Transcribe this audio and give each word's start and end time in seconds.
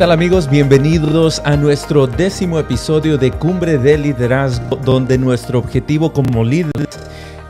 tal 0.00 0.12
amigos? 0.12 0.48
Bienvenidos 0.48 1.42
a 1.44 1.58
nuestro 1.58 2.06
décimo 2.06 2.58
episodio 2.58 3.18
de 3.18 3.30
Cumbre 3.32 3.76
de 3.76 3.98
Liderazgo, 3.98 4.76
donde 4.76 5.18
nuestro 5.18 5.58
objetivo 5.58 6.10
como 6.14 6.42
líderes 6.42 6.98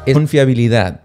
es 0.04 0.14
confiabilidad. 0.14 1.02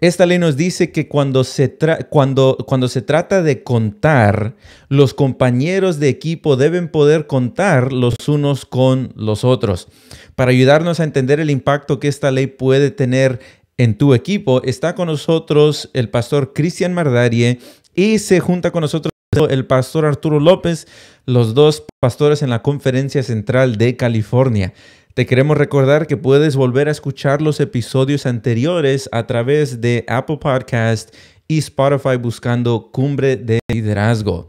Esta 0.00 0.24
ley 0.24 0.38
nos 0.38 0.56
dice 0.56 0.90
que 0.90 1.06
cuando 1.06 1.44
se, 1.44 1.76
cuando, 2.08 2.56
cuando 2.66 2.88
se 2.88 3.02
trata 3.02 3.42
de 3.42 3.62
contar, 3.62 4.56
los 4.88 5.12
compañeros 5.12 6.00
de 6.00 6.08
equipo 6.08 6.56
deben 6.56 6.88
poder 6.88 7.26
contar 7.26 7.92
los 7.92 8.16
unos 8.26 8.64
con 8.64 9.12
los 9.14 9.44
otros. 9.44 9.88
Para 10.36 10.52
ayudarnos 10.52 11.00
a 11.00 11.04
entender 11.04 11.38
el 11.38 11.50
impacto 11.50 12.00
que 12.00 12.08
esta 12.08 12.30
ley 12.30 12.46
puede 12.46 12.90
tener 12.90 13.40
en 13.76 13.98
tu 13.98 14.14
equipo, 14.14 14.62
está 14.62 14.94
con 14.94 15.08
nosotros 15.08 15.90
el 15.92 16.08
pastor 16.08 16.54
Cristian 16.54 16.94
Mardarie 16.94 17.58
y 17.94 18.20
se 18.20 18.40
junta 18.40 18.70
con 18.70 18.80
nosotros 18.80 19.12
el 19.32 19.66
pastor 19.66 20.04
Arturo 20.06 20.40
López, 20.40 20.86
los 21.26 21.54
dos 21.54 21.84
pastores 22.00 22.42
en 22.42 22.50
la 22.50 22.62
Conferencia 22.62 23.22
Central 23.22 23.76
de 23.76 23.96
California. 23.96 24.72
Te 25.14 25.26
queremos 25.26 25.58
recordar 25.58 26.06
que 26.06 26.16
puedes 26.16 26.56
volver 26.56 26.88
a 26.88 26.92
escuchar 26.92 27.42
los 27.42 27.60
episodios 27.60 28.24
anteriores 28.24 29.08
a 29.12 29.26
través 29.26 29.80
de 29.80 30.04
Apple 30.08 30.38
Podcast 30.38 31.14
y 31.46 31.58
Spotify 31.58 32.16
buscando 32.16 32.90
Cumbre 32.90 33.36
de 33.36 33.60
Liderazgo. 33.68 34.48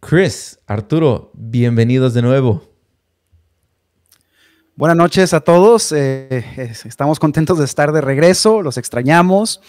Chris, 0.00 0.58
Arturo, 0.66 1.30
bienvenidos 1.34 2.14
de 2.14 2.22
nuevo. 2.22 2.62
Buenas 4.76 4.96
noches 4.96 5.34
a 5.34 5.40
todos. 5.40 5.90
Eh, 5.92 6.44
estamos 6.84 7.18
contentos 7.18 7.58
de 7.58 7.64
estar 7.64 7.92
de 7.92 8.00
regreso. 8.00 8.62
Los 8.62 8.78
extrañamos. 8.78 9.60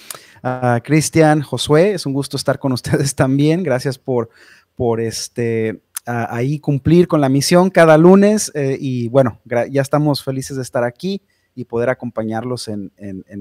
Cristian, 0.84 1.42
Josué, 1.42 1.94
es 1.94 2.06
un 2.06 2.14
gusto 2.14 2.38
estar 2.38 2.60
con 2.60 2.72
ustedes 2.72 3.16
también. 3.16 3.64
Gracias 3.64 3.98
por, 3.98 4.30
por 4.76 5.02
este, 5.02 5.82
ahí 6.06 6.60
cumplir 6.60 7.08
con 7.08 7.22
la 7.22 7.30
misión 7.30 7.70
cada 7.70 7.98
lunes. 7.98 8.52
Eh, 8.56 8.78
y 8.80 9.10
bueno, 9.10 9.40
ya 9.46 9.82
estamos 9.82 10.24
felices 10.24 10.58
de 10.58 10.64
estar 10.64 10.84
aquí 10.84 11.22
y 11.56 11.66
poder 11.66 11.90
acompañarlos 11.90 12.68
en, 12.68 12.92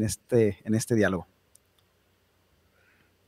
este, 0.03 0.59
en 0.65 0.75
este 0.75 0.95
diálogo. 0.95 1.27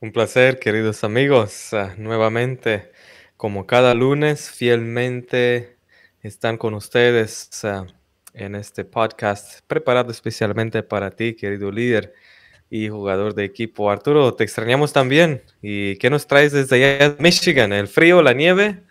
Un 0.00 0.12
placer, 0.12 0.58
queridos 0.58 1.04
amigos. 1.04 1.74
Ah, 1.74 1.94
nuevamente, 1.98 2.90
como 3.36 3.66
cada 3.66 3.94
lunes, 3.94 4.50
fielmente 4.50 5.76
están 6.22 6.56
con 6.56 6.74
ustedes 6.74 7.50
ah, 7.64 7.86
en 8.32 8.54
este 8.54 8.84
podcast 8.84 9.60
preparado 9.66 10.10
especialmente 10.10 10.82
para 10.82 11.10
ti, 11.10 11.34
querido 11.34 11.70
líder 11.70 12.14
y 12.70 12.88
jugador 12.88 13.34
de 13.34 13.44
equipo. 13.44 13.90
Arturo, 13.90 14.32
te 14.34 14.44
extrañamos 14.44 14.92
también. 14.92 15.42
¿Y 15.60 15.96
qué 15.96 16.08
nos 16.08 16.26
traes 16.26 16.52
desde 16.52 16.76
allá 16.76 17.10
de 17.10 17.22
Michigan? 17.22 17.72
¿El 17.72 17.88
frío, 17.88 18.22
la 18.22 18.32
nieve? 18.32 18.84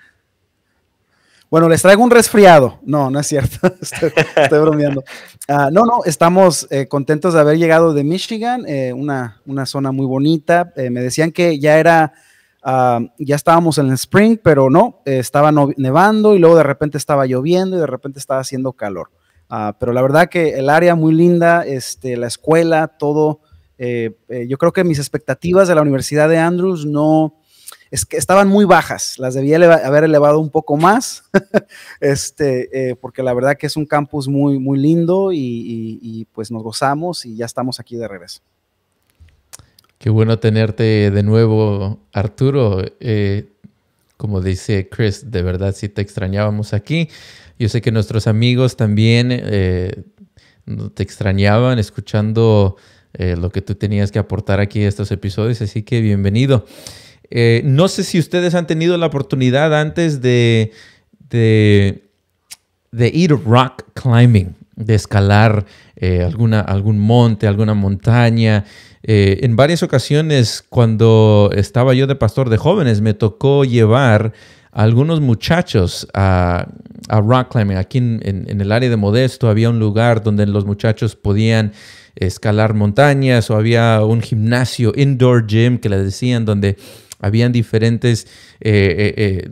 Bueno, 1.49 1.67
les 1.67 1.81
traigo 1.81 2.03
un 2.03 2.11
resfriado. 2.11 2.79
No, 2.83 3.09
no 3.09 3.19
es 3.21 3.27
cierto. 3.27 3.73
estoy, 3.81 4.11
bromeando. 4.59 5.03
Ah, 5.47 5.69
no, 5.71 5.83
no, 5.85 6.03
estamos 6.05 6.67
eh, 6.69 6.87
contentos 6.87 7.33
de 7.33 7.39
haber 7.39 7.57
llegado 7.57 7.93
de 7.93 8.03
Michigan, 8.03 8.65
eh, 8.67 8.93
una, 8.93 9.41
una, 9.47 9.65
zona 9.65 9.91
muy 9.91 10.05
bonita. 10.05 10.71
Eh, 10.75 10.91
me 10.91 11.01
decían 11.01 11.31
que 11.31 11.57
ya 11.57 11.79
era, 11.79 12.13
ah, 12.61 12.99
ya 13.17 13.35
estábamos 13.35 13.79
en 13.79 13.87
el 13.87 13.93
spring, 13.93 14.37
pero 14.43 14.69
no, 14.69 15.01
estaba 15.05 15.51
nevando 15.77 16.35
y 16.35 16.39
luego 16.39 16.57
de 16.57 16.63
repente 16.63 16.99
estaba 16.99 17.25
lloviendo 17.25 17.77
y 17.77 17.79
de 17.79 17.87
repente 17.87 18.19
estaba 18.19 18.41
haciendo 18.41 18.73
calor. 18.73 19.09
Ah, 19.49 19.75
pero 19.79 19.93
la 19.93 20.03
verdad 20.03 20.29
que 20.29 20.59
el 20.59 20.69
área 20.69 20.93
muy 20.93 21.13
linda, 21.13 21.65
este, 21.65 22.15
la 22.17 22.27
escuela, 22.27 22.87
todo 22.99 23.39
eh, 23.81 24.11
eh, 24.27 24.45
yo 24.49 24.57
creo 24.57 24.73
que 24.73 24.83
mis 24.83 24.99
expectativas 24.99 25.69
de 25.69 25.75
la 25.75 25.81
Universidad 25.81 26.27
de 26.27 26.37
Andrews 26.37 26.85
no, 26.85 27.37
es 27.89 28.05
que 28.05 28.17
estaban 28.17 28.49
muy 28.49 28.65
bajas, 28.65 29.17
las 29.17 29.35
debía 29.35 29.55
haber 29.55 30.03
elevado 30.03 30.41
un 30.41 30.49
poco 30.49 30.75
más, 30.75 31.23
este, 32.01 32.89
eh, 32.89 32.95
porque 32.97 33.23
la 33.23 33.33
verdad 33.33 33.55
que 33.57 33.67
es 33.67 33.77
un 33.77 33.85
campus 33.85 34.27
muy, 34.27 34.59
muy 34.59 34.77
lindo 34.77 35.31
y, 35.31 36.27
pues 36.33 36.51
nos 36.51 36.61
gozamos 36.61 37.25
y 37.25 37.37
ya 37.37 37.45
estamos 37.45 37.79
aquí 37.79 37.95
de 37.95 38.09
regreso. 38.09 38.41
Qué 39.97 40.09
bueno 40.09 40.39
tenerte 40.39 41.09
de 41.09 41.23
nuevo, 41.23 41.99
Arturo. 42.11 42.83
como 44.17 44.41
dice 44.41 44.89
Chris, 44.89 45.31
de 45.31 45.41
verdad 45.41 45.73
sí 45.73 45.87
te 45.87 46.01
extrañábamos 46.01 46.73
aquí. 46.73 47.09
Yo 47.57 47.69
sé 47.69 47.81
que 47.81 47.91
nuestros 47.91 48.27
amigos 48.27 48.75
también 48.75 49.29
te 49.29 51.03
extrañaban 51.03 51.79
escuchando 51.79 52.77
eh, 53.13 53.35
lo 53.35 53.49
que 53.49 53.61
tú 53.61 53.75
tenías 53.75 54.11
que 54.11 54.19
aportar 54.19 54.59
aquí 54.59 54.83
a 54.83 54.87
estos 54.87 55.11
episodios, 55.11 55.61
así 55.61 55.81
que 55.81 55.99
bienvenido. 55.99 56.65
Eh, 57.31 57.61
no 57.65 57.87
sé 57.87 58.03
si 58.03 58.19
ustedes 58.19 58.53
han 58.53 58.67
tenido 58.67 58.97
la 58.97 59.07
oportunidad 59.07 59.73
antes 59.79 60.21
de, 60.21 60.71
de, 61.31 62.01
ir 63.13 63.31
rock 63.31 63.83
climbing, 63.93 64.55
de 64.75 64.95
escalar 64.95 65.65
eh, 65.95 66.23
alguna, 66.23 66.61
algún 66.61 66.99
monte, 66.99 67.47
alguna 67.47 67.73
montaña. 67.73 68.65
en 69.01 69.55
varias 69.55 69.81
ocasiones, 69.81 70.63
cuando 70.69 71.49
estaba 71.55 71.95
yo 71.95 72.05
de 72.05 72.15
pastor 72.15 72.49
de 72.49 72.57
jóvenes, 72.57 73.01
me 73.01 73.15
tocó 73.15 73.65
llevar 73.65 74.33
a 74.71 74.83
algunos 74.83 75.19
muchachos 75.19 76.07
a, 76.13 76.67
rock 77.09 77.53
climbing. 77.53 77.77
Aquí 77.77 77.97
en, 77.97 78.61
el 78.61 78.71
área 78.71 78.89
de 78.89 78.97
Modesto 78.97 79.49
había 79.49 79.71
un 79.71 79.79
lugar 79.79 80.21
donde 80.21 80.45
los 80.45 80.65
muchachos 80.65 81.15
podían 81.15 81.73
escalar 82.15 82.73
montañas 82.73 83.49
o 83.49 83.55
había 83.55 84.03
un 84.03 84.21
gimnasio, 84.21 84.93
indoor 84.95 85.47
gym 85.47 85.77
que 85.77 85.89
le 85.89 85.97
decían, 85.97 86.45
donde 86.45 86.77
habían 87.19 87.51
diferentes 87.51 88.27
eh, 88.61 88.95
eh, 88.97 89.13
eh, 89.17 89.51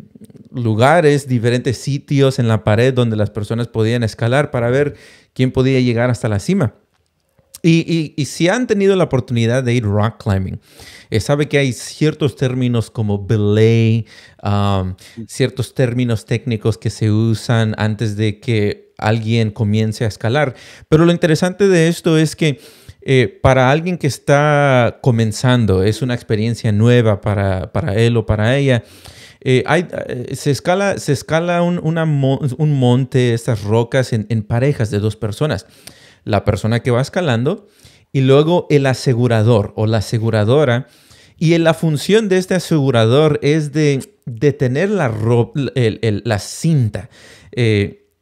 lugares, 0.52 1.28
diferentes 1.28 1.78
sitios 1.78 2.40
en 2.40 2.48
la 2.48 2.64
pared 2.64 2.94
donde 2.94 3.16
las 3.16 3.30
personas 3.30 3.68
podían 3.68 4.04
escalar 4.04 4.52
para 4.52 4.70
ver 4.70 4.96
quién 5.34 5.52
podía 5.52 5.80
llegar 5.82 6.10
hasta 6.10 6.30
la 6.30 6.40
cima. 6.40 6.76
Y, 7.64 8.14
si 8.26 8.48
han 8.48 8.66
tenido 8.66 8.96
la 8.96 9.06
oportunidad 9.06 9.62
de 9.62 9.74
ir 9.74 9.84
rock 9.84 10.24
climbing, 10.24 10.62
sabe 11.20 11.50
que 11.50 11.58
hay 11.58 11.74
ciertos 11.74 12.38
términos 12.38 12.90
como 12.90 13.26
belay, 13.26 14.06
um, 14.42 14.96
ciertos 15.28 15.74
términos 15.74 16.26
técnicos 16.26 16.78
que 16.78 16.90
se 16.90 17.12
usan 17.12 17.74
antes 17.78 18.16
de 18.16 18.40
que 18.40 18.87
alguien 18.98 19.52
comience 19.52 20.06
a 20.06 20.08
escalar. 20.08 20.56
Pero 20.90 21.06
lo 21.06 21.12
interesante 21.12 21.68
de 21.68 21.88
esto 21.88 22.18
es 22.18 22.36
que 22.36 22.60
eh, 23.10 23.40
para 23.42 23.72
alguien 23.72 23.98
que 23.98 24.08
está 24.08 25.00
comenzando, 25.02 25.82
es 25.84 26.02
una 26.02 26.14
experiencia 26.14 26.74
nueva 26.74 27.22
para, 27.22 27.96
él 27.96 28.18
o 28.18 28.26
para 28.26 28.58
ella. 28.58 28.84
Eh, 29.40 29.64
eh, 29.66 30.36
se 30.36 30.52
escala, 30.52 30.98
se 30.98 31.14
escala 31.14 31.62
un, 31.62 31.80
un 31.80 32.80
monte, 32.80 33.34
estas 33.34 33.64
rocas 33.64 34.12
en, 34.12 34.26
en, 34.28 34.44
parejas 34.44 34.92
de 34.92 35.00
dos 35.00 35.16
personas. 35.16 35.68
La 36.26 36.44
persona 36.44 36.82
que 36.82 36.92
va 36.92 37.00
escalando 37.00 37.70
y 38.12 38.22
luego 38.22 38.68
el 38.70 38.86
asegurador 38.86 39.72
o 39.78 39.88
la 39.88 40.00
aseguradora. 40.00 40.88
Y 41.38 41.58
la 41.60 41.74
función 41.74 42.28
de 42.28 42.40
este 42.40 42.56
asegurador 42.56 43.40
es 43.42 43.72
de 43.72 44.02
detener 44.26 44.90
la, 44.90 45.14
la 45.76 46.40
cinta 46.40 47.10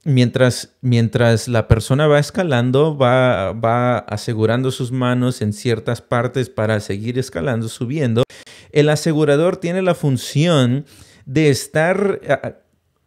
mientras, 0.05 0.77
mientras 0.81 1.47
la 1.49 1.67
persona 1.67 2.07
va 2.07 2.19
escalando, 2.19 2.95
va, 2.95 3.51
va 3.51 3.97
asegurando 3.97 4.71
sus 4.71 4.91
manos 4.91 5.41
en 5.41 5.51
ciertas 5.51 6.01
partes 6.01 6.49
para 6.49 6.79
seguir 6.79 7.19
escalando, 7.19 7.67
subiendo, 7.67 8.23
el 8.71 8.89
asegurador 8.89 9.57
tiene 9.57 9.81
la 9.81 9.95
función 9.95 10.85
de 11.25 11.49
estar 11.49 12.21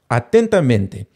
atentamente, 0.08 1.08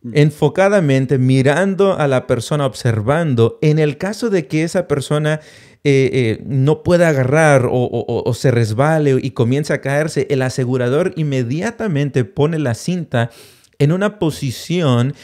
mm. 0.00 0.12
enfocadamente, 0.14 1.18
mirando 1.18 1.98
a 1.98 2.08
la 2.08 2.26
persona, 2.26 2.64
observando, 2.64 3.58
en 3.60 3.78
el 3.78 3.98
caso 3.98 4.30
de 4.30 4.46
que 4.46 4.64
esa 4.64 4.88
persona 4.88 5.40
eh, 5.84 6.10
eh, 6.12 6.42
no 6.46 6.82
pueda 6.82 7.08
agarrar 7.08 7.66
o, 7.66 7.72
o, 7.80 8.34
se 8.34 8.50
resbale 8.50 9.18
y 9.22 9.30
comience 9.32 9.74
a 9.74 9.80
caerse, 9.82 10.26
el 10.30 10.40
asegurador 10.40 11.12
inmediatamente 11.16 12.24
pone 12.24 12.58
la 12.58 12.74
cinta 12.74 13.30
en 13.78 13.92
una 13.92 14.18
posición 14.18 15.14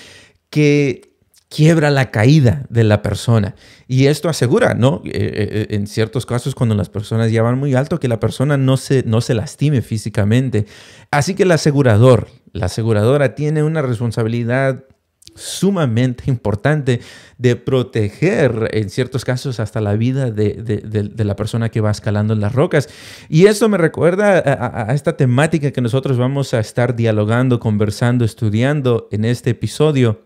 que 0.50 1.14
quiebra 1.54 1.90
la 1.90 2.10
caída 2.10 2.66
de 2.68 2.82
la 2.82 3.00
persona. 3.00 3.54
Y 3.86 4.06
esto 4.06 4.28
asegura, 4.28 4.74
¿no? 4.74 5.02
Eh, 5.04 5.10
eh, 5.12 5.48
eh, 5.50 5.66
en 5.70 5.86
ciertos 5.86 6.26
casos, 6.26 6.54
cuando 6.54 6.74
las 6.74 6.88
personas 6.88 7.30
ya 7.30 7.42
van 7.42 7.58
muy 7.58 7.74
alto, 7.74 8.00
que 8.00 8.08
la 8.08 8.18
persona 8.18 8.56
no 8.56 8.76
se, 8.76 9.04
no 9.06 9.20
se 9.20 9.34
lastime 9.34 9.80
físicamente. 9.80 10.66
Así 11.12 11.34
que 11.34 11.44
el 11.44 11.52
asegurador, 11.52 12.28
la 12.52 12.66
aseguradora 12.66 13.36
tiene 13.36 13.62
una 13.62 13.82
responsabilidad 13.82 14.84
sumamente 15.34 16.24
importante 16.26 17.00
de 17.38 17.56
proteger, 17.56 18.70
en 18.72 18.90
ciertos 18.90 19.24
casos, 19.24 19.60
hasta 19.60 19.80
la 19.80 19.94
vida 19.94 20.30
de, 20.30 21.12
la 21.16 21.36
persona 21.36 21.68
que 21.68 21.80
va 21.80 21.90
escalando 21.90 22.34
en 22.34 22.40
las 22.40 22.54
rocas. 22.54 22.88
Y 23.28 23.46
eso 23.46 23.68
me 23.68 23.78
recuerda 23.78 24.38
a, 24.38 24.90
a, 24.90 24.94
esta 24.94 25.16
temática 25.16 25.70
que 25.70 25.80
nosotros 25.80 26.16
vamos 26.16 26.54
a 26.54 26.60
estar 26.60 26.94
dialogando, 26.96 27.60
conversando, 27.60 28.24
estudiando 28.24 29.08
en 29.10 29.24
este 29.24 29.50
episodio 29.50 30.22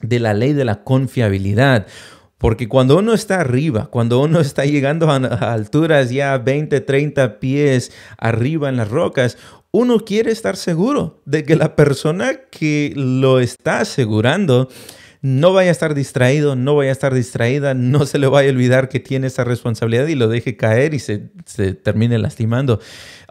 de 0.00 0.20
la 0.20 0.34
ley 0.34 0.52
de 0.52 0.64
la 0.64 0.84
confiabilidad. 0.84 1.86
Porque 2.38 2.68
cuando 2.68 2.96
uno 2.96 3.14
está 3.14 3.40
arriba, 3.40 3.88
cuando 3.90 4.20
uno 4.20 4.38
está 4.38 4.64
llegando 4.64 5.10
a 5.10 5.52
alturas 5.52 6.10
ya 6.10 6.38
20, 6.38 6.80
30 6.80 7.40
pies 7.40 7.90
arriba 8.16 8.68
en 8.68 8.76
las 8.76 8.88
rocas, 8.88 9.36
uno 9.70 10.00
quiere 10.00 10.30
estar 10.30 10.56
seguro 10.56 11.22
de 11.26 11.44
que 11.44 11.56
la 11.56 11.76
persona 11.76 12.40
que 12.50 12.92
lo 12.96 13.40
está 13.40 13.80
asegurando 13.80 14.68
no 15.20 15.52
vaya 15.52 15.70
a 15.70 15.72
estar 15.72 15.94
distraído, 15.94 16.56
no 16.56 16.76
vaya 16.76 16.90
a 16.90 16.92
estar 16.92 17.12
distraída, 17.12 17.74
no 17.74 18.06
se 18.06 18.18
le 18.18 18.28
vaya 18.28 18.48
a 18.48 18.52
olvidar 18.52 18.88
que 18.88 19.00
tiene 19.00 19.26
esa 19.26 19.44
responsabilidad 19.44 20.06
y 20.06 20.14
lo 20.14 20.28
deje 20.28 20.56
caer 20.56 20.94
y 20.94 21.00
se, 21.00 21.18
termine 21.82 22.18
lastimando. 22.18 22.80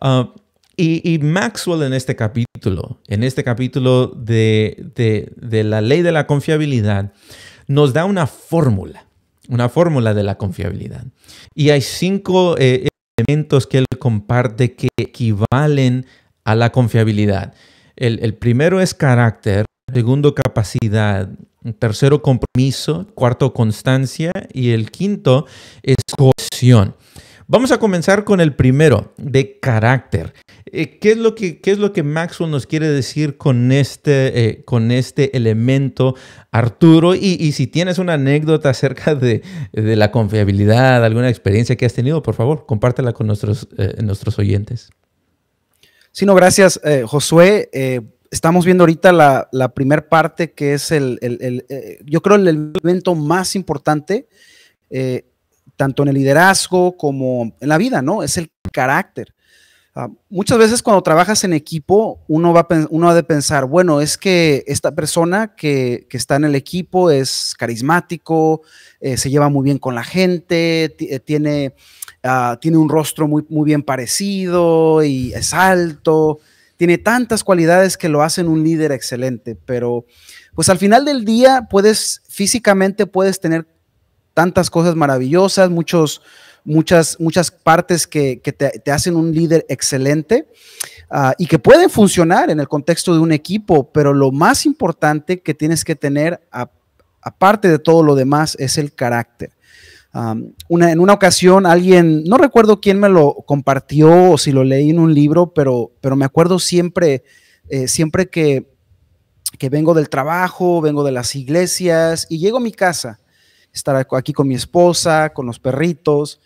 Ah, 0.01 0.33
y, 0.79 1.17
Maxwell 1.23 1.81
en 1.81 1.93
este 1.93 2.15
capítulo, 2.15 2.99
en 3.07 3.23
este 3.23 3.43
capítulo 3.43 4.07
de, 4.07 4.91
la 5.41 5.81
ley 5.81 6.03
de 6.03 6.11
la 6.11 6.27
confiabilidad, 6.27 7.13
nos 7.67 7.93
da 7.93 8.05
una 8.05 8.27
fórmula, 8.27 9.07
una 9.49 9.69
fórmula 9.69 10.13
de 10.13 10.21
la 10.21 10.37
confiabilidad. 10.37 11.05
Y 11.55 11.71
hay 11.71 11.81
cinco 11.81 12.55
eh, 12.59 12.89
elementos 13.17 13.65
que 13.65 13.79
él 13.79 13.85
comparte 13.97 14.75
que 14.75 14.89
equivalen 14.97 16.05
a 16.47 16.55
la 16.55 16.71
confiabilidad. 16.71 17.53
El, 17.97 18.33
primero 18.35 18.79
es 18.79 18.93
carácter, 18.93 19.65
segundo 19.93 20.33
capacidad, 20.33 21.29
tercero 21.77 22.21
compromiso, 22.21 23.05
cuarto 23.15 23.53
constancia 23.53 24.31
y 24.53 24.69
el 24.69 24.89
quinto 24.89 25.45
es 25.83 25.97
cohesión. 26.17 26.95
Vamos 27.47 27.73
a 27.73 27.79
comenzar 27.79 28.23
con 28.23 28.39
el 28.39 28.55
primero, 28.55 29.13
de 29.17 29.59
carácter. 29.59 30.33
Eh, 30.71 30.99
¿qué, 30.99 31.11
es 31.11 31.17
lo 31.17 31.35
que, 31.35 31.59
¿Qué 31.59 31.71
es 31.71 31.79
lo 31.79 31.91
que 31.91 32.03
Maxwell 32.03 32.49
nos 32.49 32.65
quiere 32.65 32.87
decir 32.87 33.35
con 33.35 33.73
este, 33.73 34.45
eh, 34.45 34.63
con 34.63 34.91
este 34.91 35.35
elemento, 35.35 36.15
Arturo? 36.51 37.13
Y, 37.13 37.51
si 37.51 37.67
tienes 37.67 37.97
una 37.99 38.13
anécdota 38.13 38.69
acerca 38.69 39.15
de, 39.15 39.41
la 39.73 40.11
confiabilidad, 40.11 41.03
alguna 41.03 41.29
experiencia 41.29 41.75
que 41.75 41.85
has 41.85 41.93
tenido, 41.93 42.23
por 42.23 42.35
favor, 42.35 42.65
compártela 42.65 43.11
con 43.11 43.27
nuestros, 43.27 43.67
eh, 43.77 44.01
nuestros 44.01 44.39
oyentes. 44.39 44.91
Sí, 46.17 46.25
no, 46.25 46.33
gracias, 46.33 46.81
Josué. 47.05 47.69
estamos 48.31 48.65
viendo 48.65 48.81
ahorita 48.81 49.11
la, 49.11 49.47
la 49.51 49.71
primera 49.75 50.09
parte 50.09 50.51
que 50.51 50.73
es 50.73 50.89
el, 50.89 51.19
yo 52.07 52.21
creo, 52.23 52.37
el 52.37 52.47
elemento 52.47 53.13
más 53.13 53.55
importante 53.55 54.27
tanto 55.75 56.01
en 56.01 56.09
el 56.09 56.15
liderazgo 56.15 56.97
como 56.97 57.55
en 57.61 57.69
la 57.69 57.77
vida, 57.77 58.01
¿no? 58.01 58.23
Es 58.23 58.35
el 58.37 58.51
carácter. 58.73 59.33
Ah, 59.95 60.09
muchas 60.29 60.57
veces 60.57 60.83
cuando 60.83 61.01
trabajas 61.01 61.43
en 61.43 61.53
equipo, 61.53 62.23
uno, 62.27 62.53
va 62.53 62.67
uno 62.89 63.09
ha 63.09 63.15
de 63.15 63.23
pensar, 63.23 63.65
bueno, 63.65 64.01
es 64.01 64.17
que 64.17 64.63
esta 64.67 64.93
persona 64.93 65.55
que, 65.55 66.07
está 66.11 66.35
en 66.35 66.45
el 66.45 66.55
equipo 66.55 67.09
es 67.09 67.55
carismático, 67.57 68.61
eh, 68.99 69.17
se 69.17 69.29
lleva 69.29 69.49
muy 69.49 69.63
bien 69.63 69.79
con 69.79 69.95
la 69.95 70.03
gente, 70.03 70.95
eh, 70.99 71.19
tiene, 71.19 71.73
ah, 72.27 72.57
tiene 72.61 72.77
un 72.77 72.89
rostro 72.89 73.27
muy, 73.27 73.45
muy 73.49 73.65
bien 73.65 73.81
parecido 73.81 75.03
y 75.03 75.33
es 75.33 75.53
alto, 75.53 76.39
tiene 76.77 76.97
tantas 76.97 77.43
cualidades 77.43 77.97
que 77.97 78.09
lo 78.09 78.21
hacen 78.21 78.47
un 78.47 78.63
líder 78.63 78.91
excelente, 78.91 79.55
pero 79.65 80.05
pues 80.53 80.69
al 80.69 80.77
final 80.77 81.05
del 81.05 81.25
día 81.25 81.67
puedes, 81.69 82.21
físicamente 82.29 83.05
puedes 83.05 83.39
tener 83.39 83.67
tantas 84.33 84.69
cosas 84.69 84.95
maravillosas, 84.95 85.69
muchos, 85.69 86.21
muchas, 86.63 87.19
muchas 87.19 87.49
partes 87.49 88.05
que, 88.05 88.37
te, 88.37 88.91
hacen 88.91 89.15
un 89.15 89.31
líder 89.33 89.65
excelente 89.69 90.47
ah, 91.09 91.33
y 91.39 91.47
que 91.47 91.57
pueden 91.57 91.89
funcionar 91.89 92.51
en 92.51 92.59
el 92.59 92.67
contexto 92.67 93.13
de 93.13 93.19
un 93.19 93.31
equipo, 93.31 93.91
pero 93.91 94.13
lo 94.13 94.31
más 94.31 94.65
importante 94.67 95.39
que 95.39 95.55
tienes 95.55 95.83
que 95.83 95.95
tener, 95.95 96.39
aparte 97.21 97.67
de 97.67 97.79
todo 97.79 98.03
lo 98.03 98.13
demás, 98.13 98.55
es 98.59 98.77
el 98.77 98.93
carácter. 98.93 99.56
En 100.17 100.99
una 100.99 101.13
ocasión 101.13 101.65
alguien, 101.65 102.23
no 102.23 102.37
recuerdo 102.37 102.81
quién 102.81 102.99
me 102.99 103.09
lo 103.09 103.35
compartió 103.45 104.31
o 104.31 104.37
si 104.37 104.51
lo 104.51 104.63
leí 104.63 104.89
en 104.89 104.99
un 104.99 105.13
libro, 105.13 105.53
pero, 105.53 105.91
me 106.15 106.25
acuerdo 106.25 106.59
siempre, 106.59 107.23
eh, 107.69 107.87
siempre 107.87 108.29
que, 108.29 108.71
que 109.59 109.69
vengo 109.69 109.93
del 109.93 110.09
trabajo, 110.09 110.81
vengo 110.81 111.03
de 111.03 111.11
las 111.11 111.35
iglesias 111.35 112.25
y 112.29 112.39
llego 112.39 112.57
a 112.57 112.61
mi 112.61 112.71
casa 112.71 113.19
estar 113.77 114.07
aquí 114.11 114.33
con 114.33 114.47
mi 114.47 114.55
esposa, 114.55 115.33
con 115.33 115.45
los 115.45 115.59
perritos. 115.59 116.39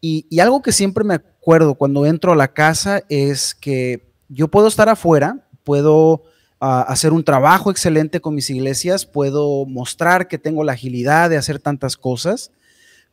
Y, 0.00 0.38
algo 0.40 0.62
que 0.62 0.72
siempre 0.72 1.04
me 1.04 1.14
acuerdo 1.14 1.74
cuando 1.74 2.06
entro 2.06 2.32
a 2.32 2.36
la 2.36 2.52
casa 2.52 3.02
es 3.08 3.54
que 3.54 4.12
yo 4.28 4.48
puedo 4.48 4.68
estar 4.68 4.88
afuera, 4.88 5.48
puedo 5.64 6.24
ah, 6.60 6.82
hacer 6.82 7.12
un 7.12 7.24
trabajo 7.24 7.70
excelente 7.70 8.20
con 8.20 8.34
mis 8.34 8.50
iglesias, 8.50 9.06
puedo 9.06 9.66
mostrar 9.66 10.28
que 10.28 10.38
tengo 10.38 10.64
la 10.64 10.72
agilidad 10.72 11.30
de 11.30 11.36
hacer 11.36 11.58
tantas 11.58 11.96
cosas, 11.96 12.52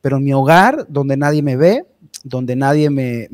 pero 0.03 0.17
en 0.17 0.25
mi 0.25 0.33
hogar, 0.33 0.85
donde 0.89 1.15
nadie 1.15 1.41
me 1.41 1.55
ve, 1.55 1.85
donde 2.25 2.57
nadie 2.57 2.89
me, 2.89 3.29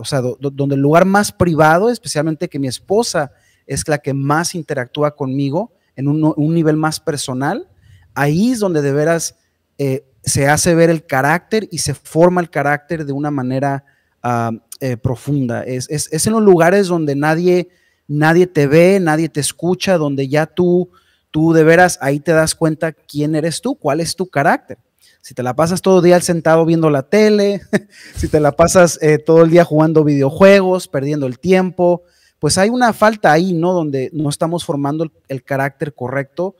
o 0.00 0.04
sea, 0.04 0.20
donde 0.20 0.74
el 0.74 0.80
lugar 0.80 1.04
más 1.04 1.30
privado, 1.30 1.90
especialmente 1.90 2.48
que 2.48 2.58
mi 2.58 2.66
esposa 2.66 3.30
es 3.68 3.86
la 3.86 3.98
que 3.98 4.12
más 4.12 4.56
interactúa 4.56 5.14
conmigo 5.14 5.70
en 5.94 6.08
un, 6.08 6.54
nivel 6.54 6.76
más 6.76 6.98
personal, 6.98 7.68
ahí 8.16 8.50
es 8.50 8.58
donde 8.58 8.82
de 8.82 8.92
veras 8.92 9.36
eh, 9.78 10.04
se 10.24 10.48
hace 10.48 10.74
ver 10.74 10.90
el 10.90 11.06
carácter 11.06 11.68
y 11.70 11.78
se 11.78 11.94
forma 11.94 12.40
el 12.40 12.50
carácter 12.50 13.06
de 13.06 13.12
una 13.12 13.30
manera 13.30 13.84
ah, 14.24 14.50
eh, 14.80 14.96
profunda. 14.96 15.62
Es, 15.62 15.86
en 16.26 16.32
los 16.32 16.42
lugares 16.42 16.88
donde 16.88 17.14
nadie, 17.14 17.68
nadie 18.08 18.48
te 18.48 18.66
ve, 18.66 18.98
nadie 18.98 19.28
te 19.28 19.38
escucha, 19.38 19.98
donde 19.98 20.26
ya 20.26 20.46
tú, 20.46 20.90
tú 21.30 21.52
de 21.52 21.62
veras 21.62 21.96
ahí 22.02 22.18
te 22.18 22.32
das 22.32 22.56
cuenta 22.56 22.90
quién 22.90 23.36
eres 23.36 23.60
tú, 23.60 23.76
cuál 23.76 24.00
es 24.00 24.16
tu 24.16 24.26
carácter. 24.26 24.78
Si 25.22 25.34
te 25.34 25.42
la 25.42 25.54
pasas 25.54 25.82
todo 25.82 25.98
el 25.98 26.04
día 26.04 26.20
sentado 26.20 26.64
viendo 26.64 26.90
la 26.90 27.02
tele, 27.02 27.62
si 28.16 28.28
te 28.28 28.40
la 28.40 28.52
pasas 28.52 28.98
eh, 29.02 29.18
todo 29.18 29.42
el 29.42 29.50
día 29.50 29.64
jugando 29.64 30.04
videojuegos, 30.04 30.88
perdiendo 30.88 31.26
el 31.26 31.38
tiempo, 31.38 32.02
pues 32.38 32.58
hay 32.58 32.68
una 32.70 32.92
falta 32.92 33.32
ahí, 33.32 33.52
¿no? 33.52 33.72
Donde 33.72 34.10
no 34.12 34.28
estamos 34.28 34.64
formando 34.64 35.10
el 35.28 35.42
carácter 35.42 35.94
correcto 35.94 36.56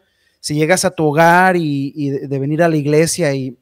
si 0.46 0.54
llegas 0.54 0.84
a 0.84 0.92
tu 0.92 1.06
hogar 1.06 1.56
y, 1.56 2.08
de, 2.08 2.38
venir 2.38 2.62
a 2.62 2.68
la 2.68 2.76
iglesia 2.76 3.34
y, 3.34 3.56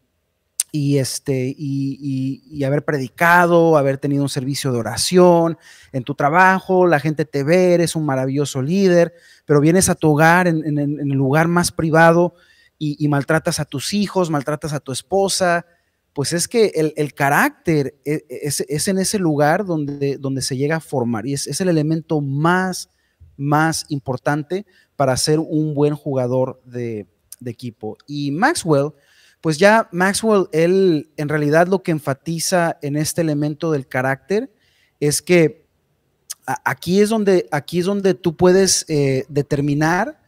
este, 0.99 1.55
y, 1.57 2.63
haber 2.63 2.85
predicado, 2.85 3.79
haber 3.79 3.97
tenido 3.97 4.23
un 4.23 4.29
servicio 4.29 4.71
de 4.71 4.81
oración 4.81 5.57
en 5.93 6.05
tu 6.05 6.15
trabajo, 6.15 6.87
la 6.87 7.01
gente 7.01 7.25
te 7.25 7.43
ve, 7.43 7.73
eres 7.73 7.97
un 7.97 8.05
maravilloso 8.05 8.61
líder, 8.61 9.15
pero 9.47 9.63
vienes 9.63 9.89
a 9.89 9.95
tu 9.95 10.11
hogar 10.11 10.47
en, 10.47 10.79
el 10.79 11.09
lugar 11.09 11.49
más 11.49 11.73
privado 11.73 12.35
y, 12.79 13.09
maltratas 13.09 13.61
a 13.61 13.65
tus 13.65 13.95
hijos, 13.95 14.31
maltratas 14.31 14.73
a 14.73 14.81
tu 14.81 14.93
esposa, 14.93 15.67
pues 16.13 16.33
es 16.33 16.47
que 16.49 16.93
el, 16.97 17.15
carácter 17.15 17.99
e, 18.05 18.25
e, 18.29 18.41
es, 18.43 18.89
en 18.89 18.99
ese 18.99 19.19
lugar 19.19 19.65
donde, 19.65 20.17
donde 20.19 20.43
se 20.43 20.57
llega 20.57 20.77
a 20.77 20.81
formar 20.81 21.27
y 21.27 21.35
es, 21.35 21.47
es 21.47 21.61
el 21.61 21.69
elemento 21.69 22.21
más, 22.21 22.91
más 23.37 23.87
importante 23.89 24.67
para 24.97 25.17
ser 25.17 25.41
un 25.41 25.75
buen 25.75 25.95
jugador 25.95 26.61
de, 26.65 27.07
equipo. 27.47 27.99
Y 28.07 28.31
Maxwell, 28.31 28.93
pues 29.43 29.59
ya 29.59 29.91
Maxwell, 29.93 30.47
él 30.53 31.11
en 31.19 31.29
realidad 31.29 31.67
lo 31.67 31.83
que 31.83 31.91
enfatiza 31.91 32.79
en 32.81 32.97
este 32.97 33.21
elemento 33.21 33.71
del 33.71 33.87
carácter 33.87 34.51
es 34.99 35.21
que 35.21 35.67
aquí 36.65 37.03
es 37.03 37.11
donde, 37.11 37.47
aquí 37.51 37.81
es 37.81 37.85
donde 37.85 38.15
tú 38.15 38.35
puedes 38.35 38.87
eh, 38.89 39.27
determinar 39.29 40.24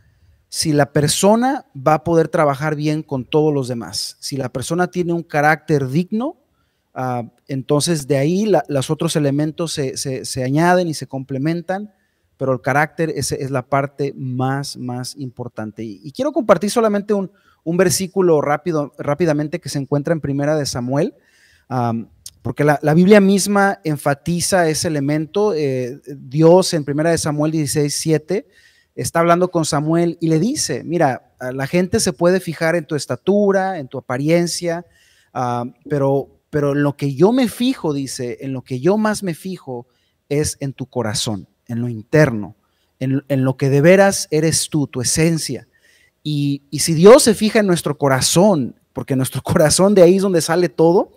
si 0.57 0.73
la 0.73 0.91
persona 0.91 1.67
va 1.77 1.93
a 1.93 2.03
poder 2.03 2.29
trabajar 2.29 2.77
bien 2.77 3.03
con 3.03 3.27
todos 3.27 3.53
los 3.53 3.69
demás. 3.69 4.17
Si 4.21 4.39
la 4.39 4.49
persona 4.49 4.87
tiene 4.87 5.13
un 5.13 5.23
carácter 5.23 5.87
digno, 5.87 6.39
ah, 6.95 7.25
entonces 7.47 8.07
de 8.07 8.17
ahí 8.17 8.51
los 8.67 8.89
otros 8.89 9.17
elementos 9.17 9.75
se, 9.75 9.99
se, 9.99 10.43
añaden 10.43 10.89
y 10.89 10.95
se 10.95 11.07
complementan 11.07 11.93
pero 12.39 12.55
el 12.55 12.63
carácter 12.63 13.11
es, 13.15 13.33
es 13.33 13.51
la 13.51 13.67
parte 13.67 14.15
más, 14.17 14.79
más 14.79 15.15
importante. 15.17 15.85
Y, 15.85 16.11
quiero 16.13 16.33
compartir 16.33 16.71
solamente 16.71 17.13
un, 17.13 17.31
versículo 17.77 18.41
rápido, 18.41 18.93
rápidamente 18.97 19.61
que 19.61 19.69
se 19.69 19.79
encuentra 19.79 20.15
en 20.15 20.23
Primera 20.23 20.57
de 20.57 20.65
Samuel, 20.65 21.15
porque 22.41 22.65
la, 22.65 22.95
Biblia 22.95 23.21
misma 23.21 23.81
enfatiza 23.85 24.69
ese 24.69 24.89
elemento. 24.89 25.53
Eh, 25.55 26.01
Dios 26.07 26.73
en 26.73 26.85
Primera 26.85 27.11
de 27.11 27.19
Samuel 27.19 27.53
16, 27.53 27.95
7 27.95 28.47
está 28.97 29.21
hablando 29.21 29.51
con 29.51 29.65
Samuel 29.65 30.19
y 30.21 30.29
le 30.29 30.41
dice, 30.41 30.83
mira, 30.85 31.35
la 31.53 31.67
gente 31.67 32.01
se 32.01 32.13
puede 32.13 32.41
fijar 32.41 32.75
en 32.75 32.87
tu 32.87 32.97
estatura, 32.97 33.79
en 33.79 33.87
tu 33.89 33.99
apariencia, 33.99 34.85
pero, 35.89 36.29
pero 36.51 36.73
en 36.73 36.83
lo 36.83 36.97
que 36.97 37.15
yo 37.15 37.31
me 37.31 37.49
fijo, 37.49 37.93
dice, 37.93 38.39
en 38.41 38.53
lo 38.53 38.63
que 38.63 38.81
yo 38.81 38.97
más 38.97 39.23
me 39.23 39.35
fijo 39.35 39.87
es 40.29 40.57
en 40.61 40.73
tu 40.73 40.87
corazón 40.87 41.47
en 41.69 41.81
lo 41.81 41.89
interno, 41.89 42.57
en, 42.99 43.45
lo 43.45 43.57
que 43.57 43.69
de 43.69 43.81
veras 43.81 44.27
eres 44.31 44.69
tú, 44.71 44.87
tu 44.87 45.01
esencia. 45.01 45.69
Y, 46.23 46.63
si 46.73 46.95
Dios 46.95 47.23
se 47.25 47.35
fija 47.35 47.61
en 47.61 47.67
nuestro 47.67 47.99
corazón, 47.99 48.77
porque 48.93 49.17
nuestro 49.17 49.43
corazón 49.45 49.95
de 49.95 50.03
ahí 50.03 50.17
es 50.17 50.23
donde 50.23 50.41
sale 50.41 50.69
todo, 50.69 51.13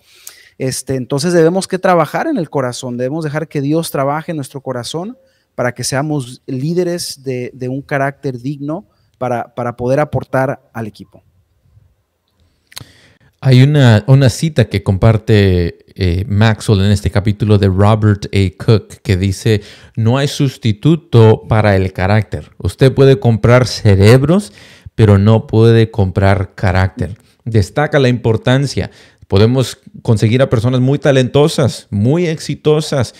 este, 0.58 0.96
entonces 0.96 1.32
debemos 1.32 1.68
que 1.68 1.80
trabajar 1.80 2.28
en 2.28 2.38
el 2.38 2.50
corazón, 2.50 2.98
debemos 2.98 3.24
dejar 3.24 3.48
que 3.48 3.62
Dios 3.62 3.92
trabaje 3.92 4.32
en 4.32 4.36
nuestro 4.36 4.62
corazón 4.62 5.18
para 5.60 5.74
que 5.74 5.84
seamos 5.84 6.42
líderes 6.48 7.22
de, 7.22 7.68
un 7.68 7.82
carácter 7.82 8.40
digno 8.40 8.88
para, 9.18 9.54
poder 9.76 10.00
aportar 10.00 10.72
al 10.72 10.88
equipo. 10.88 11.22
Hay 13.42 13.62
una, 13.62 14.06
una 14.08 14.30
cita 14.30 14.70
que 14.70 14.84
comparte 14.84 15.80
eh, 15.96 16.24
Maxwell 16.30 16.80
en 16.80 16.92
este 16.92 17.12
capítulo 17.12 17.58
de 17.58 17.68
Robert 17.68 18.28
A. 18.28 18.64
Cook 18.64 19.02
que 19.04 19.18
dice, 19.18 19.62
no 19.98 20.18
hay 20.18 20.30
sustituto 20.30 21.44
para 21.50 21.76
el 21.76 21.92
carácter. 21.92 22.52
Usted 22.60 22.94
puede 22.94 23.20
comprar 23.20 23.68
cerebros, 23.68 24.54
pero 24.96 25.18
no 25.18 25.46
puede 25.46 25.92
comprar 25.92 26.56
carácter. 26.56 27.18
Destaca 27.44 28.00
la 28.00 28.08
importancia. 28.08 28.92
Podemos 29.28 29.78
conseguir 30.04 30.42
a 30.42 30.50
personas 30.50 30.80
muy 30.80 31.00
talentosas, 31.00 31.88
muy 31.90 32.28
exitosas, 32.28 33.14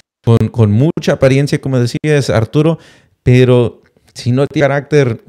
con, 0.52 0.72
mucha 0.72 1.14
apariencia, 1.14 1.60
como 1.60 1.80
decías 1.80 2.30
Arturo, 2.30 2.80
pero 3.24 3.82
si 4.14 4.32
no 4.32 4.48
tiene 4.48 4.68
carácter, 4.68 5.24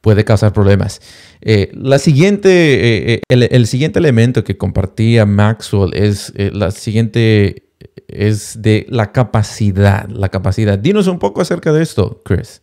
puede 0.00 0.24
causar 0.24 0.52
problemas. 0.52 1.00
Eh, 1.40 1.70
la 1.74 1.98
siguiente, 1.98 3.14
eh, 3.14 3.20
eh, 3.28 3.48
el, 3.50 3.66
siguiente 3.66 3.98
elemento 3.98 4.44
que 4.44 4.56
compartía 4.56 5.24
Maxwell 5.26 5.94
es 5.94 6.32
la 6.36 6.70
siguiente 6.70 7.68
es 8.08 8.60
de 8.60 8.86
la 8.88 9.12
capacidad, 9.12 10.08
la 10.08 10.28
capacidad. 10.28 10.78
Dinos 10.78 11.06
un 11.06 11.18
poco 11.18 11.40
acerca 11.40 11.72
de 11.72 11.82
esto, 11.82 12.20
Chris. 12.24 12.62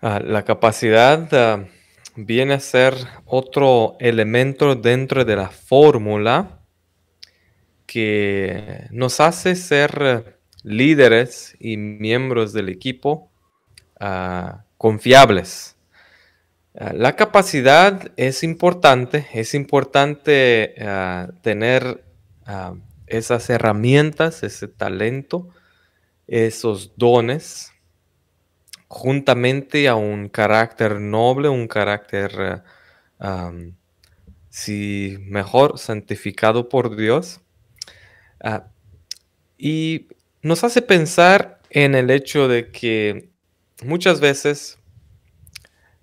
Ah, 0.00 0.20
la 0.20 0.42
capacidad 0.42 1.28
ah, 1.32 1.64
viene 2.16 2.54
a 2.54 2.60
ser 2.60 2.94
otro 3.24 3.96
elemento 4.00 4.74
dentro 4.74 5.24
de 5.24 5.36
la 5.36 5.48
fórmula 5.48 6.61
que 7.92 8.86
nos 8.90 9.20
hace 9.20 9.56
ser 9.56 10.38
líderes 10.62 11.56
y 11.58 11.76
miembros 11.76 12.52
del 12.52 12.68
equipo 12.68 13.32
Ah, 14.04 14.64
confiables. 14.78 15.76
Ah, 16.74 16.92
la 16.92 17.14
capacidad 17.14 18.10
es 18.16 18.42
importante, 18.42 19.28
es 19.32 19.54
importante 19.54 20.74
ah, 20.80 21.28
tener 21.40 22.02
esas 23.06 23.48
herramientas, 23.48 24.42
ese 24.42 24.66
talento, 24.66 25.50
esos 26.26 26.96
dones, 26.96 27.70
juntamente 28.88 29.86
a 29.86 29.94
un 29.94 30.28
carácter 30.28 31.00
noble, 31.00 31.48
un 31.48 31.68
carácter, 31.68 32.64
si 34.48 35.16
mejor, 35.20 35.78
santificado 35.78 36.68
por 36.68 36.96
Dios. 36.96 37.40
Y 39.58 40.08
nos 40.42 40.64
hace 40.64 40.82
pensar 40.82 41.60
en 41.70 41.94
el 41.94 42.10
hecho 42.10 42.48
de 42.48 42.70
que 42.70 43.30
muchas 43.84 44.20
veces 44.20 44.78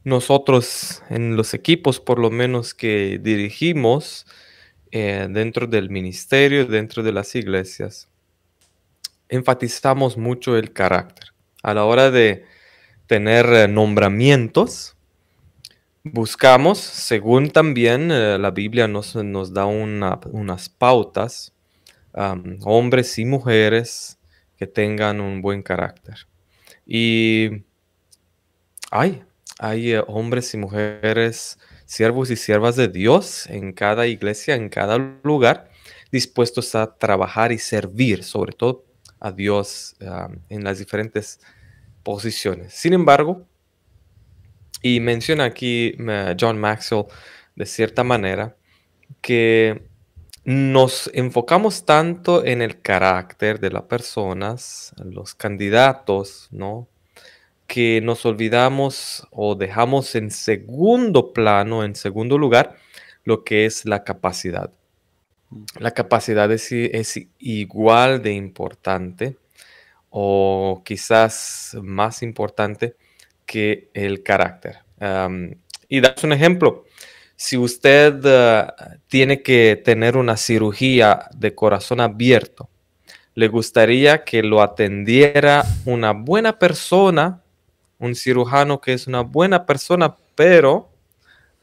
nosotros 0.04 1.04
en 1.10 1.36
los 1.36 1.54
equipos, 1.54 2.00
por 2.00 2.20
lo 2.20 2.32
menos 2.32 2.74
que 2.74 3.20
dirigimos 3.22 4.26
eh, 4.92 5.28
dentro 5.30 5.68
del 5.68 5.90
ministerio, 5.90 6.66
dentro 6.66 7.04
de 7.04 7.12
las 7.12 7.36
iglesias, 7.36 8.10
enfatizamos 9.28 10.18
mucho 10.18 10.58
el 10.58 10.74
carácter. 10.74 11.34
A 11.62 11.74
la 11.74 11.86
hora 11.86 12.10
de 12.10 12.46
tener 13.06 13.46
eh, 13.48 13.68
nombramientos, 13.68 14.96
buscamos, 16.04 16.80
según 16.80 17.52
también 17.52 18.12
eh, 18.12 18.38
la 18.40 18.52
Biblia 18.52 18.88
nos, 18.88 19.16
nos 19.16 19.54
da 19.54 19.66
unas 19.66 20.70
pautas, 20.70 21.54
hombres 22.14 23.18
y 23.18 23.26
mujeres 23.26 24.20
que 24.58 24.68
tengan 24.68 25.22
un 25.22 25.42
buen 25.42 25.64
carácter. 25.64 26.28
Y 26.86 27.64
hay, 28.92 29.24
hay 29.60 29.94
eh, 29.94 30.04
hombres 30.08 30.54
y 30.54 30.58
mujeres, 30.58 31.60
siervos 31.86 32.32
y 32.32 32.36
siervas 32.36 32.76
de 32.76 32.88
Dios 32.88 33.48
en 33.48 33.74
cada 33.74 34.08
iglesia, 34.08 34.56
en 34.56 34.70
cada 34.70 34.98
lugar, 35.24 35.70
dispuestos 36.12 36.76
a 36.76 36.98
trabajar 36.98 37.52
y 37.52 37.60
servir, 37.60 38.24
sobre 38.24 38.54
todo 38.54 38.86
a 39.20 39.32
Dios 39.32 39.96
en 40.50 40.64
las 40.64 40.80
diferentes 40.80 41.40
posiciones. 42.04 42.74
Sin 42.74 42.94
embargo, 42.94 43.46
y 44.82 45.00
menciona 45.00 45.44
aquí 45.44 45.96
eh, 46.00 46.36
John 46.40 46.60
Maxwell 46.60 47.06
de 47.56 47.66
cierta 47.66 48.04
manera, 48.04 48.56
que 49.22 49.89
nos 50.50 51.12
enfocamos 51.14 51.86
tanto 51.86 52.44
en 52.44 52.64
el 52.64 52.82
carácter 52.82 53.60
de 53.60 53.70
las 53.70 53.84
personas, 53.84 54.96
los 54.98 55.36
candidatos, 55.36 56.48
¿no? 56.50 56.88
que 57.68 58.02
nos 58.02 58.26
olvidamos 58.26 59.28
o 59.30 59.54
dejamos 59.54 60.16
en 60.16 60.32
segundo 60.32 61.34
plano, 61.34 61.84
en 61.84 61.94
segundo 61.94 62.40
lugar, 62.40 62.78
lo 63.26 63.44
que 63.44 63.68
es 63.68 63.86
la 63.86 64.04
capacidad. 64.04 64.72
Mm. 65.52 65.66
La 65.78 65.92
capacidad 65.92 66.52
es, 66.52 66.74
igual 67.38 68.24
de 68.24 68.34
importante 68.34 69.38
o 70.10 70.82
quizás 70.84 71.78
más 71.80 72.24
importante 72.24 72.96
que 73.46 73.92
el 73.94 74.24
carácter. 74.24 74.80
y 75.88 76.02
damos 76.02 76.24
un 76.24 76.34
ejemplo. 76.34 76.86
Si 77.42 77.58
usted 77.58 78.20
ah, 78.26 78.98
tiene 79.08 79.42
que 79.42 79.82
tener 79.82 80.18
una 80.18 80.36
cirugía 80.36 81.30
de 81.34 81.56
corazón 81.56 82.02
abierto, 82.02 82.70
le 83.34 83.48
gustaría 83.48 84.26
que 84.26 84.44
lo 84.44 84.62
atendiera 84.62 85.64
una 85.86 86.12
buena 86.12 86.60
persona 86.60 87.42
un 87.98 88.14
cirujano 88.14 88.82
que 88.82 88.92
es 88.92 89.08
una 89.08 89.22
buena 89.22 89.66
persona, 89.66 90.18
pero 90.36 90.90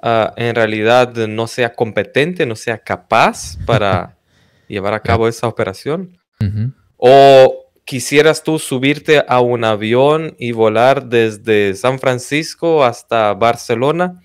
ah, 0.01 0.33
en 0.37 0.55
realidad 0.55 1.15
no 1.15 1.47
sea 1.47 1.75
competente, 1.75 2.47
no 2.47 2.57
sea 2.57 2.79
capaz 2.79 3.59
para 3.67 4.17
llevar 4.69 4.95
a 4.95 5.01
cabo 5.01 5.29
esa 5.29 5.47
operación. 5.47 6.17
O 6.97 7.67
quisieras 7.85 8.43
tú 8.43 8.59
subirte 8.59 9.23
a 9.29 9.41
un 9.41 9.63
avión 9.65 10.35
y 10.39 10.53
volar 10.53 11.07
desde 11.07 11.75
San 11.75 11.99
Francisco 11.99 12.83
hasta 12.83 13.35
Barcelona 13.35 14.23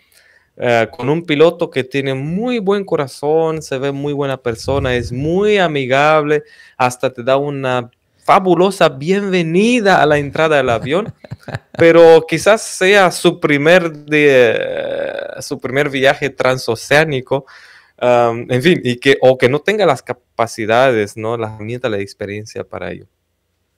eh, 0.64 0.88
con 0.92 1.10
un 1.10 1.26
piloto 1.26 1.72
que 1.72 1.84
tiene 1.84 2.14
muy 2.14 2.60
buen 2.60 2.86
corazón, 2.86 3.64
se 3.64 3.80
ve 3.80 3.92
muy 3.92 4.14
buena 4.14 4.38
persona, 4.38 4.94
es 4.94 5.12
muy 5.12 5.58
amigable, 5.58 6.44
hasta 6.78 7.12
te 7.12 7.24
da 7.24 7.38
una 7.38 7.90
fabulosa 8.24 8.88
bienvenida 8.88 10.04
a 10.04 10.06
la 10.06 10.20
entrada 10.20 10.58
del 10.58 10.70
avión, 10.70 11.16
pero 11.80 12.24
quizás 12.28 12.62
sea 12.62 13.10
su 13.10 13.40
primer, 13.40 13.92
de, 13.92 15.32
su 15.40 15.60
primer 15.60 15.90
viaje 15.90 16.30
transoceánico, 16.30 17.48
en 18.00 18.62
fin, 18.62 18.82
y 18.84 18.98
que, 18.98 19.18
o 19.20 19.40
que 19.40 19.50
no 19.50 19.62
tenga 19.62 19.88
las 19.88 20.04
capacidades, 20.04 21.18
¿no? 21.18 21.38
la 21.38 21.48
herramienta, 21.48 21.90
la 21.90 21.98
experiencia 21.98 22.64
para 22.64 22.92
ello. 22.92 23.08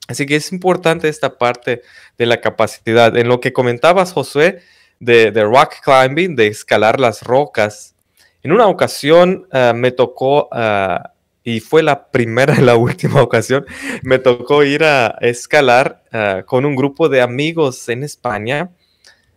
Así 0.06 0.26
que 0.26 0.36
es 0.36 0.52
importante 0.52 1.08
esta 1.08 1.38
parte 1.38 1.80
de 2.18 2.26
la 2.26 2.42
capacidad. 2.42 3.16
En 3.16 3.28
lo 3.28 3.40
que 3.40 3.54
comentabas, 3.54 4.12
Josué, 4.12 4.60
de, 5.00 5.30
rock 5.42 5.74
climbing, 5.84 6.36
de 6.36 6.48
escalar 6.48 7.00
las 7.00 7.22
rocas, 7.22 7.94
en 8.42 8.52
una 8.52 8.66
ocasión 8.66 9.46
ah, 9.52 9.72
me 9.74 9.90
tocó 9.90 10.48
ah, 10.52 11.12
y 11.42 11.60
fue 11.60 11.82
la 11.82 12.06
primera 12.08 12.54
y 12.58 12.62
la 12.62 12.76
última 12.76 13.22
ocasión, 13.22 13.66
me 14.02 14.18
tocó 14.18 14.62
ir 14.64 14.84
a 14.84 15.18
escalar 15.20 16.02
ah, 16.12 16.42
con 16.46 16.64
un 16.64 16.76
grupo 16.76 17.08
de 17.08 17.20
amigos 17.20 17.88
en 17.88 18.02
España, 18.02 18.70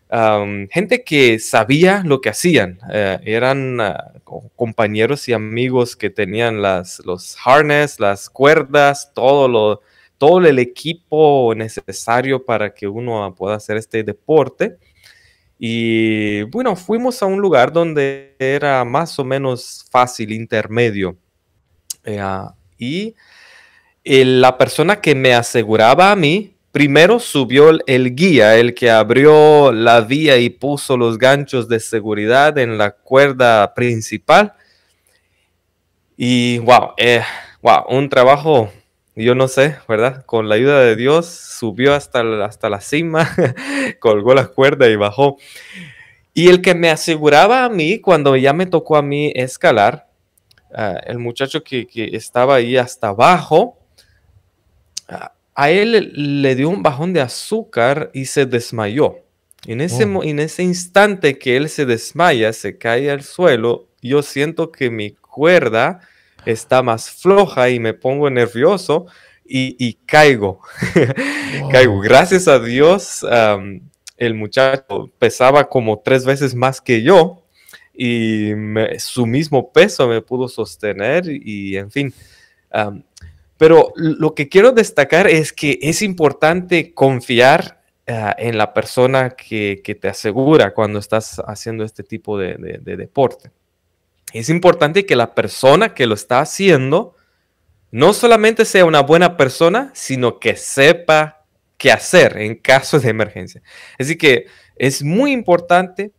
gente 0.10 1.04
que 1.04 1.38
sabía 1.38 2.02
lo 2.06 2.22
que 2.22 2.30
hacían, 2.30 2.80
eh, 2.94 3.20
eran 3.24 3.78
compañeros 4.56 5.28
y 5.28 5.34
amigos 5.34 5.98
que 5.98 6.10
tenían 6.10 6.62
las, 6.62 7.02
los 7.06 7.36
harness, 7.44 8.00
las 8.00 8.30
cuerdas, 8.30 9.12
todo, 9.14 9.48
lo, 9.50 9.82
todo 10.18 10.40
el 10.40 10.60
equipo 10.60 11.54
necesario 11.56 12.44
para 12.46 12.74
que 12.74 12.88
uno 12.88 13.34
pueda 13.38 13.56
hacer 13.56 13.78
este 13.78 14.04
deporte. 14.04 14.78
Y 15.60 16.44
bueno, 16.44 16.76
fuimos 16.76 17.22
a 17.24 17.26
un 17.26 17.40
lugar 17.40 17.72
donde 17.72 18.36
era 18.38 18.84
más 18.86 19.18
o 19.18 19.24
menos 19.24 19.86
fácil, 19.90 20.32
intermedio 20.32 21.18
eh, 22.04 22.20
ah, 22.20 22.54
y 22.78 23.16
la 24.04 24.58
persona 24.58 25.02
que 25.02 25.16
me 25.16 25.34
aseguraba 25.34 26.12
a 26.12 26.16
mí, 26.16 26.56
primero 26.72 27.20
subió 27.20 27.72
el, 27.86 28.16
guía, 28.16 28.56
el 28.56 28.74
que 28.74 28.90
abrió 28.90 29.72
la 29.72 30.02
vía 30.02 30.38
y 30.38 30.50
puso 30.50 30.96
los 30.96 31.18
ganchos 31.18 31.68
de 31.68 31.80
seguridad 31.80 32.58
en 32.58 32.78
la 32.78 32.92
cuerda 32.92 33.74
principal. 33.74 34.54
Y 36.16 36.60
wow, 36.60 36.94
eh, 36.98 37.22
wow, 37.62 37.84
un 37.90 38.08
trabajo, 38.10 38.72
yo 39.24 39.36
no 39.36 39.48
sé, 39.48 39.76
¿verdad? 39.88 40.26
Con 40.26 40.48
la 40.50 40.56
ayuda 40.56 40.80
de 40.82 40.96
Dios 40.96 41.26
subió 41.26 41.94
hasta, 41.94 42.46
hasta 42.46 42.70
la 42.70 42.82
cima, 42.82 43.30
colgó 44.00 44.34
la 44.34 44.48
cuerda 44.48 44.88
y 44.88 44.96
bajó. 44.96 45.38
Y 46.34 46.50
el 46.50 46.62
que 46.62 46.76
me 46.76 46.90
aseguraba 46.90 47.66
a 47.66 47.70
mí, 47.70 48.00
cuando 48.00 48.36
ya 48.36 48.54
me 48.54 48.68
tocó 48.68 48.96
a 48.96 49.02
mí 49.02 49.32
escalar, 49.36 50.08
Ah, 50.74 51.00
el 51.06 51.18
muchacho 51.18 51.64
que, 51.64 51.88
estaba 52.14 52.56
ahí 52.56 52.78
hasta 52.78 53.10
abajo, 53.10 53.78
a 55.56 55.72
él 55.72 56.42
le 56.42 56.56
dio 56.56 56.70
un 56.70 56.84
bajón 56.84 57.14
de 57.14 57.22
azúcar 57.22 58.12
y 58.14 58.26
se 58.26 58.46
desmayó. 58.46 59.20
En 59.66 59.82
ese, 59.82 60.04
en 60.04 60.40
ese 60.40 60.64
instante 60.64 61.40
que 61.40 61.58
él 61.58 61.70
se 61.70 61.86
desmaya, 61.86 62.54
se 62.54 62.78
cae 62.78 63.10
al 63.10 63.24
suelo, 63.24 63.88
yo 64.02 64.22
siento 64.22 64.72
que 64.72 64.90
mi 64.90 65.12
cuerda 65.12 66.02
está 66.52 66.82
más 66.82 67.10
floja 67.10 67.70
y 67.70 67.80
me 67.80 67.94
pongo 67.94 68.30
nervioso 68.30 69.06
y, 69.46 69.94
caigo. 70.06 70.60
caigo. 71.72 72.00
Gracias 72.00 72.48
a 72.48 72.60
Dios, 72.60 73.26
el 74.18 74.34
muchacho 74.34 75.10
pesaba 75.18 75.70
como 75.70 76.00
tres 76.00 76.26
veces 76.26 76.56
más 76.56 76.82
que 76.82 77.02
yo 77.02 77.44
y 77.94 78.52
su 79.00 79.26
mismo 79.26 79.72
peso 79.72 80.08
me 80.08 80.22
pudo 80.22 80.48
sostener 80.48 81.26
y 81.28 81.78
en 81.78 81.92
fin. 81.92 82.14
pero 83.58 83.94
lo 83.96 84.36
que 84.36 84.50
quiero 84.50 84.72
destacar 84.72 85.28
es 85.28 85.54
que 85.54 85.80
es 85.82 86.02
importante 86.02 86.94
confiar 86.94 87.78
Ah, 88.10 88.34
en 88.40 88.58
la 88.58 88.74
persona 88.74 89.32
que, 89.32 89.82
te 90.00 90.08
asegura 90.08 90.74
cuando 90.74 90.98
estás 90.98 91.42
haciendo 91.46 91.84
este 91.84 92.04
tipo 92.04 92.38
de, 92.38 92.80
deporte. 92.82 93.52
Es 94.34 94.50
importante 94.50 95.06
que 95.06 95.16
la 95.16 95.34
persona 95.34 95.94
que 95.94 96.06
lo 96.06 96.14
está 96.14 96.40
haciendo 96.40 97.16
no 97.92 98.14
solamente 98.14 98.66
sea 98.66 98.86
una 98.86 99.02
buena 99.02 99.38
persona, 99.38 99.92
sino 99.94 100.40
que 100.40 100.56
sepa 100.56 101.46
qué 101.78 101.92
hacer 101.92 102.38
en 102.38 102.56
caso 102.56 103.00
de 103.00 103.10
emergencia. 103.10 103.62
Así 103.98 104.18
que 104.18 104.48
es 104.76 105.04
muy 105.04 105.32
importante 105.32 106.12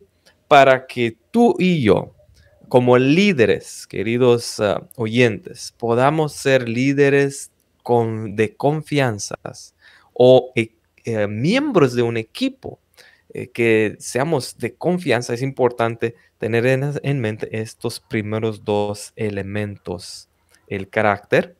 para 0.47 0.87
que 0.87 1.15
tú 1.31 1.55
y 1.59 1.83
yo, 1.83 2.15
como 2.67 2.97
líderes, 2.97 3.85
queridos 3.87 4.59
ah, 4.59 4.87
oyentes, 4.95 5.73
podamos 5.77 6.33
ser 6.33 6.67
líderes 6.67 7.51
con, 7.83 8.35
de 8.35 8.55
confianzas 8.55 9.75
o 10.13 10.51
eh, 10.55 11.27
miembros 11.27 11.93
de 11.93 12.01
un 12.01 12.17
equipo, 12.17 12.79
eh, 13.31 13.49
que 13.51 13.95
seamos 13.99 14.57
de 14.57 14.75
confianza, 14.75 15.33
es 15.33 15.41
importante 15.41 16.15
tener 16.39 16.65
en, 16.65 17.19
mente 17.19 17.61
estos 17.61 17.99
primeros 17.99 18.65
dos 18.65 19.13
elementos, 19.15 20.29
el 20.67 20.89
carácter, 20.89 21.55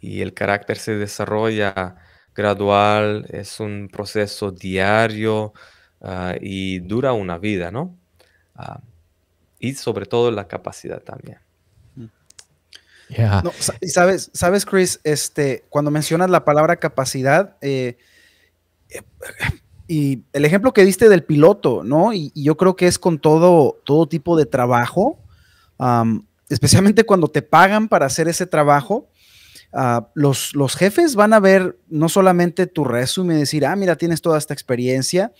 y 0.00 0.22
el 0.22 0.34
carácter 0.34 0.78
se 0.78 0.96
desarrolla 0.96 1.96
gradual, 2.34 3.26
es 3.30 3.60
un 3.60 3.88
proceso 3.90 4.50
diario 4.50 5.52
ah, 6.00 6.34
y 6.40 6.80
dura 6.80 7.12
una 7.12 7.38
vida, 7.38 7.70
¿no? 7.70 7.96
Ah, 8.54 8.80
y 9.58 9.74
sobre 9.74 10.06
todo 10.06 10.30
la 10.30 10.46
capacidad 10.46 11.00
también. 11.02 11.38
y 13.80 13.88
sabes, 13.88 14.30
sabes, 14.32 14.66
Chris, 14.66 15.00
este, 15.04 15.64
cuando 15.68 15.90
mencionas 15.90 16.28
la 16.28 16.44
palabra 16.44 16.76
capacidad, 16.76 17.56
eh, 17.60 17.96
eh, 18.90 19.02
y 19.88 20.24
el 20.32 20.44
ejemplo 20.44 20.72
que 20.72 20.84
diste 20.84 21.08
del 21.08 21.24
piloto, 21.24 21.82
¿no? 21.84 22.12
Y, 22.12 22.32
yo 22.34 22.56
creo 22.56 22.76
que 22.76 22.86
es 22.86 22.98
con 22.98 23.18
todo, 23.18 23.80
todo 23.84 24.08
tipo 24.08 24.36
de 24.36 24.46
trabajo, 24.46 25.18
especialmente 26.48 27.04
cuando 27.04 27.28
te 27.28 27.42
pagan 27.42 27.88
para 27.88 28.06
hacer 28.06 28.28
ese 28.28 28.46
trabajo. 28.46 29.08
Ah, 29.72 30.08
los, 30.14 30.54
los, 30.54 30.76
jefes 30.76 31.16
van 31.16 31.32
a 31.32 31.40
ver 31.40 31.78
no 31.88 32.08
solamente 32.08 32.66
tu 32.66 32.84
resumen 32.84 33.36
y 33.36 33.40
decir, 33.40 33.66
ah, 33.66 33.76
mira, 33.76 33.96
tienes 33.96 34.22
toda 34.22 34.38
esta 34.38 34.54
experiencia, 34.54 35.32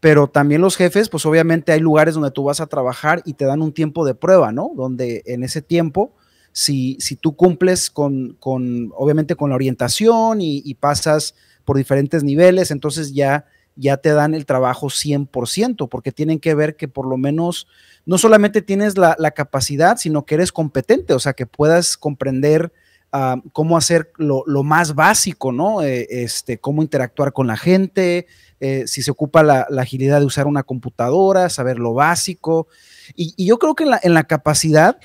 pero 0.00 0.28
también 0.28 0.60
los 0.60 0.76
jefes, 0.76 1.08
pues 1.08 1.26
obviamente 1.26 1.72
hay 1.72 1.80
lugares 1.80 2.14
donde 2.14 2.30
tú 2.30 2.44
vas 2.44 2.60
a 2.60 2.66
trabajar 2.66 3.20
y 3.26 3.34
te 3.34 3.44
dan 3.44 3.62
un 3.62 3.72
tiempo 3.72 4.06
de 4.06 4.14
prueba, 4.14 4.52
¿no? 4.52 4.70
Donde 4.74 5.22
en 5.26 5.42
ese 5.42 5.60
tiempo 5.60 6.14
si, 6.54 6.96
tú 7.20 7.34
cumples 7.34 7.90
con, 7.90 8.38
obviamente, 8.40 9.34
con 9.34 9.50
la 9.50 9.56
orientación 9.56 10.40
y, 10.40 10.74
pasas 10.74 11.34
por 11.64 11.76
diferentes 11.76 12.22
niveles, 12.22 12.70
entonces 12.70 13.12
ya, 13.12 13.46
ya 13.76 13.96
te 13.96 14.12
dan 14.12 14.34
el 14.34 14.46
trabajo 14.46 14.88
100%, 14.88 15.88
porque 15.88 16.12
tienen 16.12 16.40
que 16.40 16.54
ver 16.54 16.76
que 16.76 16.88
por 16.88 17.06
lo 17.06 17.16
menos 17.16 17.66
no 18.06 18.18
solamente 18.18 18.62
tienes 18.62 18.96
la, 18.98 19.16
capacidad, 19.32 19.96
sino 19.96 20.24
que 20.24 20.34
eres 20.34 20.52
competente, 20.52 21.14
o 21.14 21.18
sea, 21.18 21.32
que 21.32 21.46
puedas 21.46 21.96
comprender 21.96 22.72
ah, 23.12 23.36
cómo 23.52 23.76
hacer 23.76 24.12
lo, 24.16 24.44
más 24.62 24.94
básico, 24.94 25.52
¿no? 25.52 25.82
Eh, 25.82 26.06
este, 26.10 26.58
cómo 26.58 26.82
interactuar 26.82 27.32
con 27.32 27.46
la 27.46 27.56
gente, 27.56 28.26
eh, 28.60 28.84
si 28.86 29.02
se 29.02 29.10
ocupa 29.10 29.42
la, 29.42 29.66
agilidad 29.78 30.20
de 30.20 30.26
usar 30.26 30.46
una 30.46 30.62
computadora, 30.62 31.48
saber 31.48 31.78
lo 31.78 31.94
básico. 31.94 32.68
Y, 33.14 33.44
yo 33.44 33.58
creo 33.58 33.74
que 33.74 33.84
en 34.02 34.14
la 34.14 34.24
capacidad 34.24 34.98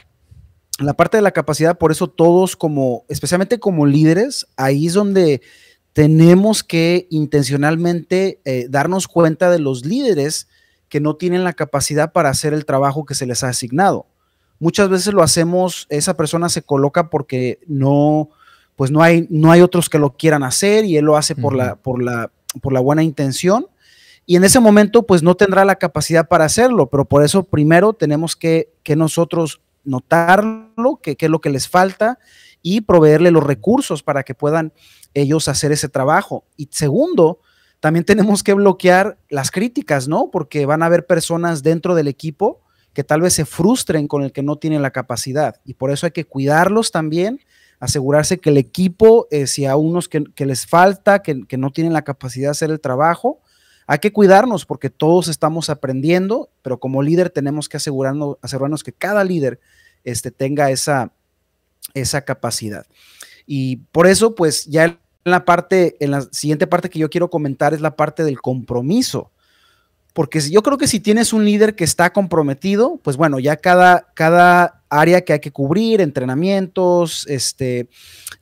la 0.80 0.94
parte 0.94 1.18
de 1.18 1.24
la 1.24 1.32
capacidad, 1.32 1.78
por 1.78 1.92
eso 1.92 2.08
todos 2.08 2.56
como, 2.56 3.06
especialmente 3.10 3.60
como 3.60 3.86
líderes, 3.86 4.48
ahí 4.56 4.88
es 4.88 4.94
donde 4.94 5.42
tenemos 5.94 6.64
que 6.64 7.08
intencionalmente 7.10 8.40
eh, 8.46 8.68
darnos 8.70 9.08
cuenta 9.08 9.50
de 9.50 9.60
los 9.60 9.86
líderes 9.86 10.48
que 10.88 11.00
no 11.00 11.16
tienen 11.16 11.44
la 11.44 11.54
capacidad 11.54 12.12
para 12.12 12.30
hacer 12.30 12.54
el 12.54 12.66
trabajo 12.66 13.06
que 13.06 13.16
se 13.16 13.26
les 13.26 13.44
ha 13.44 13.50
asignado. 13.50 14.06
Muchas 14.60 14.90
veces 14.90 15.14
lo 15.14 15.24
hacemos, 15.24 15.88
esa 15.90 16.16
persona 16.16 16.50
se 16.50 16.62
coloca 16.62 17.10
porque 17.10 17.60
no, 17.68 18.30
pues 18.76 18.92
no 18.92 19.02
hay, 19.02 19.28
no 19.30 19.52
hay 19.52 19.62
otros 19.62 19.90
que 19.90 20.00
lo 20.00 20.16
quieran 20.18 20.44
hacer 20.44 20.86
y 20.86 20.98
él 20.98 21.06
lo 21.06 21.16
hace 21.16 21.36
por, 21.36 21.56
la, 21.56 21.76
por, 21.76 22.04
la, 22.04 22.32
por 22.62 22.74
la 22.74 22.80
buena 22.80 23.04
intención. 23.04 23.68
Y 24.26 24.36
en 24.36 24.44
ese 24.44 24.60
momento, 24.60 25.04
pues 25.04 25.24
no 25.24 25.36
tendrá 25.36 25.66
la 25.66 25.78
capacidad 25.78 26.28
para 26.28 26.46
hacerlo, 26.46 26.88
pero 26.88 27.06
por 27.06 27.24
eso 27.24 27.44
primero 27.44 27.94
tenemos 27.94 28.36
que, 28.36 28.70
que 28.84 28.96
nosotros 28.96 29.62
notarlo, 29.86 31.00
qué 31.02 31.18
es 31.18 31.30
lo 31.30 31.42
que 31.42 31.50
les 31.50 31.68
falta 31.68 32.20
y 32.62 32.82
proveerle 32.82 33.32
los 33.32 33.44
recursos 33.44 34.04
para 34.04 34.24
que 34.24 34.36
puedan 34.36 34.74
ellos 35.14 35.48
hacer 35.48 35.72
ese 35.72 35.90
trabajo. 35.90 36.46
Y 36.58 36.70
segundo, 36.72 37.40
también 37.80 38.06
tenemos 38.06 38.44
que 38.44 38.54
bloquear 38.54 39.18
las 39.30 39.52
críticas, 39.52 40.08
¿no? 40.08 40.30
Porque 40.32 40.66
van 40.66 40.84
a 40.84 40.88
haber 40.88 41.06
personas 41.06 41.64
dentro 41.64 41.96
del 41.96 42.08
equipo 42.08 42.62
que 42.94 43.04
tal 43.04 43.22
vez 43.22 43.34
se 43.34 43.46
frustren 43.46 44.08
con 44.08 44.24
el 44.24 44.32
que 44.32 44.44
no 44.44 44.58
tiene 44.58 44.80
la 44.80 44.92
capacidad. 44.92 45.62
Y 45.64 45.76
por 45.76 45.92
eso 45.92 46.06
hay 46.06 46.12
que 46.12 46.26
cuidarlos 46.26 46.92
también, 46.92 47.40
asegurarse 47.80 48.40
que 48.40 48.50
el 48.50 48.58
equipo, 48.58 49.28
eh, 49.32 49.48
si 49.48 49.66
a 49.66 49.76
unos 49.76 50.10
que, 50.10 50.46
les 50.46 50.66
falta, 50.66 51.22
que, 51.22 51.46
que, 51.48 51.58
no 51.58 51.72
tienen 51.72 51.94
la 51.94 52.02
capacidad 52.02 52.48
de 52.48 52.52
hacer 52.52 52.72
el 52.72 52.82
trabajo, 52.82 53.40
hay 53.88 54.00
que 54.00 54.12
cuidarnos 54.12 54.66
porque 54.66 54.90
todos 54.90 55.30
estamos 55.30 55.70
aprendiendo, 55.70 56.50
pero 56.62 56.80
como 56.80 57.02
líder 57.02 57.30
tenemos 57.30 57.70
que 57.70 57.78
asegurarnos, 57.78 58.38
asegurarnos 58.42 58.84
que 58.84 58.94
cada 58.94 59.24
líder 59.24 59.60
este, 60.04 60.32
tenga 60.32 60.70
esa, 60.70 61.12
esa 61.94 62.22
capacidad. 62.22 62.86
Y 63.46 63.78
por 63.92 64.08
eso, 64.08 64.36
pues 64.36 64.66
ya 64.66 64.86
en 64.86 65.00
la 65.24 65.46
parte, 65.46 65.98
en 66.00 66.12
la 66.12 66.22
siguiente 66.32 66.68
parte 66.68 66.90
que 66.90 67.00
yo 67.00 67.10
quiero 67.10 67.30
comentar 67.30 67.74
es 67.74 67.82
la 67.82 67.96
parte 67.96 68.24
del 68.24 68.42
compromiso. 68.42 69.32
Porque 70.14 70.42
yo 70.42 70.64
creo 70.64 70.78
que 70.78 70.88
si 70.88 71.00
tienes 71.00 71.34
un 71.34 71.46
líder 71.46 71.76
que 71.76 71.84
está 71.84 72.12
comprometido, 72.12 73.00
pues 73.04 73.16
bueno, 73.16 73.40
ya 73.40 73.58
cada, 73.58 74.08
cada 74.16 74.82
área 74.90 75.22
que 75.22 75.34
hay 75.34 75.40
que 75.40 75.52
cubrir, 75.52 76.02
entrenamientos, 76.02 77.28
este, 77.28 77.88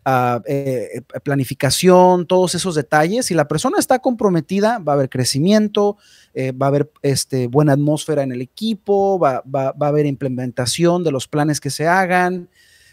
ah, 0.06 0.42
eh, 0.48 1.02
planificación, 1.24 2.26
todos 2.26 2.56
esos 2.56 2.74
detalles, 2.74 3.26
si 3.26 3.34
la 3.34 3.48
persona 3.48 3.78
está 3.80 4.00
comprometida, 4.00 4.80
va 4.80 4.94
a 4.94 4.96
haber 4.96 5.10
crecimiento, 5.10 5.98
eh, 6.34 6.52
va 6.52 6.68
a 6.68 6.70
haber 6.70 6.92
este, 7.02 7.48
buena 7.48 7.74
atmósfera 7.74 8.24
en 8.24 8.32
el 8.32 8.42
equipo, 8.42 9.20
va, 9.20 9.44
va, 9.44 9.74
va, 9.74 9.88
a 9.88 9.90
haber 9.90 10.06
implementación 10.06 11.04
de 11.04 11.12
los 11.12 11.28
planes 11.28 11.60
que 11.60 11.70
se 11.70 11.86
hagan, 11.86 12.48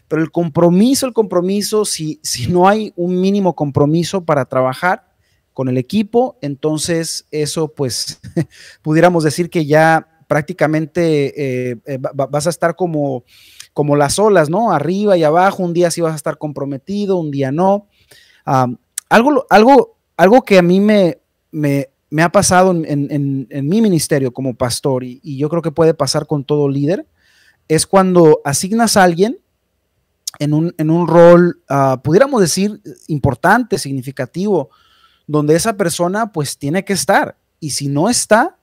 pero 0.08 0.22
el 0.22 0.30
compromiso, 0.30 1.06
el 1.06 1.12
compromiso, 1.12 1.84
si, 1.84 2.20
si 2.22 2.46
no 2.48 2.68
hay 2.68 2.92
un 2.96 3.20
mínimo 3.20 3.54
compromiso 3.54 4.24
para 4.24 4.44
trabajar, 4.44 5.14
con 5.54 5.68
el 5.68 5.78
equipo, 5.78 6.36
entonces 6.42 7.26
eso 7.30 7.68
pues 7.68 8.20
pudiéramos 8.82 9.24
decir 9.24 9.48
que 9.48 9.64
ya 9.64 10.08
prácticamente 10.26 11.70
eh, 11.70 11.76
eh, 11.86 11.98
vas 12.00 12.46
a 12.46 12.50
estar 12.50 12.74
como, 12.74 13.24
como 13.72 13.94
las 13.94 14.18
olas, 14.18 14.50
¿no? 14.50 14.72
Arriba 14.72 15.16
y 15.16 15.22
abajo, 15.22 15.62
un 15.62 15.72
día 15.72 15.92
sí 15.92 16.00
vas 16.00 16.12
a 16.12 16.16
estar 16.16 16.38
comprometido, 16.38 17.18
un 17.18 17.30
día 17.30 17.52
no. 17.52 17.86
algo, 19.08 19.46
algo, 19.48 19.96
algo 20.16 20.42
que 20.42 20.58
a 20.58 20.62
mí 20.62 20.80
me, 20.80 21.18
me, 21.52 21.88
ha 22.20 22.30
pasado 22.30 22.72
en, 22.72 23.46
mi 23.68 23.80
ministerio 23.80 24.32
como 24.32 24.54
pastor 24.54 25.04
y, 25.04 25.36
yo 25.36 25.48
creo 25.48 25.62
que 25.62 25.70
puede 25.70 25.94
pasar 25.94 26.26
con 26.26 26.42
todo 26.42 26.68
líder, 26.68 27.06
es 27.68 27.86
cuando 27.86 28.40
asignas 28.44 28.96
a 28.96 29.04
alguien 29.04 29.38
en 30.38 30.54
un, 30.54 30.74
en 30.78 30.90
un 30.90 31.06
rol, 31.06 31.62
ah, 31.68 32.00
pudiéramos 32.02 32.40
decir, 32.40 32.80
importante, 33.08 33.78
significativo, 33.78 34.70
donde 35.26 35.56
esa 35.56 35.76
persona 35.76 36.32
pues 36.32 36.58
tiene 36.58 36.84
que 36.84 36.92
estar. 36.92 37.36
Y 37.60 37.70
si 37.70 37.88
no 37.88 38.08
está, 38.08 38.56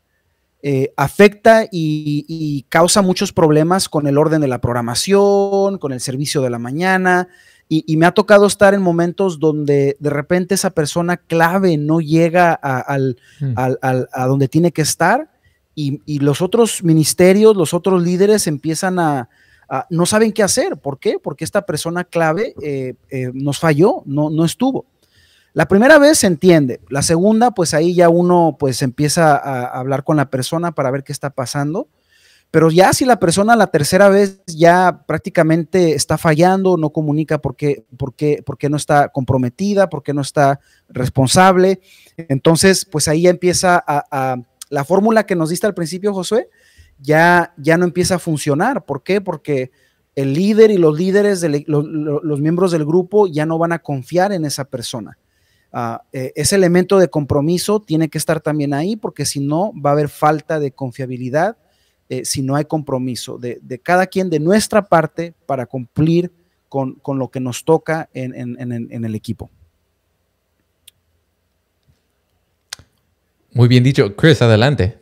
eh, 0.64 0.94
afecta 0.96 1.66
y, 1.72 2.66
causa 2.70 3.02
muchos 3.02 3.34
problemas 3.34 3.90
con 3.90 4.06
el 4.06 4.18
orden 4.18 4.42
de 4.42 4.48
la 4.48 4.62
programación, 4.62 5.80
con 5.80 5.92
el 5.92 6.00
servicio 6.00 6.42
de 6.42 6.52
la 6.52 6.60
mañana. 6.60 7.28
Y, 7.68 7.96
me 7.96 8.06
ha 8.06 8.12
tocado 8.12 8.46
estar 8.46 8.74
en 8.74 8.82
momentos 8.82 9.40
donde 9.40 9.96
de 10.00 10.10
repente 10.10 10.56
esa 10.56 10.72
persona 10.72 11.16
clave 11.18 11.78
no 11.78 12.02
llega 12.02 12.60
a, 12.62 12.98
mm. 13.40 14.28
donde 14.28 14.50
tiene 14.50 14.72
que 14.72 14.82
estar 14.82 15.32
y, 15.74 16.20
los 16.20 16.42
otros 16.42 16.84
ministerios, 16.84 17.56
los 17.56 17.74
otros 17.74 18.04
líderes 18.04 18.46
empiezan 18.48 19.00
a, 19.00 19.30
no 19.90 20.06
saben 20.06 20.32
qué 20.32 20.44
hacer. 20.44 20.78
¿Por 20.78 21.00
qué? 21.00 21.18
Porque 21.22 21.44
esta 21.44 21.66
persona 21.66 22.04
clave 22.04 22.54
eh, 22.62 22.96
eh, 23.10 23.32
nos 23.34 23.60
falló, 23.60 24.04
no, 24.06 24.30
no 24.30 24.46
estuvo. 24.46 24.86
La 25.54 25.68
primera 25.68 26.00
vez 26.00 26.20
se 26.20 26.28
entiende, 26.28 26.80
la 26.90 27.02
segunda, 27.02 27.52
pues 27.52 27.74
ahí 27.74 27.94
ya 27.94 28.08
uno 28.08 28.56
pues 28.58 28.82
empieza 28.82 29.36
a 29.36 29.66
hablar 29.80 30.06
con 30.06 30.16
la 30.16 30.30
persona 30.30 30.72
para 30.72 30.92
ver 30.92 31.04
qué 31.04 31.12
está 31.12 31.30
pasando, 31.30 31.90
pero 32.52 32.72
ya 32.72 32.94
si 32.94 33.04
la 33.04 33.20
persona 33.20 33.58
la 33.58 33.68
tercera 33.68 34.08
vez 34.08 34.42
ya 34.48 35.04
prácticamente 35.06 35.94
está 35.94 36.18
fallando, 36.18 36.78
no 36.78 36.92
comunica 36.92 37.40
porque, 37.40 37.84
porque, 37.98 38.44
porque 38.46 38.70
no 38.70 38.78
está 38.78 39.10
comprometida, 39.10 39.90
porque 39.90 40.14
no 40.14 40.22
está 40.22 40.62
responsable, 40.88 41.82
entonces 42.16 42.86
pues 42.86 43.10
ahí 43.10 43.24
ya 43.24 43.30
empieza 43.30 43.84
a, 43.86 44.38
la 44.70 44.86
fórmula 44.86 45.26
que 45.26 45.36
nos 45.36 45.50
diste 45.50 45.68
al 45.68 45.74
principio, 45.74 46.14
Josué, 46.14 46.50
ya, 47.02 47.54
ya 47.58 47.78
no 47.78 47.86
empieza 47.86 48.16
a 48.16 48.20
funcionar. 48.20 48.86
¿Por 48.86 49.04
qué? 49.04 49.22
Porque 49.22 49.72
el 50.16 50.34
líder 50.34 50.72
y 50.72 50.78
los 50.78 50.98
líderes, 50.98 51.42
de 51.42 51.64
los 51.68 52.40
miembros 52.40 52.72
del 52.72 52.86
grupo 52.86 53.28
ya 53.28 53.46
no 53.46 53.58
van 53.58 53.72
a 53.72 53.80
confiar 53.80 54.32
en 54.32 54.46
esa 54.46 54.66
persona. 54.66 55.18
Ah, 55.74 56.04
eh, 56.12 56.34
ese 56.36 56.56
elemento 56.56 57.00
de 57.00 57.08
compromiso 57.08 57.80
tiene 57.80 58.10
que 58.10 58.18
estar 58.18 58.42
también 58.42 58.74
ahí 58.74 58.98
porque 58.98 59.26
si 59.26 59.40
no 59.40 59.72
va 59.74 59.92
a 59.92 59.94
haber 59.94 60.10
falta 60.10 60.60
de 60.60 60.72
confiabilidad 60.72 61.56
eh, 62.12 62.26
si 62.26 62.42
no 62.42 62.58
hay 62.58 62.66
compromiso 62.66 63.38
de, 63.38 63.80
cada 63.82 64.06
quien 64.06 64.30
de 64.30 64.42
nuestra 64.42 64.90
parte 64.90 65.34
para 65.46 65.66
cumplir 65.66 66.30
con, 66.68 67.00
lo 67.06 67.30
que 67.30 67.40
nos 67.40 67.64
toca 67.64 68.10
en, 68.14 69.06
el 69.06 69.16
equipo. 69.16 69.50
Muy 73.54 73.70
bien 73.70 73.82
dicho. 73.82 74.14
Chris, 74.18 74.42
adelante. 74.42 74.98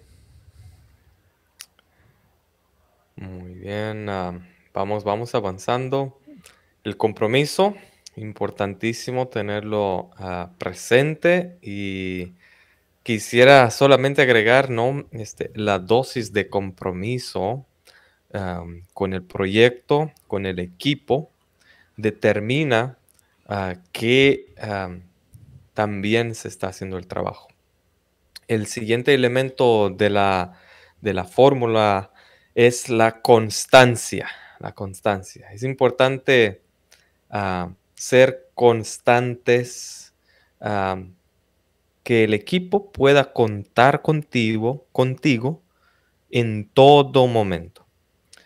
Muy 3.16 3.56
bien. 3.70 4.10
Ah, 4.10 4.34
vamos, 4.74 5.04
vamos 5.04 5.36
avanzando. 5.36 6.20
El 6.84 6.98
compromiso 6.98 7.76
Importantísimo 8.16 9.28
tenerlo 9.28 10.10
ah, 10.18 10.50
presente 10.58 11.58
y 11.62 12.34
quisiera 13.04 13.70
solamente 13.70 14.24
agregar 14.24 14.72
¿no? 14.72 15.06
este, 15.12 15.52
la 15.54 15.78
dosis 15.78 16.34
de 16.34 16.50
compromiso 16.50 17.66
con 18.94 19.14
el 19.14 19.24
proyecto, 19.24 20.12
con 20.28 20.46
el 20.46 20.60
equipo, 20.60 21.32
determina 21.98 22.98
que 23.92 24.54
también 25.74 26.36
se 26.36 26.48
está 26.48 26.68
haciendo 26.68 26.98
el 26.98 27.08
trabajo. 27.08 27.48
El 28.48 28.68
siguiente 28.68 29.16
elemento 29.16 29.90
de 29.90 30.10
la, 30.12 30.60
de 31.02 31.14
la 31.14 31.24
fórmula 31.24 32.12
es 32.68 32.90
la 32.90 33.22
constancia. 33.22 34.28
La 34.60 34.74
constancia. 34.74 35.50
Es 35.54 35.64
importante 35.64 36.62
ah, 37.30 37.72
ser 37.96 38.50
constantes, 38.54 40.14
que 42.04 42.24
el 42.26 42.34
equipo 42.34 42.92
pueda 42.92 43.32
contar 43.32 44.02
contigo, 44.02 44.86
contigo 44.92 45.62
en 46.30 46.70
todo 46.74 47.28
momento. 47.28 47.86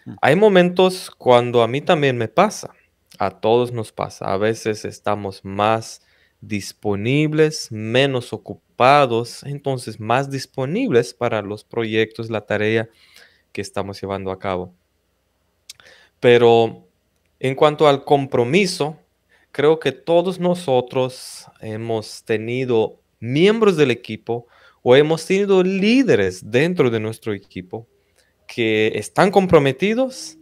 Mm. 0.05 0.13
Hay 0.21 0.35
momentos 0.35 1.09
cuando 1.09 1.63
a 1.63 1.67
mí 1.67 1.81
también 1.81 2.15
me 2.15 2.27
pasa, 2.27 2.71
a 3.17 3.31
todos 3.31 3.71
nos 3.71 3.91
pasa, 3.91 4.31
a 4.31 4.37
veces 4.37 4.85
estamos 4.85 5.43
más 5.43 6.03
disponibles, 6.39 7.71
menos 7.71 8.31
ocupados, 8.31 9.41
entonces 9.41 9.99
más 9.99 10.29
disponibles 10.29 11.15
para 11.15 11.41
los 11.41 11.63
proyectos, 11.63 12.29
la 12.29 12.41
tarea 12.41 12.89
que 13.53 13.61
estamos 13.61 14.01
llevando 14.01 14.31
a 14.31 14.39
cabo. 14.39 14.73
Pero 16.19 16.85
en 17.39 17.55
cuanto 17.55 17.87
al 17.87 18.03
compromiso, 18.03 18.97
creo 19.51 19.79
que 19.79 19.91
todos 19.93 20.39
nosotros 20.39 21.45
hemos 21.61 22.23
tenido 22.23 22.99
miembros 23.19 23.77
del 23.77 23.91
equipo 23.91 24.47
o 24.81 24.95
hemos 24.95 25.25
tenido 25.25 25.63
líderes 25.63 26.51
dentro 26.51 26.89
de 26.89 26.99
nuestro 26.99 27.33
equipo 27.33 27.87
que 28.47 28.91
están 28.95 29.31
comprometidos, 29.31 30.37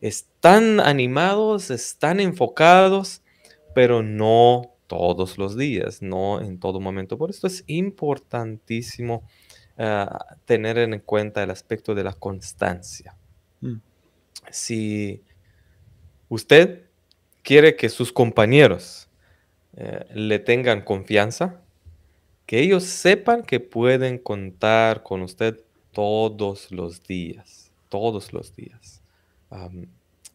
están 0.00 0.80
animados, 0.80 1.70
están 1.70 2.18
enfocados, 2.18 3.22
pero 3.74 4.02
no 4.02 4.74
todos 4.86 5.38
los 5.38 5.56
días, 5.56 6.02
no 6.02 6.40
en 6.40 6.58
todo 6.58 6.80
momento. 6.80 7.18
Por 7.18 7.30
esto 7.30 7.46
es 7.46 7.64
importantísimo 7.66 9.22
ah, 9.78 10.36
tener 10.44 10.78
en 10.78 10.98
cuenta 11.00 11.42
el 11.42 11.50
aspecto 11.50 11.94
de 11.94 12.04
la 12.04 12.12
constancia. 12.12 13.14
Mm. 13.60 13.76
Si 14.50 15.22
usted 16.28 16.82
quiere 17.42 17.76
que 17.76 17.88
sus 17.88 18.12
compañeros 18.12 19.08
eh, 19.76 20.06
le 20.14 20.38
tengan 20.38 20.82
confianza, 20.82 21.60
que 22.46 22.60
ellos 22.60 22.84
sepan 22.84 23.42
que 23.42 23.60
pueden 23.60 24.18
contar 24.18 25.02
con 25.02 25.22
usted 25.22 25.60
todos 25.92 26.70
los 26.70 27.02
días, 27.02 27.72
todos 27.88 28.32
los 28.32 28.54
días. 28.54 29.02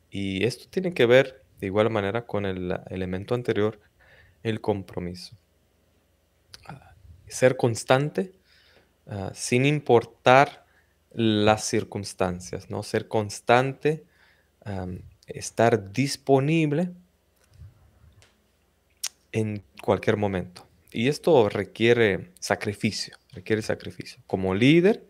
y 0.09 0.43
esto 0.45 0.65
tiene 0.69 0.93
que 0.93 1.05
ver 1.05 1.43
de 1.59 1.67
igual 1.67 1.89
manera 1.89 2.25
con 2.25 2.45
el 2.45 2.77
elemento 2.89 3.35
anterior, 3.35 3.79
el 4.43 4.59
compromiso. 4.59 5.35
Ah, 6.67 6.95
ser 7.27 7.55
constante 7.55 8.31
ah, 9.11 9.31
sin 9.35 9.67
importar 9.67 10.65
las 11.13 11.65
circunstancias, 11.65 12.69
¿no? 12.69 12.81
Ser 12.81 13.07
constante, 13.07 14.05
estar 15.27 15.91
disponible 15.91 16.91
en 19.31 19.63
cualquier 19.81 20.17
momento. 20.17 20.67
Y 20.91 21.07
esto 21.07 21.49
requiere 21.49 22.31
sacrificio, 22.39 23.17
requiere 23.31 23.61
sacrificio. 23.61 24.21
Como 24.27 24.53
líder, 24.53 25.05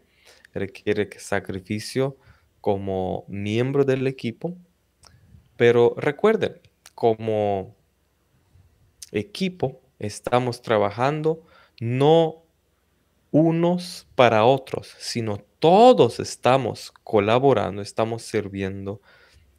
requiere 0.53 1.09
sacrificio 1.17 2.17
como 2.61 3.25
miembro 3.27 3.83
del 3.83 4.05
equipo. 4.07 4.55
Pero 5.57 5.95
recuerden, 5.97 6.59
como 6.93 7.75
equipo 9.11 9.81
estamos 9.99 10.61
trabajando 10.61 11.45
no 11.79 12.40
unos 13.31 14.07
para 14.15 14.43
otros, 14.45 14.93
sino 14.99 15.37
todos 15.59 16.19
estamos 16.19 16.91
colaborando, 17.03 17.81
estamos 17.81 18.23
sirviendo 18.23 19.01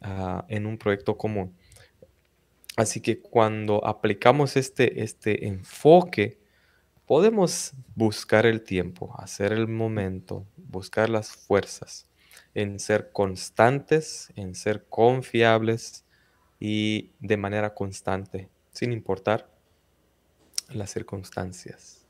ah, 0.01 0.45
en 0.47 0.65
un 0.65 0.77
proyecto 0.77 1.17
común. 1.17 1.55
Así 2.75 3.01
que 3.01 3.19
cuando 3.19 3.85
aplicamos 3.85 4.57
este, 4.57 5.03
este 5.03 5.47
enfoque, 5.47 6.39
podemos 7.05 7.73
buscar 7.95 8.45
el 8.45 8.63
tiempo, 8.63 9.13
hacer 9.17 9.53
el 9.53 9.67
momento, 9.67 10.45
buscar 10.57 11.09
las 11.09 11.31
fuerzas 11.31 12.07
en 12.55 12.79
ser 12.79 13.11
constantes, 13.11 14.31
en 14.35 14.55
ser 14.55 14.85
confiables 14.85 16.05
y 16.59 17.11
de 17.19 17.37
manera 17.37 17.73
constante, 17.73 18.49
sin 18.71 18.91
importar 18.91 19.49
las 20.69 20.91
circunstancias. 20.91 22.02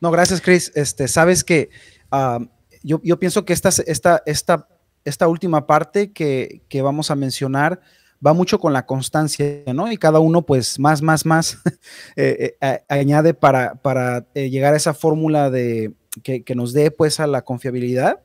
No, 0.00 0.10
gracias, 0.10 0.40
Chris. 0.40 0.72
Este, 0.74 1.08
sabes 1.08 1.44
que 1.44 1.70
ah, 2.10 2.40
yo, 2.82 3.18
pienso 3.18 3.44
que 3.44 3.52
esta, 3.52 3.70
esta, 3.86 4.22
esta 4.26 4.68
esta 5.04 5.28
última 5.28 5.66
parte 5.66 6.12
que, 6.12 6.62
vamos 6.82 7.10
a 7.10 7.16
mencionar 7.16 7.80
va 8.24 8.34
mucho 8.34 8.60
con 8.60 8.72
la 8.72 8.84
constancia, 8.84 9.62
¿no? 9.74 9.90
Y 9.90 9.96
cada 9.96 10.20
uno, 10.20 10.42
pues, 10.42 10.78
más, 10.78 11.00
más, 11.00 11.24
más 11.24 11.58
eh, 12.16 12.56
eh, 12.60 12.80
añade 12.88 13.32
para, 13.32 13.76
para 13.76 14.26
eh, 14.34 14.50
llegar 14.50 14.74
a 14.74 14.76
esa 14.76 14.92
fórmula 14.92 15.48
de 15.50 15.94
que, 16.22 16.44
nos 16.54 16.72
dé, 16.72 16.90
pues, 16.90 17.18
a 17.18 17.26
la 17.26 17.42
confiabilidad. 17.42 18.20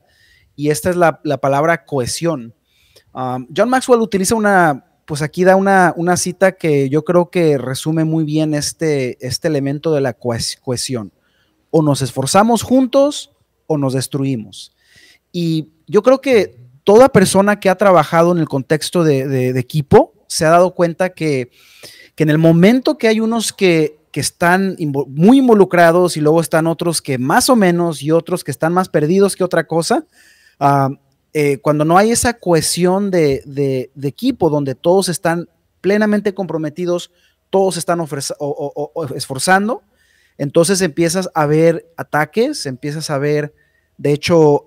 Y 0.54 0.70
esta 0.70 0.90
es 0.90 0.96
la, 0.96 1.22
palabra 1.40 1.84
cohesión. 1.84 2.54
John 3.14 3.70
Maxwell 3.70 4.00
utiliza 4.00 4.34
una, 4.34 4.84
pues 5.06 5.22
aquí 5.22 5.44
da 5.44 5.56
una, 5.56 5.94
una, 5.96 6.18
cita 6.18 6.52
que 6.52 6.90
yo 6.90 7.02
creo 7.02 7.30
que 7.30 7.56
resume 7.56 8.04
muy 8.04 8.24
bien 8.24 8.52
este, 8.52 9.16
este 9.26 9.48
elemento 9.48 9.94
de 9.94 10.02
la 10.02 10.12
cohesión. 10.12 11.12
O 11.76 11.82
nos 11.82 12.00
esforzamos 12.00 12.62
juntos 12.62 13.30
o 13.66 13.76
nos 13.76 13.92
destruimos. 13.92 14.72
Y 15.30 15.68
yo 15.86 16.02
creo 16.02 16.22
que 16.22 16.56
toda 16.84 17.10
persona 17.10 17.60
que 17.60 17.68
ha 17.68 17.74
trabajado 17.74 18.32
en 18.32 18.38
el 18.38 18.48
contexto 18.48 19.04
de, 19.04 19.50
equipo 19.58 20.14
se 20.28 20.46
ha 20.46 20.50
dado 20.50 20.74
cuenta 20.74 21.10
que, 21.10 21.50
en 22.16 22.30
el 22.30 22.38
momento 22.38 22.96
que 22.96 23.08
hay 23.08 23.20
unos 23.20 23.52
que, 23.52 23.94
están 24.16 24.78
muy 25.08 25.40
involucrados 25.40 26.16
y 26.16 26.22
luego 26.22 26.40
están 26.40 26.66
otros 26.66 27.02
que 27.02 27.18
más 27.18 27.50
o 27.50 27.54
menos 27.54 28.02
y 28.02 28.12
otros 28.12 28.44
que 28.44 28.50
están 28.50 28.72
más 28.72 28.88
perdidos 28.88 29.36
que 29.36 29.44
otra 29.44 29.66
cosa, 29.66 30.06
ah, 30.58 30.88
eh, 31.34 31.58
cuando 31.58 31.84
no 31.84 31.98
hay 31.98 32.12
esa 32.12 32.32
cohesión 32.32 33.10
de, 33.10 33.90
equipo 34.02 34.48
donde 34.48 34.74
todos 34.74 35.10
están 35.10 35.50
plenamente 35.82 36.32
comprometidos, 36.32 37.10
todos 37.50 37.76
están 37.76 38.00
esforzando, 39.14 39.82
entonces 40.38 40.80
empiezas 40.80 41.30
a 41.34 41.46
ver 41.46 41.86
ataques, 41.96 42.66
empiezas 42.66 43.10
a 43.10 43.18
ver 43.18 43.54
de 43.98 44.12
hecho, 44.12 44.64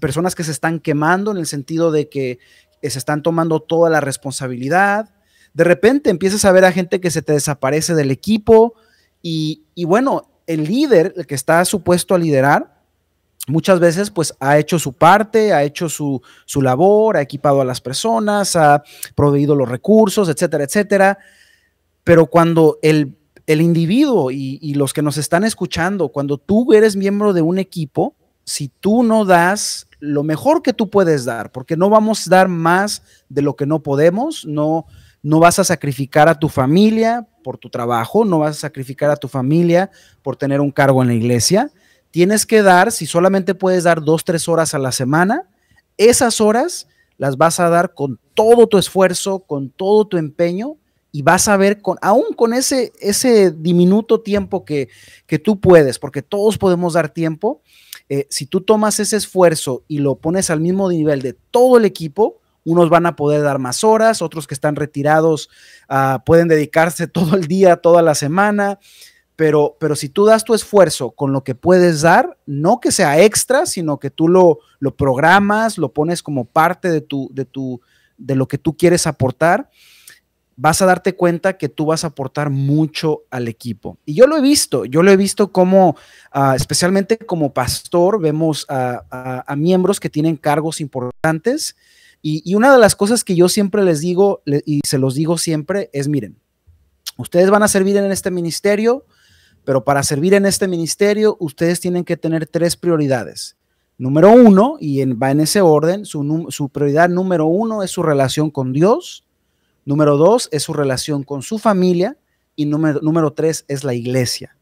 personas 0.00 0.34
que 0.34 0.44
se 0.44 0.50
están 0.50 0.80
quemando 0.80 1.30
en 1.30 1.36
el 1.36 1.46
sentido 1.46 1.92
de 1.92 2.08
que 2.08 2.38
se 2.82 2.98
están 2.98 3.22
tomando 3.22 3.60
toda 3.60 3.90
la 3.90 4.00
responsabilidad. 4.00 5.10
de 5.54 5.64
repente 5.64 6.10
empiezas 6.10 6.44
a 6.44 6.52
ver 6.52 6.64
a 6.64 6.72
gente 6.72 7.00
que 7.00 7.10
se 7.10 7.22
te 7.22 7.32
desaparece 7.32 7.94
del 7.94 8.10
equipo 8.10 8.74
y, 9.22 9.64
y 9.74 9.84
bueno, 9.84 10.30
el 10.46 10.64
líder, 10.64 11.14
el 11.16 11.26
que 11.26 11.34
está 11.34 11.64
supuesto 11.64 12.14
a 12.14 12.18
liderar, 12.18 12.82
muchas 13.48 13.80
veces 13.80 14.10
pues 14.10 14.34
ha 14.38 14.58
hecho 14.58 14.78
su 14.78 14.92
parte, 14.92 15.52
ha 15.52 15.64
hecho 15.64 15.88
su, 15.88 16.20
su, 16.44 16.60
labor, 16.60 17.16
ha 17.16 17.22
equipado 17.22 17.60
a 17.60 17.64
las 17.64 17.80
personas, 17.80 18.54
ha 18.54 18.82
proveído 19.14 19.56
los 19.56 19.68
recursos, 19.68 20.28
etcétera, 20.28 20.64
etcétera. 20.64 21.18
Pero 22.04 22.26
cuando 22.26 22.78
el, 22.82 23.15
el 23.46 23.60
individuo 23.60 24.30
y, 24.30 24.74
los 24.74 24.92
que 24.92 25.02
nos 25.02 25.16
están 25.16 25.44
escuchando, 25.44 26.08
cuando 26.08 26.36
tú 26.36 26.72
eres 26.72 26.96
miembro 26.96 27.32
de 27.32 27.42
un 27.42 27.58
equipo, 27.58 28.14
si 28.44 28.68
tú 28.68 29.02
no 29.02 29.24
das 29.24 29.86
lo 30.00 30.22
mejor 30.22 30.62
que 30.62 30.72
tú 30.72 30.90
puedes 30.90 31.24
dar, 31.24 31.52
porque 31.52 31.76
no 31.76 31.88
vamos 31.88 32.26
a 32.26 32.30
dar 32.30 32.48
más 32.48 33.02
de 33.28 33.42
lo 33.42 33.56
que 33.56 33.66
no 33.66 33.82
podemos, 33.82 34.44
no, 34.44 34.86
no 35.22 35.38
vas 35.38 35.58
a 35.58 35.64
sacrificar 35.64 36.28
a 36.28 36.38
tu 36.38 36.48
familia 36.48 37.26
por 37.42 37.56
tu 37.56 37.70
trabajo, 37.70 38.24
no 38.24 38.40
vas 38.40 38.56
a 38.56 38.60
sacrificar 38.60 39.10
a 39.10 39.16
tu 39.16 39.28
familia 39.28 39.90
por 40.22 40.36
tener 40.36 40.60
un 40.60 40.70
cargo 40.70 41.02
en 41.02 41.08
la 41.08 41.14
iglesia, 41.14 41.70
tienes 42.10 42.46
que 42.46 42.62
dar, 42.62 42.90
si 42.90 43.06
solamente 43.06 43.54
puedes 43.54 43.84
dar 43.84 44.02
dos, 44.02 44.24
tres 44.24 44.48
horas 44.48 44.74
a 44.74 44.78
la 44.78 44.92
semana, 44.92 45.48
esas 45.96 46.40
horas 46.40 46.88
las 47.16 47.36
vas 47.36 47.60
a 47.60 47.68
dar 47.70 47.94
con 47.94 48.18
todo 48.34 48.66
tu 48.66 48.76
esfuerzo, 48.76 49.40
con 49.40 49.70
todo 49.70 50.06
tu 50.06 50.16
empeño 50.16 50.76
y 51.16 51.22
vas 51.22 51.48
a 51.48 51.56
ver, 51.56 51.80
con, 51.80 51.96
aún 52.02 52.34
con 52.36 52.52
ese, 52.52 52.92
ese 53.00 53.50
diminuto 53.50 54.20
tiempo 54.20 54.66
que, 54.66 54.90
que 55.26 55.38
tú 55.38 55.60
puedes, 55.60 55.98
porque 55.98 56.20
todos 56.20 56.58
podemos 56.58 56.92
dar 56.92 57.08
tiempo, 57.08 57.62
eh, 58.10 58.26
si 58.28 58.44
tú 58.44 58.60
tomas 58.60 59.00
ese 59.00 59.16
esfuerzo 59.16 59.82
y 59.88 60.00
lo 60.00 60.16
pones 60.16 60.50
al 60.50 60.60
mismo 60.60 60.90
nivel 60.90 61.22
de 61.22 61.32
todo 61.32 61.78
el 61.78 61.86
equipo, 61.86 62.42
unos 62.64 62.90
van 62.90 63.06
a 63.06 63.16
poder 63.16 63.40
dar 63.40 63.58
más 63.58 63.82
horas, 63.82 64.20
otros 64.20 64.46
que 64.46 64.52
están 64.52 64.76
retirados 64.76 65.48
uh, 65.88 66.22
pueden 66.26 66.48
dedicarse 66.48 67.06
todo 67.08 67.34
el 67.34 67.46
día, 67.46 67.76
toda 67.76 68.02
la 68.02 68.14
semana 68.14 68.78
pero, 69.36 69.76
pero 69.78 69.96
si 69.96 70.10
tú 70.10 70.26
das 70.26 70.44
tu 70.44 70.52
esfuerzo 70.52 71.12
con 71.12 71.32
lo 71.32 71.44
que 71.44 71.54
puedes 71.54 72.00
dar, 72.02 72.36
no 72.46 72.78
que 72.78 72.90
sea 72.90 73.20
extra, 73.20 73.64
sino 73.64 73.98
que 73.98 74.10
tú 74.10 74.28
lo, 74.28 74.58
lo 74.80 74.96
programas, 74.96 75.78
lo 75.78 75.92
pones 75.92 76.22
como 76.22 76.46
parte 76.46 76.90
de, 76.90 77.02
tu, 77.02 77.30
de, 77.32 77.46
tu, 77.46 77.80
de 78.16 78.34
lo 78.34 78.48
que 78.48 78.58
tú 78.58 78.76
quieres 78.76 79.06
aportar, 79.06 79.70
vas 80.56 80.80
a 80.80 80.86
darte 80.86 81.14
cuenta 81.14 81.58
que 81.58 81.68
tú 81.68 81.86
vas 81.86 82.02
a 82.02 82.08
aportar 82.08 82.50
mucho 82.50 83.22
al 83.30 83.46
equipo. 83.46 83.98
Y 84.06 84.14
yo 84.14 84.26
lo 84.26 84.36
he 84.36 84.40
visto, 84.40 84.86
yo 84.86 85.02
lo 85.02 85.10
he 85.10 85.16
visto 85.16 85.52
como, 85.52 85.90
uh, 86.34 86.52
especialmente 86.54 87.18
como 87.18 87.52
pastor, 87.52 88.20
vemos 88.20 88.64
a, 88.68 89.54
miembros 89.56 90.00
que 90.00 90.10
tienen 90.10 90.36
cargos 90.36 90.80
importantes. 90.80 91.76
Y, 92.22 92.54
una 92.54 92.72
de 92.72 92.78
las 92.78 92.96
cosas 92.96 93.22
que 93.22 93.36
yo 93.36 93.48
siempre 93.48 93.84
les 93.84 94.00
digo, 94.00 94.42
y 94.64 94.80
se 94.84 94.98
los 94.98 95.14
digo 95.14 95.38
siempre, 95.38 95.90
es, 95.92 96.08
miren, 96.08 96.38
ustedes 97.18 97.50
van 97.50 97.62
a 97.62 97.68
servir 97.68 97.96
en 97.98 98.10
este 98.10 98.30
ministerio, 98.30 99.04
pero 99.64 99.84
para 99.84 100.02
servir 100.02 100.34
en 100.34 100.46
este 100.46 100.66
ministerio, 100.66 101.36
ustedes 101.38 101.80
tienen 101.80 102.04
que 102.04 102.16
tener 102.16 102.46
tres 102.46 102.76
prioridades. 102.76 103.56
Número 103.98 104.30
uno, 104.30 104.76
y 104.78 105.04
va 105.14 105.30
en 105.30 105.40
ese 105.40 105.60
orden, 105.60 106.04
su, 106.04 106.70
prioridad 106.72 107.08
número 107.08 107.46
uno 107.46 107.82
es 107.82 107.90
su 107.90 108.02
relación 108.02 108.50
con 108.50 108.72
Dios. 108.72 109.25
Número 109.86 110.18
dos 110.18 110.50
es 110.52 110.64
su 110.64 110.74
relación 110.74 111.22
con 111.22 111.40
su 111.40 111.58
familia. 111.58 112.18
Y 112.54 112.66
número, 112.66 113.00
número 113.00 113.32
tres 113.32 113.64
es 113.68 113.84
la 113.84 113.94
iglesia. 113.94 114.56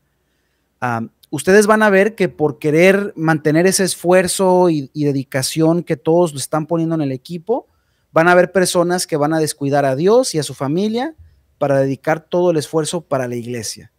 Um, 0.81 1.09
ustedes 1.31 1.67
van 1.67 1.83
a 1.83 1.91
ver 1.91 2.15
que 2.15 2.29
por 2.29 2.59
querer 2.59 3.13
mantener 3.17 3.67
ese 3.67 3.83
esfuerzo 3.83 4.71
y, 4.71 4.91
dedicación 4.95 5.83
que 5.83 5.97
todos 5.97 6.35
están 6.35 6.67
poniendo 6.67 6.95
en 6.95 7.01
el 7.01 7.11
equipo, 7.11 7.67
van 8.13 8.29
a 8.29 8.33
haber 8.33 8.53
personas 8.53 9.07
que 9.07 9.17
van 9.17 9.33
a 9.33 9.41
descuidar 9.41 9.85
a 9.85 9.97
Dios 9.97 10.35
y 10.35 10.39
a 10.39 10.45
su 10.45 10.55
familia 10.55 11.15
para 11.59 11.81
dedicar 11.81 12.21
todo 12.21 12.51
el 12.51 12.57
esfuerzo 12.57 13.01
para 13.01 13.27
la 13.27 13.35
iglesia. 13.35 13.91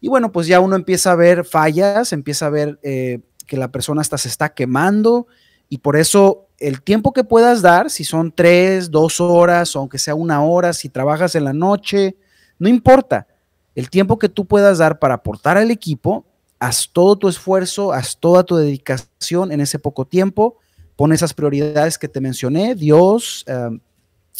Y 0.00 0.08
bueno, 0.08 0.32
pues 0.32 0.46
ya 0.46 0.60
uno 0.60 0.76
empieza 0.76 1.12
a 1.12 1.16
ver 1.16 1.44
fallas, 1.44 2.12
empieza 2.12 2.46
a 2.46 2.50
ver 2.50 2.78
eh, 2.82 3.20
que 3.46 3.56
la 3.56 3.72
persona 3.72 4.00
hasta 4.00 4.16
se 4.16 4.28
está 4.28 4.54
quemando 4.54 5.26
y 5.68 5.78
por 5.78 5.96
eso 5.96 6.46
el 6.60 6.82
tiempo 6.82 7.12
que 7.12 7.24
puedas 7.24 7.62
dar, 7.62 7.90
si 7.90 8.04
son 8.04 8.30
tres, 8.30 8.90
dos 8.90 9.20
horas, 9.20 9.74
aunque 9.74 9.98
sea 9.98 10.14
una 10.14 10.44
hora, 10.44 10.74
si 10.74 10.90
trabajas 10.90 11.34
en 11.34 11.44
la 11.44 11.54
noche, 11.54 12.16
no 12.58 12.68
importa. 12.68 13.26
El 13.74 13.88
tiempo 13.88 14.18
que 14.18 14.28
tú 14.28 14.44
puedas 14.44 14.78
dar 14.78 14.98
para 14.98 15.14
aportar 15.14 15.56
al 15.56 15.70
equipo, 15.70 16.26
haz 16.58 16.90
todo 16.92 17.16
tu 17.16 17.28
esfuerzo, 17.28 17.92
haz 17.92 18.18
toda 18.18 18.44
tu 18.44 18.56
dedicación 18.56 19.50
en 19.50 19.62
ese 19.62 19.78
poco 19.78 20.04
tiempo, 20.04 20.58
pon 20.96 21.12
esas 21.14 21.32
prioridades 21.32 21.96
que 21.96 22.08
te 22.08 22.20
mencioné, 22.20 22.74
Dios, 22.74 23.44
eh, 23.46 23.70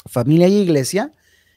familia 0.07 0.47
y 0.47 0.59
iglesia, 0.59 1.13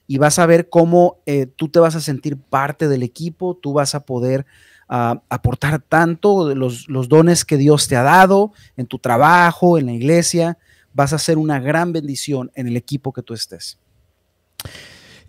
y 0.07 0.17
vas 0.17 0.39
a 0.39 0.45
ver 0.45 0.69
cómo 0.69 1.21
eh, 1.25 1.45
tú 1.45 1.67
te 1.67 1.79
vas 1.79 1.95
a 1.95 2.01
sentir 2.01 2.37
parte 2.37 2.87
del 2.87 3.03
equipo, 3.03 3.57
tú 3.61 3.73
vas 3.73 3.95
a 3.95 4.05
poder 4.05 4.45
uh, 4.89 5.19
aportar 5.29 5.81
tanto 5.81 6.53
los, 6.55 6.87
los 6.89 7.09
dones 7.09 7.45
que 7.45 7.57
Dios 7.57 7.87
te 7.87 7.95
ha 7.95 8.03
dado 8.03 8.53
en 8.77 8.85
tu 8.85 8.99
trabajo, 8.99 9.77
en 9.77 9.85
la 9.87 9.93
iglesia, 9.93 10.57
vas 10.93 11.13
a 11.13 11.19
ser 11.19 11.37
una 11.37 11.59
gran 11.59 11.91
bendición 11.91 12.51
en 12.55 12.67
el 12.67 12.77
equipo 12.77 13.11
que 13.11 13.23
tú 13.23 13.33
estés. 13.33 13.77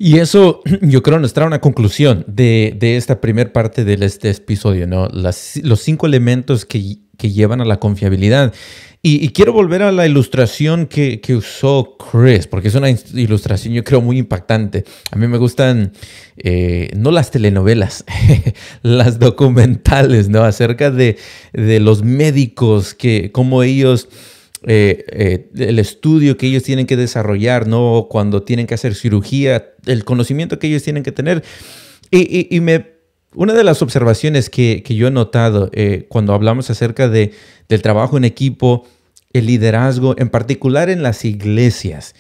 Y 0.05 0.19
eso 0.19 0.61
yo 0.83 1.03
creo 1.03 1.19
nos 1.19 1.33
trae 1.33 1.47
una 1.47 1.63
conclusión 1.63 2.27
de, 2.29 2.77
de 2.79 2.99
esta 2.99 3.23
primera 3.23 3.51
parte 3.55 3.87
de 3.87 3.95
este 4.05 4.29
episodio, 4.29 4.87
¿no? 4.87 5.09
Los 5.09 5.81
cinco 5.81 6.07
elementos 6.07 6.67
que, 6.67 6.99
que 7.17 7.31
llevan 7.31 7.63
a 7.63 7.65
la 7.65 7.81
confiabilidad. 7.81 8.53
Y, 9.01 9.25
y, 9.25 9.31
quiero 9.31 9.55
volver 9.55 9.81
a 9.81 9.93
la 9.93 10.07
ilustración 10.07 10.87
que, 10.87 11.23
que, 11.23 11.35
usó 11.35 11.97
Chris, 11.97 12.47
porque 12.47 12.69
es 12.69 12.75
una 12.75 12.91
ilustración 12.91 13.73
yo 13.73 13.83
creo 13.83 14.03
muy 14.03 14.19
impactante. 14.19 14.85
A 15.11 15.17
mí 15.17 15.27
me 15.27 15.39
gustan 15.39 15.93
eh, 16.37 16.91
no 16.95 17.11
las 17.11 17.31
telenovelas, 17.31 18.05
las 18.83 19.19
documentales, 19.19 20.29
¿no? 20.29 20.45
Acerca 20.45 20.91
de, 20.91 21.17
de 21.55 21.81
los 21.81 22.03
médicos, 22.03 22.93
que 22.93 23.33
cómo 23.33 23.63
ellos... 23.63 24.09
Eh, 24.67 25.05
eh, 25.09 25.51
el 25.57 25.79
estudio 25.79 26.39
que 26.39 26.47
ellos 26.47 26.63
tienen 26.63 26.87
que 26.87 26.97
desarrollar, 26.97 27.67
¿no? 27.67 28.07
Cuando 28.09 28.43
tienen 28.43 28.67
que 28.67 28.75
hacer 28.75 28.95
cirugía, 28.95 29.73
el 29.85 30.05
conocimiento 30.05 30.59
que 30.59 30.69
ellos 30.69 30.83
tienen 30.83 31.03
que 31.03 31.13
tener. 31.13 31.45
Y, 32.11 32.61
me, 32.61 32.93
una 33.35 33.55
de 33.55 33.65
las 33.65 33.83
observaciones 33.83 34.49
que, 34.49 34.83
que 34.85 34.95
yo 34.95 35.09
he 35.09 35.11
notado 35.11 35.69
eh, 35.73 36.07
cuando 36.09 36.33
hablamos 36.33 36.71
acerca 36.71 37.09
de, 37.09 37.33
del 37.69 37.83
trabajo 37.83 38.17
en 38.17 38.25
equipo, 38.25 38.87
el 39.33 39.47
liderazgo, 39.47 40.15
en 40.17 40.31
particular 40.31 40.89
en 40.89 41.03
las 41.03 41.25
iglesias, 41.25 42.15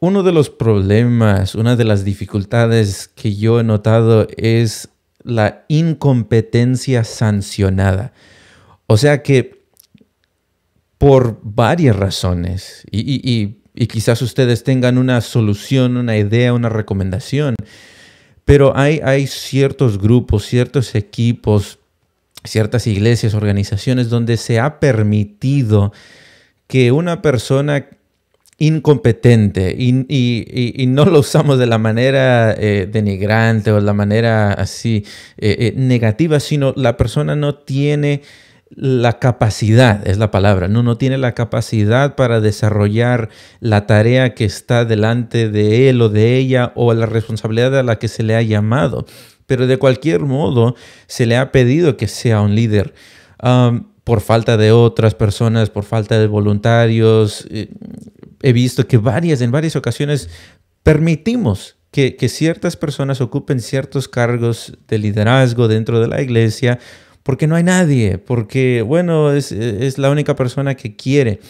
uno 0.00 0.22
de 0.22 0.32
los 0.32 0.50
problemas, 0.50 1.54
una 1.54 1.76
de 1.76 1.84
las 1.84 2.04
dificultades 2.04 3.08
que 3.08 3.34
yo 3.34 3.60
he 3.60 3.64
notado 3.64 4.26
es 4.36 4.90
la 5.22 5.64
incompetencia 5.68 7.04
sancionada. 7.04 8.12
O 8.86 8.98
sea 8.98 9.22
que 9.22 9.63
por 11.04 11.38
varias 11.42 11.94
razones, 11.96 12.82
y, 12.90 13.58
quizás 13.88 14.22
ustedes 14.22 14.64
tengan 14.64 14.96
una 14.96 15.20
solución, 15.20 15.98
una 15.98 16.16
idea, 16.16 16.54
una 16.54 16.70
recomendación, 16.70 17.56
pero 18.46 18.74
hay, 18.74 19.26
ciertos 19.26 19.98
grupos, 19.98 20.46
ciertos 20.46 20.94
equipos, 20.94 21.78
ciertas 22.42 22.86
iglesias, 22.86 23.34
organizaciones 23.34 24.08
donde 24.08 24.38
se 24.38 24.58
ha 24.58 24.80
permitido 24.80 25.92
que 26.68 26.90
una 26.90 27.20
persona 27.20 27.86
incompetente 28.56 29.76
y, 29.78 30.86
no 30.88 31.04
lo 31.04 31.18
usamos 31.18 31.58
de 31.58 31.66
la 31.66 31.76
manera 31.76 32.54
eh, 32.56 32.88
denigrante 32.90 33.72
o 33.72 33.74
de 33.74 33.82
la 33.82 33.92
manera 33.92 34.54
así 34.54 35.04
eh, 35.36 35.56
eh, 35.58 35.74
negativa, 35.76 36.40
sino 36.40 36.72
la 36.78 36.96
persona 36.96 37.36
no 37.36 37.56
tiene 37.56 38.22
la 38.76 39.18
capacidad, 39.18 40.06
es 40.06 40.18
la 40.18 40.30
palabra, 40.30 40.68
no, 40.68 40.82
no 40.82 40.96
tiene 40.96 41.18
la 41.18 41.32
capacidad 41.32 42.16
para 42.16 42.40
desarrollar 42.40 43.28
la 43.60 43.86
tarea 43.86 44.34
que 44.34 44.44
está 44.44 44.84
delante 44.84 45.48
de 45.48 45.88
él 45.88 46.02
o 46.02 46.08
de 46.08 46.36
ella 46.36 46.72
o 46.74 46.92
la 46.94 47.06
responsabilidad 47.06 47.78
a 47.78 47.82
la 47.82 47.98
que 47.98 48.08
se 48.08 48.22
le 48.22 48.34
ha 48.34 48.42
llamado. 48.42 49.06
Pero 49.46 49.66
de 49.66 49.78
cualquier 49.78 50.20
modo 50.20 50.74
se 51.06 51.26
le 51.26 51.36
ha 51.36 51.52
pedido 51.52 51.96
que 51.96 52.08
sea 52.08 52.40
un 52.40 52.54
líder. 52.54 52.94
Um, 53.42 53.94
por 54.04 54.20
falta 54.20 54.56
de 54.56 54.70
otras 54.70 55.14
personas, 55.14 55.70
por 55.70 55.84
falta 55.84 56.18
de 56.18 56.26
voluntarios. 56.26 57.46
Eh, 57.50 57.70
he 58.42 58.52
visto 58.52 58.86
que 58.86 58.98
varias, 58.98 59.40
en 59.40 59.50
varias 59.50 59.76
ocasiones 59.76 60.28
permitimos 60.82 61.76
que, 61.90 62.16
que 62.16 62.28
ciertas 62.28 62.76
personas 62.76 63.22
ocupen 63.22 63.60
ciertos 63.60 64.08
cargos 64.08 64.76
de 64.88 64.98
liderazgo 64.98 65.68
dentro 65.68 66.00
de 66.00 66.08
la 66.08 66.20
iglesia 66.20 66.78
porque 67.24 67.46
no 67.46 67.56
hay 67.56 67.64
nadie, 67.64 68.18
porque, 68.18 68.82
bueno, 68.82 69.32
es, 69.32 69.50
es 69.50 69.98
la 69.98 70.10
única 70.10 70.36
persona 70.36 70.76
que 70.76 70.94
quiere. 70.94 71.40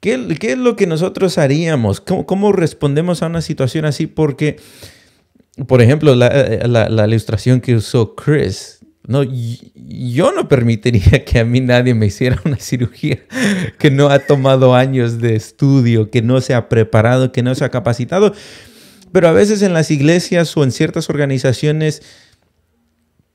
¿Qué, 0.00 0.36
¿Qué, 0.40 0.52
es 0.52 0.58
lo 0.58 0.74
que 0.74 0.86
nosotros 0.86 1.38
haríamos? 1.38 2.00
¿Cómo, 2.00 2.26
¿Cómo, 2.26 2.50
respondemos 2.50 3.22
a 3.22 3.26
una 3.26 3.42
situación 3.42 3.84
así? 3.84 4.06
Porque, 4.06 4.56
por 5.68 5.82
ejemplo, 5.82 6.14
la, 6.14 6.30
la, 6.66 6.88
la, 6.88 7.06
ilustración 7.06 7.60
que 7.60 7.76
usó 7.76 8.16
Chris, 8.16 8.80
No, 9.06 9.22
yo 9.22 10.32
no 10.32 10.48
permitiría 10.48 11.24
que 11.26 11.40
a 11.40 11.44
mí 11.44 11.60
nadie 11.60 11.92
me 11.92 12.06
hiciera 12.06 12.40
una 12.46 12.56
cirugía 12.56 13.18
que 13.78 13.90
no 13.90 14.08
ha 14.08 14.18
tomado 14.18 14.74
años 14.74 15.20
de 15.20 15.36
estudio, 15.36 16.10
que 16.10 16.22
no 16.22 16.40
se 16.40 16.54
ha 16.54 16.70
preparado, 16.70 17.32
que 17.32 17.42
no 17.42 17.54
se 17.54 17.66
ha 17.66 17.68
capacitado. 17.68 18.32
Pero 19.12 19.28
a 19.28 19.32
veces 19.32 19.60
en 19.60 19.74
las 19.74 19.90
iglesias 19.90 20.56
o 20.56 20.64
en 20.64 20.72
ciertas 20.72 21.10
organizaciones 21.10 22.02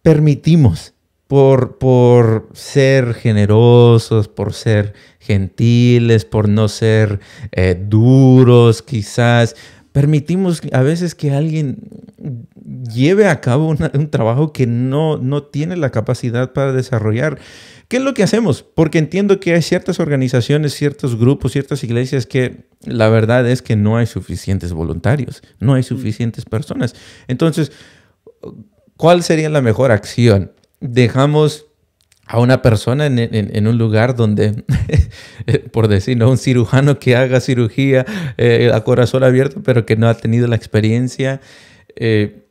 permitimos 0.02 0.96
por, 1.28 1.78
por 1.78 2.50
ser 2.54 3.14
generosos, 3.14 4.28
por 4.28 4.54
ser 4.54 4.94
gentiles, 5.20 6.26
por 6.26 6.48
no 6.48 6.70
ser 6.70 7.20
eh, 7.52 7.76
duros 7.80 8.82
quizás, 8.82 9.56
permitimos 9.92 10.62
a 10.72 10.82
veces 10.82 11.16
que 11.16 11.32
alguien 11.32 11.80
lleve 12.94 13.28
a 13.28 13.42
cabo 13.42 13.68
un 13.68 14.10
trabajo 14.10 14.54
que 14.54 14.68
no, 14.68 15.18
no 15.18 15.44
tiene 15.44 15.76
la 15.76 15.90
capacidad 15.90 16.54
para 16.54 16.72
desarrollar. 16.72 17.40
¿Qué 17.88 17.98
es 17.98 18.04
lo 18.04 18.14
que 18.14 18.24
hacemos? 18.24 18.64
Porque 18.64 19.00
entiendo 19.00 19.40
que 19.40 19.54
hay 19.54 19.62
ciertas 19.62 20.00
organizaciones, 20.00 20.74
ciertos 20.74 21.18
grupos, 21.18 21.54
ciertas 21.54 21.84
iglesias 21.84 22.26
que 22.26 22.66
la 22.84 23.10
verdad 23.10 23.50
es 23.50 23.62
que 23.62 23.76
no 23.76 23.98
hay 23.98 24.06
suficientes 24.06 24.72
voluntarios, 24.74 25.42
no 25.60 25.74
hay 25.74 25.84
suficientes 25.84 26.46
personas. 26.46 26.96
Entonces, 27.28 27.72
¿cuál 28.98 29.24
sería 29.24 29.50
la 29.50 29.62
mejor 29.62 29.92
acción? 29.92 30.52
Dejamos 30.80 31.68
a 32.28 32.40
una 32.40 32.62
persona 32.62 33.06
en, 33.06 33.68
un 33.68 33.78
lugar 33.78 34.16
donde, 34.16 34.66
por 35.72 35.88
decir, 35.88 36.18
¿no? 36.18 36.30
un 36.30 36.38
cirujano 36.38 37.00
que 37.00 37.16
haga 37.16 37.40
cirugía 37.40 38.06
eh, 38.38 38.70
a 38.74 38.84
corazón 38.84 39.24
abierto, 39.24 39.64
pero 39.64 39.86
que 39.86 39.96
no 39.96 40.10
ha 40.10 40.14
tenido 40.14 40.48
la 40.48 40.58
experiencia, 40.58 41.40
eh, 41.96 42.44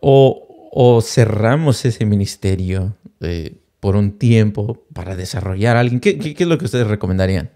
o, 0.00 1.00
cerramos 1.02 1.84
ese 1.84 2.04
ministerio 2.04 2.94
eh, 3.20 3.56
por 3.80 3.96
un 3.96 4.18
tiempo 4.18 4.84
para 4.92 5.16
desarrollar 5.16 5.76
a 5.76 5.80
alguien. 5.80 6.00
¿Qué, 6.00 6.34
es 6.38 6.46
lo 6.46 6.58
que 6.58 6.66
ustedes 6.66 6.86
recomendarían? 6.86 7.50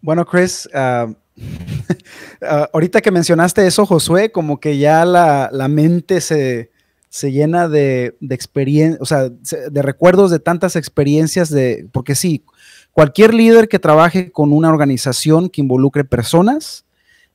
Bueno, 0.00 0.24
Chris, 0.24 0.68
ah, 0.74 1.12
ah, 2.42 2.68
ahorita 2.72 3.00
que 3.02 3.10
mencionaste 3.10 3.66
eso, 3.66 3.84
Josué, 3.86 4.32
como 4.32 4.58
que 4.58 4.78
ya 4.78 5.04
la, 5.04 5.50
la 5.52 5.68
mente 5.68 6.20
se, 6.20 6.70
se 7.14 7.30
llena 7.30 7.68
de, 7.68 8.16
de 8.18 8.34
experiencia, 8.34 8.98
o 9.00 9.04
sea, 9.06 9.28
de 9.28 9.82
recuerdos 9.82 10.32
de 10.32 10.40
tantas 10.40 10.74
experiencias 10.74 11.48
de, 11.48 11.86
porque 11.92 12.16
sí, 12.16 12.42
cualquier 12.90 13.34
líder 13.34 13.68
que 13.68 13.78
trabaje 13.78 14.32
con 14.32 14.52
una 14.52 14.68
organización 14.68 15.48
que 15.48 15.60
involucre 15.60 16.02
personas, 16.02 16.86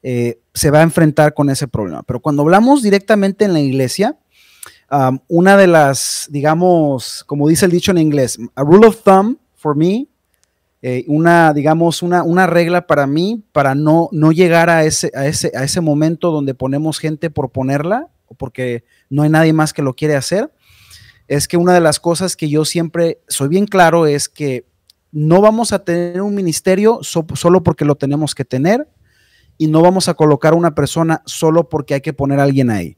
eh, 0.04 0.42
se 0.54 0.70
va 0.70 0.80
a 0.80 0.84
enfrentar 0.84 1.34
con 1.34 1.50
ese 1.50 1.70
problema. 1.70 2.04
Pero 2.04 2.20
cuando 2.20 2.42
hablamos 2.42 2.84
directamente 2.84 3.46
en 3.46 3.54
la 3.54 3.62
iglesia, 3.62 4.18
una 5.30 5.56
de 5.56 5.68
las, 5.68 6.28
digamos, 6.30 7.24
como 7.26 7.48
dice 7.48 7.64
el 7.64 7.72
dicho 7.72 7.92
en 7.92 8.00
inglés, 8.00 8.38
a 8.56 8.64
rule 8.64 8.86
of 8.86 9.02
thumb 9.02 9.38
for 9.56 9.78
me, 9.78 10.10
eh, 10.82 11.06
una, 11.08 11.54
digamos, 11.54 12.04
una, 12.04 12.24
una, 12.24 12.48
regla 12.48 12.86
para 12.86 13.08
mí, 13.08 13.46
para 13.54 13.76
no, 13.76 14.10
no 14.12 14.34
llegar 14.34 14.70
a 14.70 14.84
ese, 14.84 15.10
a, 15.16 15.26
ese, 15.26 15.54
a 15.56 15.64
ese 15.64 15.80
momento 15.80 16.32
donde 16.32 16.54
ponemos 16.54 17.00
gente 17.00 17.30
por 17.30 17.50
ponerla, 17.50 18.10
porque 18.38 18.84
no 19.10 19.24
hay 19.24 19.30
nadie 19.30 19.54
más 19.54 19.74
que 19.74 19.82
lo 19.82 19.96
quiere 19.96 20.16
hacer, 20.16 20.52
es 21.28 21.48
que 21.48 21.58
una 21.58 21.74
de 21.74 21.80
las 21.80 22.00
cosas 22.00 22.36
que 22.36 22.50
yo 22.50 22.66
siempre 22.66 23.22
soy 23.28 23.50
bien 23.50 23.66
claro 23.66 24.08
es 24.08 24.28
que 24.28 24.66
no 25.12 25.42
vamos 25.42 25.74
a 25.74 25.84
tener 25.84 26.22
un 26.22 26.36
ministerio 26.36 27.00
solo 27.02 27.64
porque 27.64 27.86
lo 27.86 27.96
tenemos 27.96 28.36
que 28.36 28.46
tener 28.46 28.88
y 29.58 29.68
no 29.68 29.82
vamos 29.82 30.08
a 30.08 30.14
colocar 30.14 30.54
una 30.54 30.74
persona 30.74 31.22
solo 31.26 31.70
porque 31.70 31.94
hay 31.94 32.02
que 32.02 32.14
poner 32.14 32.40
a 32.40 32.44
alguien 32.44 32.70
ahí. 32.70 32.98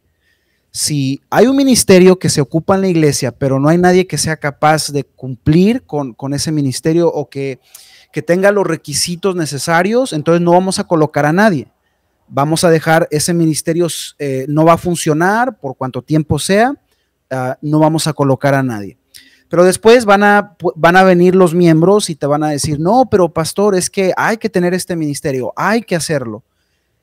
Si 0.72 1.20
hay 1.30 1.48
un 1.48 1.58
ministerio 1.58 2.20
que 2.20 2.30
se 2.30 2.39
ocupa 2.39 2.76
en 2.76 2.82
la 2.82 2.88
iglesia, 2.88 3.34
pero 3.34 3.60
no 3.60 3.67
hay 3.67 3.78
nadie 3.78 4.08
que 4.08 4.17
sea 4.17 4.38
capaz 4.38 4.91
de 4.91 5.04
cumplir 5.04 5.84
con, 5.84 6.15
ese 6.34 6.54
ministerio 6.54 7.12
o 7.12 7.30
que, 7.30 7.60
que 8.13 8.22
tenga 8.22 8.52
los 8.52 8.65
requisitos 8.65 9.36
necesarios, 9.36 10.13
entonces 10.13 10.41
no 10.41 10.52
vamos 10.52 10.80
a 10.80 10.86
colocar 10.86 11.26
a 11.26 11.34
nadie 11.34 11.67
vamos 12.32 12.63
a 12.63 12.70
dejar 12.70 13.08
ese 13.12 13.34
ministerio, 13.34 13.88
eh, 14.17 14.46
no 14.48 14.65
va 14.65 14.74
a 14.74 14.78
funcionar 14.78 15.60
por 15.60 15.76
cuanto 15.76 16.02
tiempo 16.02 16.39
sea, 16.39 16.74
ah, 17.30 17.58
no 17.62 17.80
vamos 17.80 18.08
a 18.08 18.13
colocar 18.13 18.56
a 18.56 18.63
nadie. 18.63 18.98
Pero 19.50 19.65
después 19.65 20.06
van 20.06 20.24
a, 20.24 20.56
van 20.76 20.96
a 20.96 21.04
venir 21.04 21.36
los 21.36 21.54
miembros 21.54 22.10
y 22.10 22.15
te 22.15 22.26
van 22.26 22.44
a 22.44 22.50
decir, 22.50 22.80
no, 22.80 23.10
pero 23.12 23.34
pastor, 23.34 23.76
es 23.76 23.89
que 23.89 24.13
hay 24.15 24.38
que 24.38 24.50
tener 24.50 24.74
este 24.74 24.96
ministerio, 24.96 25.52
hay 25.58 25.82
que 25.82 25.98
hacerlo. 25.98 26.44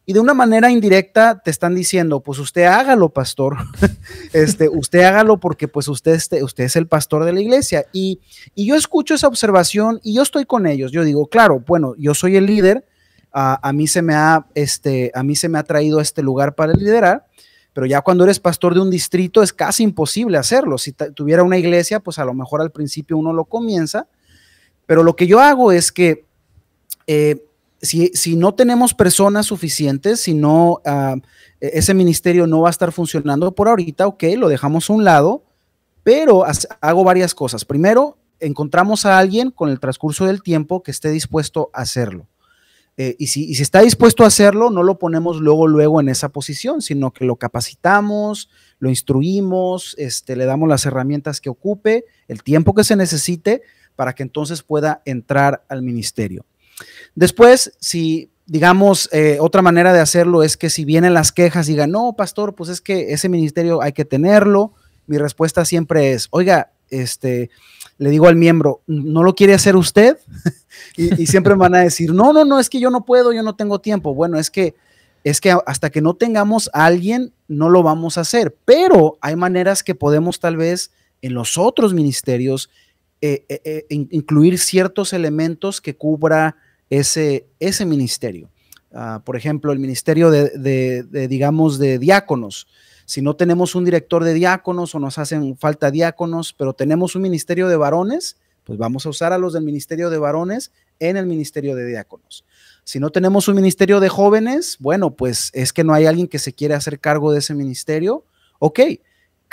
Y 0.06 0.14
de 0.14 0.20
una 0.20 0.32
manera 0.32 0.70
indirecta 0.70 1.42
te 1.44 1.50
están 1.50 1.74
diciendo, 1.74 2.20
pues 2.20 2.38
usted 2.38 2.64
hágalo, 2.64 3.10
pastor. 3.10 3.58
este, 4.32 4.70
usted 4.70 5.02
hágalo 5.02 5.38
porque 5.38 5.68
pues 5.68 5.86
usted, 5.88 6.12
este, 6.12 6.42
usted 6.42 6.64
es 6.64 6.76
el 6.76 6.86
pastor 6.86 7.26
de 7.26 7.34
la 7.34 7.42
iglesia. 7.42 7.84
Y, 7.92 8.20
y 8.54 8.64
yo 8.64 8.76
escucho 8.76 9.14
esa 9.14 9.28
observación 9.28 10.00
y 10.02 10.14
yo 10.14 10.22
estoy 10.22 10.46
con 10.46 10.66
ellos. 10.66 10.90
Yo 10.90 11.04
digo, 11.04 11.26
claro, 11.26 11.62
bueno, 11.66 11.94
yo 11.98 12.14
soy 12.14 12.36
el 12.36 12.46
líder, 12.46 12.86
a, 13.32 13.72
mí 13.72 13.86
se 13.86 14.02
me 14.02 14.14
ha, 14.14 14.46
este, 14.54 15.10
a 15.14 15.22
mí 15.22 15.36
se 15.36 15.48
me 15.48 15.58
ha 15.58 15.62
traído 15.62 16.00
este 16.00 16.22
lugar 16.22 16.54
para 16.54 16.72
liderar, 16.72 17.26
pero 17.72 17.86
ya 17.86 18.00
cuando 18.00 18.24
eres 18.24 18.40
pastor 18.40 18.74
de 18.74 18.80
un 18.80 18.90
distrito 18.90 19.42
es 19.42 19.52
casi 19.52 19.84
imposible 19.84 20.38
hacerlo. 20.38 20.78
Si 20.78 20.92
tuviera 20.92 21.42
una 21.42 21.58
iglesia, 21.58 22.00
pues 22.00 22.18
a 22.18 22.24
lo 22.24 22.34
mejor 22.34 22.60
al 22.60 22.72
principio 22.72 23.16
uno 23.16 23.32
lo 23.32 23.44
comienza, 23.44 24.08
pero 24.86 25.02
lo 25.02 25.14
que 25.14 25.26
yo 25.26 25.40
hago 25.40 25.70
es 25.70 25.92
que 25.92 26.24
eh, 27.06 27.44
si, 27.80 28.08
si, 28.14 28.36
no 28.36 28.54
tenemos 28.54 28.94
personas 28.94 29.46
suficientes, 29.46 30.20
si 30.20 30.34
no, 30.34 30.80
ah, 30.84 31.16
e, 31.60 31.70
ese 31.74 31.94
ministerio 31.94 32.46
no 32.46 32.62
va 32.62 32.68
a 32.68 32.70
estar 32.70 32.90
funcionando 32.92 33.54
por 33.54 33.68
ahorita, 33.68 34.06
ok, 34.06 34.24
lo 34.36 34.48
dejamos 34.48 34.90
a 34.90 34.92
un 34.94 35.04
lado, 35.04 35.44
pero 36.02 36.44
hago 36.80 37.04
varias 37.04 37.34
cosas. 37.34 37.64
Primero, 37.64 38.18
encontramos 38.40 39.06
a 39.06 39.18
alguien 39.18 39.50
con 39.50 39.68
el 39.68 39.80
transcurso 39.80 40.26
del 40.26 40.42
tiempo 40.42 40.82
que 40.82 40.90
esté 40.90 41.10
dispuesto 41.10 41.70
a 41.72 41.82
hacerlo. 41.82 42.26
Eh, 43.00 43.14
y, 43.16 43.28
si, 43.28 43.52
está 43.52 43.80
dispuesto 43.80 44.24
a 44.24 44.26
hacerlo, 44.26 44.70
no 44.70 44.82
lo 44.82 44.98
ponemos 44.98 45.40
luego, 45.40 45.68
luego 45.68 46.00
en 46.00 46.08
esa 46.08 46.30
posición, 46.30 46.82
sino 46.82 47.12
que 47.12 47.24
lo 47.24 47.36
capacitamos, 47.36 48.50
lo 48.80 48.90
instruimos, 48.90 49.94
este, 49.98 50.34
le 50.34 50.46
damos 50.46 50.68
las 50.68 50.84
herramientas 50.84 51.40
que 51.40 51.48
ocupe, 51.48 52.06
el 52.26 52.42
tiempo 52.42 52.74
que 52.74 52.82
se 52.82 52.96
necesite 52.96 53.62
para 53.94 54.14
que 54.14 54.24
entonces 54.24 54.64
pueda 54.64 55.00
entrar 55.04 55.64
al 55.68 55.82
ministerio. 55.82 56.44
Después, 57.14 57.72
si 57.78 58.32
digamos, 58.46 59.08
eh, 59.12 59.36
otra 59.40 59.62
manera 59.62 59.92
de 59.92 60.00
hacerlo 60.00 60.42
es 60.42 60.56
que 60.56 60.70
si 60.70 60.84
vienen 60.84 61.14
las 61.14 61.30
quejas, 61.30 61.66
digan, 61.66 61.92
no, 61.92 62.14
pastor, 62.16 62.54
pues 62.54 62.70
es 62.70 62.80
que 62.80 63.12
ese 63.12 63.28
ministerio 63.28 63.80
hay 63.80 63.92
que 63.92 64.06
tenerlo. 64.06 64.72
Mi 65.06 65.18
respuesta 65.18 65.64
siempre 65.64 66.12
es, 66.12 66.28
oiga, 66.30 66.72
este, 66.90 67.50
le 67.98 68.10
digo 68.10 68.28
al 68.28 68.36
miembro, 68.36 68.82
¿no 68.86 69.22
lo 69.22 69.34
quiere 69.34 69.54
hacer 69.54 69.76
usted? 69.76 70.16
y, 70.96 71.26
siempre 71.26 71.54
van 71.54 71.74
a 71.74 71.80
decir, 71.80 72.12
no, 72.12 72.32
no, 72.32 72.44
no, 72.44 72.60
es 72.60 72.70
que 72.70 72.80
yo 72.80 72.90
no 72.90 73.04
puedo, 73.04 73.32
yo 73.32 73.42
no 73.42 73.56
tengo 73.56 73.80
tiempo. 73.80 74.14
Bueno, 74.14 74.38
es 74.38 74.50
que, 74.50 74.74
es 75.24 75.40
que 75.40 75.54
hasta 75.66 75.90
que 75.90 76.00
no 76.00 76.14
tengamos 76.14 76.70
a 76.72 76.86
alguien, 76.86 77.32
no 77.48 77.68
lo 77.68 77.82
vamos 77.82 78.16
a 78.16 78.22
hacer. 78.22 78.56
Pero 78.64 79.18
hay 79.20 79.36
maneras 79.36 79.82
que 79.82 79.96
podemos 79.96 80.38
tal 80.38 80.56
vez 80.56 80.92
en 81.22 81.34
los 81.34 81.58
otros 81.58 81.92
ministerios 81.92 82.70
eh, 83.20 83.44
eh, 83.48 83.60
eh, 83.64 83.86
incluir 83.88 84.58
ciertos 84.58 85.12
elementos 85.12 85.80
que 85.80 85.96
cubra 85.96 86.56
ese, 86.88 87.46
ese 87.58 87.84
ministerio. 87.84 88.48
Ah, 88.92 89.22
por 89.24 89.36
ejemplo, 89.36 89.72
el 89.72 89.80
ministerio 89.80 90.30
de, 90.30 91.02
digamos, 91.28 91.78
de 91.78 91.98
diáconos 91.98 92.68
si 93.08 93.22
no 93.22 93.36
tenemos 93.36 93.74
un 93.74 93.86
director 93.86 94.22
de 94.22 94.34
diáconos 94.34 94.94
o 94.94 94.98
nos 94.98 95.16
hacen 95.16 95.56
falta 95.56 95.90
diáconos, 95.90 96.52
pero 96.52 96.74
tenemos 96.74 97.16
un 97.16 97.22
ministerio 97.22 97.66
de 97.66 97.74
varones, 97.74 98.36
pues 98.64 98.78
vamos 98.78 99.06
a 99.06 99.08
usar 99.08 99.32
a 99.32 99.38
los 99.38 99.54
del 99.54 99.62
ministerio 99.62 100.10
de 100.10 100.18
varones 100.18 100.72
en 100.98 101.16
el 101.16 101.24
ministerio 101.24 101.74
de 101.74 101.86
diáconos. 101.86 102.44
Si 102.84 103.00
no 103.00 103.08
tenemos 103.08 103.48
un 103.48 103.56
ministerio 103.56 104.00
de 104.00 104.10
jóvenes, 104.10 104.76
bueno, 104.78 105.12
pues 105.12 105.50
es 105.54 105.72
que 105.72 105.84
no 105.84 105.94
hay 105.94 106.04
alguien 106.04 106.28
que 106.28 106.38
se 106.38 106.52
quiere 106.52 106.74
hacer 106.74 107.00
cargo 107.00 107.32
de 107.32 107.38
ese 107.38 107.54
ministerio. 107.54 108.26
Ok, 108.58 108.80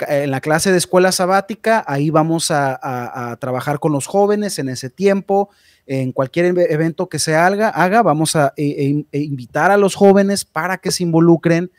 en 0.00 0.30
la 0.30 0.42
clase 0.42 0.70
de 0.70 0.76
escuela 0.76 1.10
sabática, 1.10 1.82
ahí 1.88 2.10
vamos 2.10 2.50
a, 2.50 3.38
trabajar 3.40 3.78
con 3.78 3.90
los 3.90 4.06
jóvenes 4.06 4.58
en 4.58 4.68
ese 4.68 4.90
tiempo. 4.90 5.48
En 5.86 6.12
cualquier 6.12 6.58
evento 6.58 7.08
que 7.08 7.18
se 7.18 7.34
haga, 7.34 7.70
haga 7.70 8.02
vamos 8.02 8.36
a 8.36 8.52
e, 8.58 9.06
e, 9.12 9.18
invitar 9.18 9.70
a 9.70 9.78
los 9.78 9.94
jóvenes 9.94 10.44
para 10.44 10.76
que 10.76 10.90
se 10.90 11.04
involucren 11.04 11.70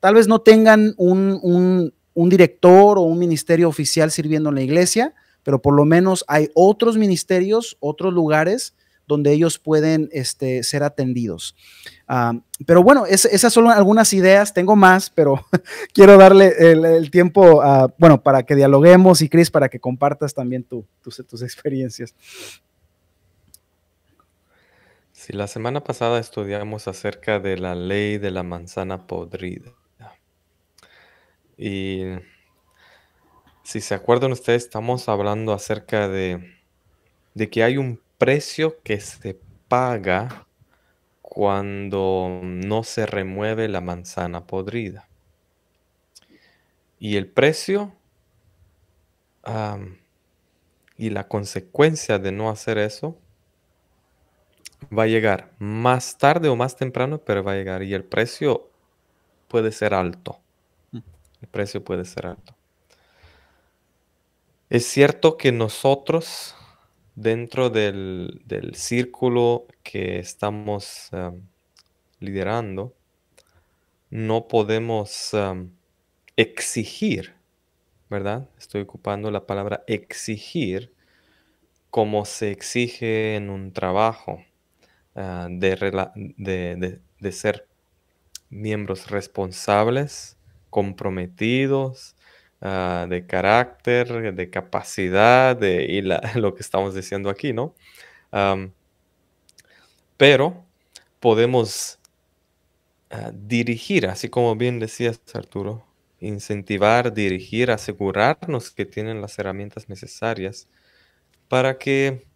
Tal 0.00 0.14
vez 0.14 0.26
no 0.26 0.40
tengan 0.40 0.94
un, 0.96 1.92
director 2.14 2.98
o 2.98 3.02
un 3.02 3.18
ministerio 3.18 3.68
oficial 3.68 4.10
sirviendo 4.10 4.48
en 4.48 4.56
la 4.56 4.62
iglesia, 4.62 5.14
pero 5.42 5.60
por 5.60 5.74
lo 5.74 5.84
menos 5.84 6.24
hay 6.26 6.48
otros 6.54 6.96
ministerios, 6.96 7.76
otros 7.80 8.12
lugares 8.12 8.74
donde 9.06 9.32
ellos 9.32 9.58
pueden 9.58 10.08
este, 10.12 10.62
ser 10.62 10.82
atendidos. 10.82 11.56
Ah, 12.06 12.32
pero 12.64 12.82
bueno, 12.82 13.06
esas 13.06 13.52
son 13.52 13.68
algunas 13.68 14.12
ideas, 14.12 14.54
tengo 14.54 14.76
más, 14.76 15.10
pero 15.10 15.44
quiero 15.92 16.16
darle 16.16 16.52
el, 16.58 17.10
tiempo, 17.10 17.62
bueno, 17.98 18.22
para 18.22 18.44
que 18.44 18.54
dialoguemos 18.54 19.20
y 19.20 19.28
Cris, 19.28 19.50
para 19.50 19.68
que 19.68 19.80
compartas 19.80 20.32
también 20.32 20.64
tus, 20.64 20.84
tus 21.02 21.42
experiencias. 21.42 22.14
Sí, 25.12 25.34
la 25.34 25.48
semana 25.48 25.84
pasada 25.84 26.18
estudiamos 26.18 26.88
acerca 26.88 27.40
de 27.40 27.58
la 27.58 27.74
ley 27.74 28.16
de 28.16 28.30
la 28.30 28.42
manzana 28.42 29.06
podrida. 29.06 29.72
Y 31.62 32.04
si 33.62 33.82
se 33.82 33.94
acuerdan 33.94 34.32
ustedes, 34.32 34.64
estamos 34.64 35.10
hablando 35.10 35.52
acerca 35.52 36.08
de, 36.08 36.54
de 37.34 37.50
que 37.50 37.62
hay 37.62 37.76
un 37.76 38.00
precio 38.16 38.80
que 38.82 38.98
se 38.98 39.38
paga 39.68 40.46
cuando 41.20 42.40
no 42.42 42.82
se 42.82 43.04
remueve 43.04 43.68
la 43.68 43.82
manzana 43.82 44.46
podrida. 44.46 45.06
Y 46.98 47.16
el 47.18 47.28
precio 47.28 47.94
y 50.96 51.10
la 51.10 51.28
consecuencia 51.28 52.18
de 52.18 52.32
no 52.32 52.48
hacer 52.48 52.78
eso 52.78 53.18
va 54.96 55.02
a 55.02 55.08
llegar 55.08 55.52
más 55.58 56.16
tarde 56.16 56.48
o 56.48 56.56
más 56.56 56.76
temprano, 56.76 57.18
pero 57.18 57.44
va 57.44 57.52
a 57.52 57.56
llegar. 57.56 57.82
Y 57.82 57.92
el 57.92 58.04
precio 58.04 58.70
puede 59.46 59.72
ser 59.72 59.92
alto. 59.92 60.40
El 61.40 61.48
precio 61.48 61.82
puede 61.82 62.04
ser 62.04 62.26
alto. 62.26 62.54
Es 64.68 64.86
cierto 64.86 65.36
que 65.36 65.50
nosotros, 65.50 66.54
dentro 67.14 67.70
del, 67.70 68.42
círculo 68.74 69.66
que 69.82 70.18
estamos 70.18 71.10
liderando, 72.20 72.94
no 74.10 74.46
podemos 74.48 75.32
exigir, 76.36 77.34
¿verdad? 78.08 78.48
Estoy 78.58 78.82
ocupando 78.82 79.30
la 79.30 79.46
palabra 79.46 79.84
exigir 79.86 80.92
como 81.90 82.24
se 82.24 82.50
exige 82.52 83.34
en 83.34 83.50
un 83.50 83.72
trabajo 83.72 84.44
ah, 85.14 85.48
de, 85.50 87.00
de, 87.18 87.32
ser 87.32 87.66
miembros 88.48 89.10
responsables, 89.10 90.36
comprometidos, 90.70 92.16
ah, 92.60 93.06
de 93.08 93.26
carácter, 93.26 94.34
de 94.34 94.50
capacidad, 94.50 95.60
y 95.62 96.02
lo 96.36 96.54
que 96.54 96.62
estamos 96.62 96.94
diciendo 96.94 97.30
aquí, 97.30 97.52
¿no? 97.52 97.74
pero 100.16 100.64
podemos 101.20 101.98
ah, 103.10 103.32
dirigir, 103.34 104.06
así 104.06 104.28
como 104.28 104.54
bien 104.56 104.78
decías, 104.78 105.20
Arturo, 105.34 105.86
incentivar, 106.20 107.12
dirigir, 107.12 107.70
asegurarnos 107.70 108.70
que 108.70 108.84
tienen 108.84 109.20
las 109.20 109.38
herramientas 109.38 109.88
necesarias 109.88 110.68
para 111.48 111.78
que 111.78 112.26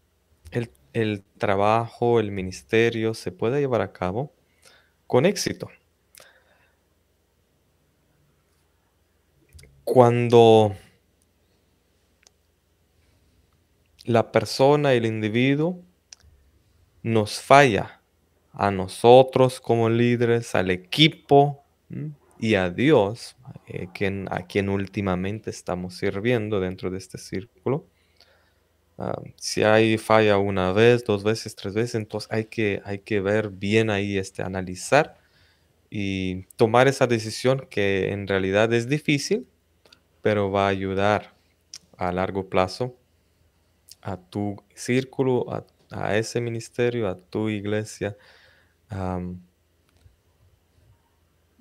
el, 0.93 1.25
trabajo, 1.39 2.21
el 2.21 2.31
ministerio 2.31 3.15
se 3.15 3.33
pueda 3.33 3.59
llevar 3.59 3.83
a 3.83 3.93
cabo 3.93 4.33
con 5.07 5.27
éxito. 5.27 5.69
Cuando 9.85 10.75
la 14.05 14.33
persona, 14.33 14.93
el 14.93 15.07
individuo, 15.07 15.83
nos 17.03 17.41
falla 17.41 18.01
a 18.53 18.71
nosotros 18.71 19.61
como 19.61 19.89
líderes, 19.91 20.55
al 20.55 20.71
equipo 20.71 21.63
y 22.39 22.55
a 22.55 22.71
Dios, 22.71 23.37
eh, 23.67 23.89
a 24.31 24.47
quien 24.47 24.69
últimamente 24.69 25.51
estamos 25.51 25.95
sirviendo 25.97 26.61
dentro 26.61 26.91
de 26.91 26.99
este 26.99 27.19
círculo, 27.19 27.87
Ah, 28.97 29.21
si 29.37 29.65
hay 29.65 29.99
falla 29.99 30.39
una 30.39 30.73
vez, 30.73 31.05
dos 31.05 31.25
veces, 31.25 31.57
tres 31.57 31.75
veces, 31.75 31.97
entonces 31.97 32.31
hay 32.31 32.45
que, 32.45 32.81
hay 32.85 33.01
que 33.01 33.21
ver 33.21 33.51
bien 33.51 33.91
ahí, 33.91 34.17
este, 34.19 34.43
analizar 34.43 35.17
y 35.91 36.45
tomar 36.57 36.89
esa 36.89 37.07
decisión 37.09 37.67
que 37.71 38.13
en 38.13 38.29
realidad 38.29 38.73
es 38.75 38.89
difícil, 38.89 39.49
pero 40.25 40.51
va 40.51 40.65
a 40.65 40.71
ayudar 40.71 41.35
a 41.99 42.11
largo 42.11 42.49
plazo 42.49 42.97
a 44.01 44.17
tu 44.17 44.57
círculo, 44.75 45.67
a, 45.91 46.17
ese 46.17 46.41
ministerio, 46.41 47.07
a 47.09 47.15
tu 47.15 47.51
iglesia. 47.51 48.17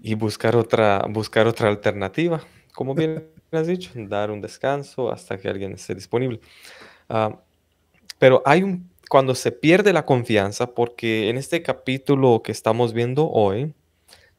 y 0.02 0.16
buscar 0.16 0.56
otra, 0.56 1.06
buscar 1.10 1.46
otra 1.46 1.68
alternativa, 1.68 2.42
como 2.74 2.96
bien 2.96 3.28
has 3.52 3.68
dicho, 3.68 3.92
dar 3.96 4.32
un 4.32 4.40
descanso 4.40 5.12
hasta 5.12 5.38
que 5.38 5.50
alguien 5.50 5.74
esté 5.74 5.94
disponible. 5.94 6.40
Ah, 7.10 7.38
pero 8.18 8.42
hay 8.46 8.64
un, 8.64 8.90
cuando 9.10 9.36
se 9.36 9.52
pierde 9.52 9.92
la 9.92 10.06
confianza, 10.06 10.74
porque 10.74 11.30
en 11.30 11.38
este 11.38 11.62
capítulo 11.62 12.42
que 12.42 12.54
estamos 12.54 12.94
viendo 12.94 13.30
hoy, 13.30 13.74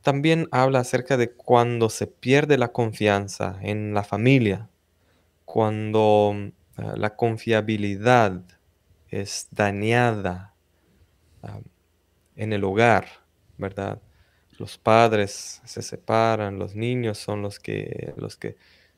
también 0.04 0.48
habla 0.52 0.80
acerca 0.80 1.16
de 1.16 1.32
cuando 1.32 1.88
se 1.88 2.06
pierde 2.06 2.58
la 2.58 2.72
confianza 2.72 3.58
en 3.62 3.94
la 3.94 4.04
familia, 4.04 4.68
cuando 5.46 6.52
ah, 6.76 6.92
la 6.96 7.16
confiabilidad 7.16 8.42
es 9.08 9.48
dañada 9.50 10.54
ah, 11.42 11.58
en 12.36 12.52
el 12.52 12.64
hogar, 12.64 13.06
¿verdad? 13.56 14.02
Los 14.58 14.76
padres 14.76 15.62
se 15.64 15.80
separan, 15.80 16.58
los 16.58 16.74
niños 16.74 17.16
son 17.16 17.40
los 17.40 17.58
que, 17.58 18.12
los 18.18 18.36
que 18.36 18.56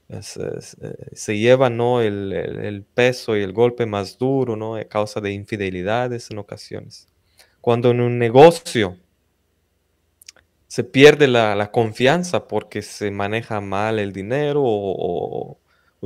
eh, 0.09 0.21
se 0.23 1.39
lleva 1.39 1.71
¿no? 1.71 2.01
El, 2.01 2.85
peso 2.95 3.37
y 3.37 3.43
el 3.43 3.53
golpe 3.53 3.87
más 3.87 4.19
duro 4.19 4.57
¿no? 4.57 4.75
a 4.75 4.85
causa 4.85 5.21
de 5.21 5.31
infidelidades 5.31 6.33
en 6.33 6.39
ocasiones. 6.39 7.07
Cuando 7.61 7.93
en 7.93 8.01
un 8.01 8.19
negocio 8.19 8.97
se 10.77 10.85
pierde 10.85 11.27
la, 11.27 11.71
confianza 11.71 12.47
porque 12.47 12.83
se 12.83 13.11
maneja 13.11 13.63
mal 13.63 13.99
el 13.99 14.13
dinero 14.13 14.61
o, 14.63 15.57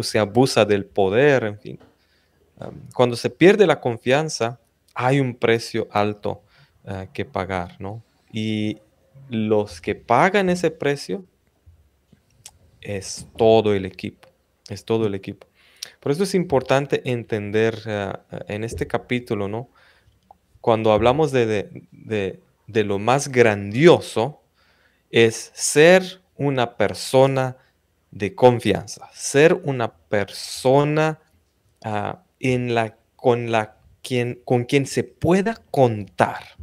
se 0.01 0.21
abusa 0.21 0.65
del 0.65 0.85
poder, 0.85 1.43
en 1.43 1.59
fin. 1.59 1.79
cuando 2.95 3.17
se 3.17 3.31
pierde 3.31 3.67
la 3.67 3.81
confianza, 3.81 4.61
hay 4.95 5.19
un 5.19 5.35
precio 5.35 5.89
alto 5.91 6.43
eh, 6.87 7.09
que 7.13 7.25
pagar, 7.25 7.81
¿no? 7.81 8.05
Y 8.33 8.79
los 9.29 9.81
que 9.81 9.97
pagan 9.97 10.49
ese 10.49 10.71
precio 10.71 11.25
es 12.81 13.27
todo 13.37 13.75
el 13.75 13.85
equipo, 13.85 14.29
es 14.69 14.85
todo 14.85 15.09
el 15.09 15.17
equipo. 15.17 15.49
Por 15.99 16.13
eso 16.13 16.23
es 16.23 16.33
importante 16.33 17.03
entender 17.11 17.77
eh, 17.87 18.13
en 18.47 18.63
este 18.63 18.87
capítulo, 18.87 19.49
¿no? 19.49 19.69
Cuando 20.61 20.93
hablamos 20.93 21.33
de, 21.33 22.39
lo 22.69 22.99
más 23.01 23.27
grandioso, 23.33 24.40
es 25.11 25.51
ser 25.55 26.23
una 26.37 26.77
persona 26.77 27.57
de 28.11 28.35
confianza, 28.35 29.09
ser 29.13 29.55
una 29.65 29.93
persona 29.93 31.21
ah, 31.85 32.23
en 32.39 32.75
la, 32.75 32.97
con, 33.17 33.53
la, 33.53 33.77
quien, 34.03 34.41
con 34.45 34.65
quien 34.65 34.87
se 34.87 35.05
pueda 35.05 35.63
contar. 35.71 36.57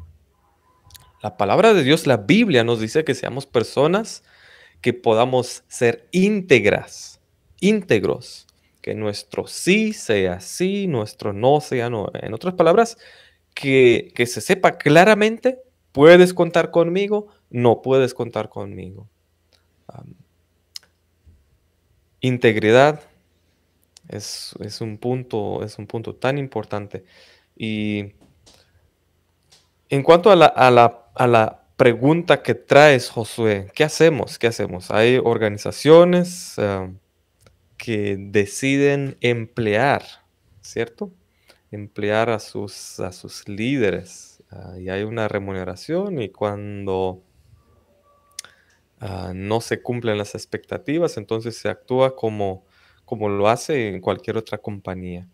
La 1.22 1.38
palabra 1.38 1.74
de 1.74 1.84
Dios, 1.84 2.08
la 2.08 2.18
Biblia 2.18 2.64
nos 2.64 2.80
dice 2.80 3.04
que 3.04 3.16
seamos 3.16 3.46
personas 3.46 4.24
que 4.82 4.94
podamos 4.94 5.64
ser 5.68 6.08
íntegras, 6.12 7.20
íntegros, 7.60 8.48
que 8.82 8.94
nuestro 8.94 9.48
sí 9.48 9.94
sea 9.94 10.40
sí, 10.40 10.88
nuestro 10.88 11.34
no 11.34 11.60
sea 11.60 11.90
no. 11.90 12.10
En 12.14 12.34
otras 12.34 12.54
palabras, 12.54 12.98
que, 13.54 14.14
se 14.26 14.42
sepa 14.42 14.78
claramente, 14.78 15.60
puedes 15.92 16.34
contar 16.34 16.72
conmigo, 16.72 17.28
no 17.50 17.82
puedes 17.82 18.14
contar 18.14 18.50
conmigo. 18.50 19.08
integridad 22.20 23.02
es, 24.08 24.56
un 24.82 24.98
punto, 24.98 25.64
es 25.64 25.78
un 25.78 25.88
punto 25.88 26.16
tan 26.16 26.38
importante. 26.38 27.06
Y 27.56 28.14
en 29.90 30.04
cuanto 30.04 30.32
a 30.32 30.36
la, 30.36 30.46
a 30.48 30.72
la, 30.72 31.10
a 31.16 31.28
la 31.28 31.64
pregunta 31.78 32.42
que 32.42 32.56
traes, 32.56 33.10
Josué. 33.10 33.68
¿Qué 33.74 33.84
hacemos? 33.84 34.40
¿Qué 34.40 34.48
hacemos? 34.48 34.92
Hay 34.92 35.18
organizaciones 35.24 36.56
que 37.78 38.18
deciden 38.18 39.18
emplear, 39.22 40.04
¿cierto? 40.62 41.12
Emplear 41.72 42.32
a 42.32 42.40
sus, 42.40 43.00
a 43.00 43.12
sus 43.12 43.48
líderes. 43.48 44.44
Ah, 44.50 44.76
y 44.80 44.90
hay 44.90 45.04
una 45.04 45.28
remuneración 45.28 46.22
y 46.22 46.30
cuando 46.30 47.22
ah, 49.00 49.32
no 49.36 49.62
se 49.62 49.82
cumplen 49.82 50.18
las 50.18 50.36
expectativas, 50.36 51.18
entonces 51.18 51.58
se 51.58 51.70
actúa 51.70 52.16
como, 52.16 52.66
como 53.06 53.30
lo 53.30 53.48
hace 53.48 53.90
en 53.90 54.02
cualquier 54.02 54.38
otra 54.38 54.58
compañía. 54.58 55.28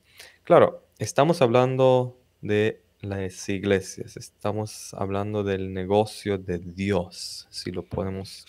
Claro, 0.43 0.85
estamos 0.99 1.41
hablando 1.41 2.17
de 2.41 2.83
las 3.03 3.49
iglesias. 3.49 4.17
Estamos 4.17 4.93
hablando 4.93 5.43
del 5.43 5.73
negocio 5.73 6.37
de 6.37 6.57
Dios, 6.59 7.47
si 7.49 7.71
lo 7.71 7.83
podemos 7.83 8.45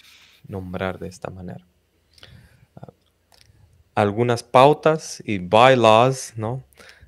nombrar 0.46 0.98
de 0.98 1.08
esta 1.08 1.30
manera. 1.30 1.66
Ah, 2.76 2.92
algunas 3.94 4.42
pautas 4.42 5.22
y 5.26 5.38
bylaws, 5.38 6.34
¿no? 6.36 6.64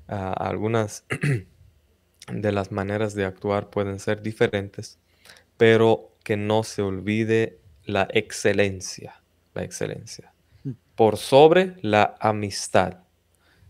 Ah, 0.07 0.33
algunas 0.33 1.05
de 2.31 2.51
las 2.51 2.71
maneras 2.71 3.13
de 3.13 3.25
actuar 3.25 3.69
pueden 3.69 3.99
ser 3.99 4.21
diferentes, 4.21 4.99
pero 5.55 6.11
que 6.23 6.35
no 6.35 6.63
se 6.63 6.81
olvide 6.81 7.59
la 7.87 8.07
excelencia, 8.11 9.21
la 9.53 9.63
excelencia. 9.63 10.31
Mm. 10.63 10.71
por 10.95 11.17
sobre 11.17 11.75
la 11.81 12.15
amistad. 12.19 12.99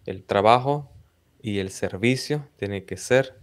El 0.05 0.23
trabajo 0.23 0.89
y 1.41 1.59
el 1.59 1.69
servicio 1.69 2.47
tiene 2.57 2.85
que 2.85 2.97
ser 2.97 3.35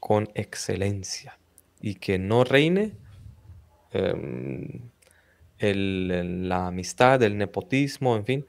con 0.00 0.28
excelencia 0.34 1.38
y 1.80 1.96
que 1.96 2.18
no 2.18 2.44
reine 2.44 2.92
em, 3.92 4.80
la 5.58 6.66
amistad, 6.66 7.22
el 7.22 7.38
nepotismo, 7.38 8.16
en 8.16 8.24
fin, 8.24 8.46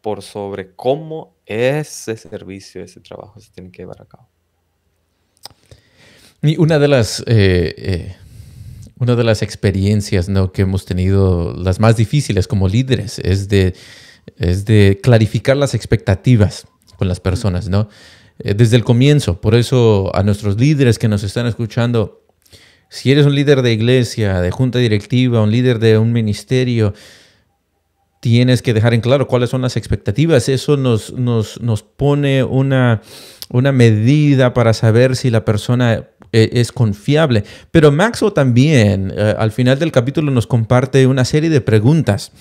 por 0.00 0.22
sobre 0.22 0.74
cómo 0.74 1.36
ese 1.44 2.16
servicio, 2.16 2.82
ese 2.82 3.00
trabajo 3.00 3.40
se 3.40 3.50
tiene 3.50 3.70
que 3.70 3.82
llevar 3.82 4.02
a 4.02 4.06
cabo. 4.06 4.28
Y 6.42 6.56
una 6.58 6.78
de 6.78 6.88
las, 6.88 7.20
eh, 7.26 7.74
eh, 7.76 8.16
una 8.98 9.14
de 9.14 9.24
las 9.24 9.42
experiencias 9.42 10.28
¿no? 10.28 10.52
que 10.52 10.62
hemos 10.62 10.84
tenido, 10.84 11.54
las 11.54 11.80
más 11.80 11.96
difíciles 11.96 12.48
como 12.48 12.68
líderes, 12.68 13.18
es 13.18 13.48
de, 13.48 13.74
es 14.36 14.64
de 14.64 14.98
clarificar 15.02 15.56
las 15.56 15.74
expectativas 15.74 16.66
con 16.96 17.08
las 17.08 17.20
personas, 17.20 17.68
¿no? 17.68 17.88
Eh, 18.38 18.54
desde 18.54 18.76
el 18.76 18.84
comienzo. 18.84 19.40
Por 19.40 19.54
eso 19.54 20.10
a 20.14 20.22
nuestros 20.22 20.58
líderes 20.58 20.98
que 20.98 21.08
nos 21.08 21.22
están 21.22 21.46
escuchando, 21.46 22.22
si 22.88 23.12
eres 23.12 23.26
un 23.26 23.34
líder 23.34 23.62
de 23.62 23.72
iglesia, 23.72 24.40
de 24.40 24.50
junta 24.50 24.78
directiva, 24.78 25.42
un 25.42 25.50
líder 25.50 25.78
de 25.78 25.98
un 25.98 26.12
ministerio, 26.12 26.94
tienes 28.26 28.60
que 28.60 28.74
dejar 28.74 28.92
en 28.92 29.02
claro 29.02 29.28
cuáles 29.28 29.50
son 29.50 29.62
las 29.62 29.76
expectativas. 29.76 30.48
Eso 30.48 30.76
nos, 30.76 31.12
nos, 31.12 31.60
nos 31.60 31.84
pone 31.84 32.42
una, 32.42 33.00
una 33.50 33.70
medida 33.70 34.52
para 34.52 34.72
saber 34.72 35.14
si 35.14 35.30
la 35.30 35.44
persona 35.44 36.08
eh, 36.32 36.50
es 36.54 36.72
confiable. 36.72 37.44
Pero 37.70 37.92
Maxo 37.92 38.32
también, 38.32 39.12
eh, 39.16 39.36
al 39.38 39.52
final 39.52 39.78
del 39.78 39.92
capítulo, 39.92 40.32
nos 40.32 40.48
comparte 40.48 41.06
una 41.06 41.24
serie 41.24 41.50
de 41.50 41.60
preguntas 41.60 42.32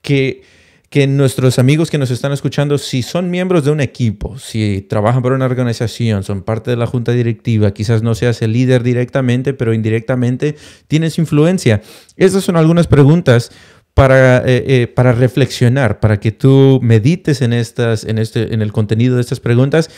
que, 0.00 0.44
que 0.88 1.06
nuestros 1.06 1.58
amigos 1.58 1.90
que 1.90 1.98
nos 1.98 2.10
están 2.10 2.32
escuchando, 2.32 2.78
si 2.78 3.02
son 3.02 3.30
miembros 3.30 3.66
de 3.66 3.70
un 3.70 3.82
equipo, 3.82 4.38
si 4.38 4.86
trabajan 4.88 5.22
para 5.22 5.34
una 5.34 5.44
organización, 5.44 6.22
son 6.22 6.40
parte 6.40 6.70
de 6.70 6.78
la 6.78 6.86
junta 6.86 7.12
directiva, 7.12 7.74
quizás 7.74 8.02
no 8.02 8.14
seas 8.14 8.40
el 8.40 8.54
líder 8.54 8.82
directamente, 8.82 9.52
pero 9.52 9.74
indirectamente 9.74 10.56
tienes 10.88 11.18
influencia. 11.18 11.82
Esas 12.16 12.44
son 12.44 12.56
algunas 12.56 12.86
preguntas 12.86 13.50
para, 13.94 14.42
eh, 14.44 14.88
para 14.88 15.12
reflexionar, 15.12 16.00
para 16.00 16.18
que 16.18 16.32
tú 16.32 16.80
medites 16.82 17.40
en, 17.42 17.52
estas, 17.52 18.04
en, 18.04 18.18
este, 18.18 18.52
en 18.52 18.60
el 18.60 18.72
contenido 18.72 19.14
de 19.14 19.20
estas 19.22 19.40
preguntas 19.40 19.88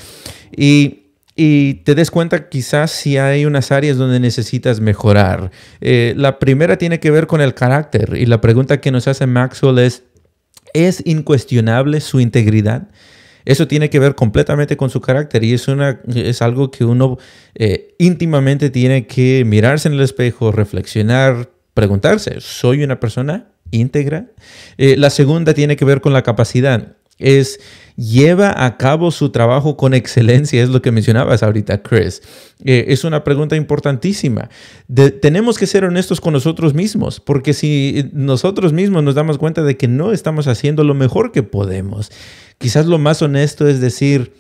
y 0.55 1.07
y 1.37 1.75
te 1.85 1.95
des 1.95 2.11
cuenta 2.11 2.49
quizás 2.49 2.91
si 2.91 3.19
hay 3.19 3.45
unas 3.45 3.71
áreas 3.71 3.99
donde 3.99 4.19
necesitas 4.19 4.81
mejorar. 4.81 5.51
Eh, 5.83 6.15
la 6.17 6.39
primera 6.39 6.79
tiene 6.79 6.99
que 6.99 7.11
ver 7.11 7.27
con 7.27 7.43
el 7.43 7.53
carácter 7.53 8.15
y 8.17 8.25
la 8.25 8.41
pregunta 8.41 8.81
que 8.81 8.91
nos 8.91 9.07
hace 9.07 9.27
Maxwell 9.27 9.79
es, 9.79 10.05
¿es 10.73 11.03
incuestionable 11.05 12.01
su 12.01 12.21
integridad? 12.21 12.89
Eso 13.45 13.69
tiene 13.69 13.91
que 13.91 14.01
ver 14.01 14.15
completamente 14.15 14.79
con 14.79 14.89
su 14.89 15.01
carácter 15.03 15.45
y 15.45 15.53
es, 15.53 15.69
una, 15.69 16.01
es 16.13 16.41
algo 16.41 16.71
que 16.71 16.85
uno 16.87 17.19
eh, 17.55 17.95
íntimamente 17.99 18.71
tiene 18.71 19.07
que 19.07 19.45
mirarse 19.45 19.89
en 19.89 19.95
el 19.95 20.01
espejo, 20.01 20.51
reflexionar, 20.53 21.51
preguntarse, 21.75 22.41
¿soy 22.41 22.83
una 22.83 22.99
persona 22.99 23.51
íntegra? 23.71 24.27
Eh, 24.79 24.97
la 24.97 25.11
segunda 25.11 25.55
tiene 25.55 25.77
que 25.77 25.85
ver 25.85 26.01
con 26.01 26.13
la 26.13 26.23
capacidad. 26.23 26.97
Es 27.19 27.59
lleva 27.97 28.65
a 28.65 28.77
cabo 28.77 29.11
su 29.11 29.31
trabajo 29.31 29.77
con 29.77 29.95
excelencia, 29.95 30.63
es 30.63 30.69
lo 30.69 30.83
que 30.83 30.93
mencionabas 30.93 31.43
ahorita, 31.43 31.83
Chris. 31.83 32.23
Eh, 32.65 32.87
es 32.89 33.05
una 33.05 33.25
pregunta 33.25 33.57
importantísima. 33.57 34.51
tenemos 35.21 35.59
que 35.59 35.67
ser 35.67 35.85
honestos 35.85 36.21
con 36.21 36.35
nosotros 36.35 36.75
mismos, 36.75 37.21
porque 37.21 37.55
si 37.55 38.11
nosotros 38.13 38.73
mismos 38.73 39.03
nos 39.03 39.15
damos 39.15 39.39
cuenta 39.39 39.63
de 39.63 39.77
que 39.77 39.89
no 39.89 40.13
estamos 40.13 40.47
haciendo 40.47 40.85
lo 40.85 40.95
mejor 40.95 41.33
que 41.33 41.43
podemos, 41.43 42.13
quizás 42.59 42.87
lo 42.87 42.99
más 42.99 43.23
honesto 43.23 43.67
es 43.67 43.81
decir, 43.81 44.35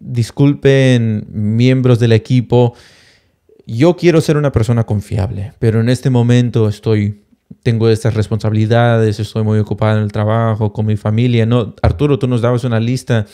disculpen 0.00 1.26
miembros 1.30 2.00
del 2.00 2.12
equipo, 2.12 2.74
yo 3.66 3.96
quiero 3.96 4.20
ser 4.20 4.36
una 4.36 4.52
persona 4.52 4.84
confiable, 4.84 5.52
pero 5.58 5.80
en 5.80 5.88
este 5.88 6.10
momento 6.10 6.68
estoy 6.68 7.24
tengo 7.62 7.88
estas 7.88 8.14
responsabilidades, 8.14 9.20
estoy 9.20 9.42
muy 9.42 9.58
ocupado 9.58 9.96
en 9.96 10.04
el 10.04 10.12
trabajo, 10.12 10.72
con 10.72 10.86
mi 10.86 10.96
familia. 10.96 11.46
No, 11.46 11.74
Arturo, 11.82 12.18
tú 12.18 12.26
nos 12.26 12.42
dabas 12.42 12.64
una 12.64 12.80
lista 12.80 13.26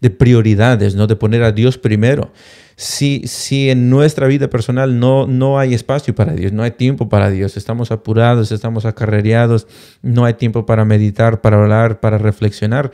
de 0.00 0.10
prioridades, 0.10 0.94
¿no? 0.94 1.06
De 1.06 1.14
poner 1.14 1.42
a 1.42 1.52
Dios 1.52 1.78
primero. 1.78 2.32
Si, 2.74 3.22
si 3.26 3.70
en 3.70 3.88
nuestra 3.88 4.26
vida 4.26 4.50
personal 4.50 4.98
no, 4.98 5.26
no 5.26 5.58
hay 5.58 5.72
espacio 5.72 6.14
para 6.14 6.32
Dios, 6.32 6.52
no 6.52 6.62
hay 6.62 6.72
tiempo 6.72 7.08
para 7.08 7.30
Dios, 7.30 7.56
estamos 7.56 7.90
apurados, 7.90 8.52
estamos 8.52 8.84
acarreados, 8.84 9.66
no 10.02 10.24
hay 10.24 10.34
tiempo 10.34 10.66
para 10.66 10.84
meditar, 10.84 11.40
para 11.40 11.62
hablar, 11.62 12.00
para 12.00 12.18
reflexionar, 12.18 12.92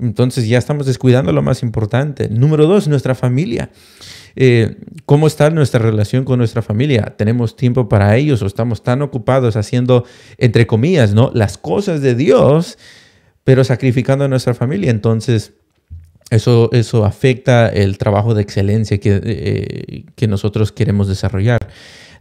entonces 0.00 0.48
ya 0.48 0.58
estamos 0.58 0.86
descuidando 0.86 1.32
lo 1.32 1.42
más 1.42 1.62
importante. 1.62 2.28
Número 2.30 2.66
dos, 2.66 2.88
nuestra 2.88 3.14
familia. 3.14 3.70
Eh, 4.36 4.76
cómo 5.06 5.26
está 5.26 5.50
nuestra 5.50 5.80
relación 5.80 6.24
con 6.24 6.38
nuestra 6.38 6.62
familia. 6.62 7.14
¿Tenemos 7.16 7.56
tiempo 7.56 7.88
para 7.88 8.16
ellos 8.16 8.42
o 8.42 8.46
estamos 8.46 8.82
tan 8.82 9.02
ocupados 9.02 9.56
haciendo, 9.56 10.04
entre 10.38 10.66
comillas, 10.66 11.14
¿no? 11.14 11.30
las 11.34 11.58
cosas 11.58 12.00
de 12.00 12.14
Dios, 12.14 12.78
pero 13.44 13.64
sacrificando 13.64 14.24
a 14.24 14.28
nuestra 14.28 14.54
familia? 14.54 14.90
Entonces, 14.90 15.54
eso, 16.30 16.70
eso 16.72 17.04
afecta 17.04 17.68
el 17.68 17.98
trabajo 17.98 18.34
de 18.34 18.42
excelencia 18.42 18.98
que, 18.98 19.20
eh, 19.22 20.04
que 20.14 20.28
nosotros 20.28 20.72
queremos 20.72 21.08
desarrollar. 21.08 21.68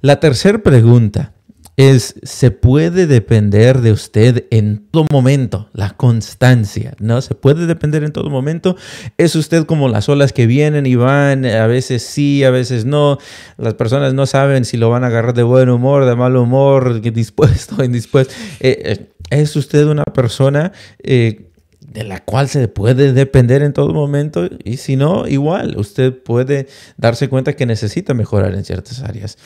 La 0.02 0.20
tercera 0.20 0.60
pregunta 0.60 1.34
es, 1.80 2.16
se 2.24 2.52
puede 2.52 3.08
depender 3.08 3.80
de 3.80 3.94
usted 3.94 4.48
en 4.52 4.86
todo 4.92 5.06
momento, 5.10 5.70
la 5.72 5.92
constancia, 5.92 6.94
¿no? 7.00 7.22
Se 7.22 7.36
puede 7.36 7.68
depender 7.68 8.04
en 8.04 8.12
todo 8.12 8.30
momento. 8.30 8.76
Es 9.18 9.34
usted 9.38 9.66
como 9.66 9.88
las 9.88 10.10
olas 10.10 10.34
que 10.34 10.46
vienen 10.46 10.86
y 10.86 10.96
van, 10.96 11.46
a 11.46 11.68
veces 11.68 12.04
sí, 12.04 12.44
a 12.44 12.50
veces 12.50 12.84
no. 12.84 13.18
Las 13.58 13.76
personas 13.76 14.14
no 14.14 14.26
saben 14.26 14.66
si 14.66 14.76
lo 14.76 14.90
van 14.90 15.06
a 15.06 15.08
agarrar 15.08 15.34
de 15.34 15.44
buen 15.44 15.70
humor, 15.70 16.04
de 16.04 16.18
mal 16.18 16.36
humor, 16.36 17.00
dispuesto, 17.14 17.82
indispuesto. 17.86 18.34
Eh, 18.60 18.82
eh, 18.84 19.10
es 19.30 19.56
usted 19.56 19.86
una 19.88 20.04
persona... 20.04 20.74
Eh, 21.02 21.46
de 21.80 22.04
la 22.04 22.24
cual 22.24 22.48
se 22.48 22.68
puede 22.68 23.14
depender 23.14 23.64
en 23.64 23.74
todo 23.74 23.96
momento 23.96 24.48
y 24.64 24.78
si 24.78 24.96
no, 24.96 25.28
igual, 25.28 25.76
usted 25.76 26.14
puede 26.14 26.68
darse 26.98 27.30
cuenta 27.30 27.56
que 27.56 27.66
necesita 27.66 28.14
mejorar 28.14 28.54
en 28.54 28.64
ciertas 28.64 29.02
áreas. 29.02 29.40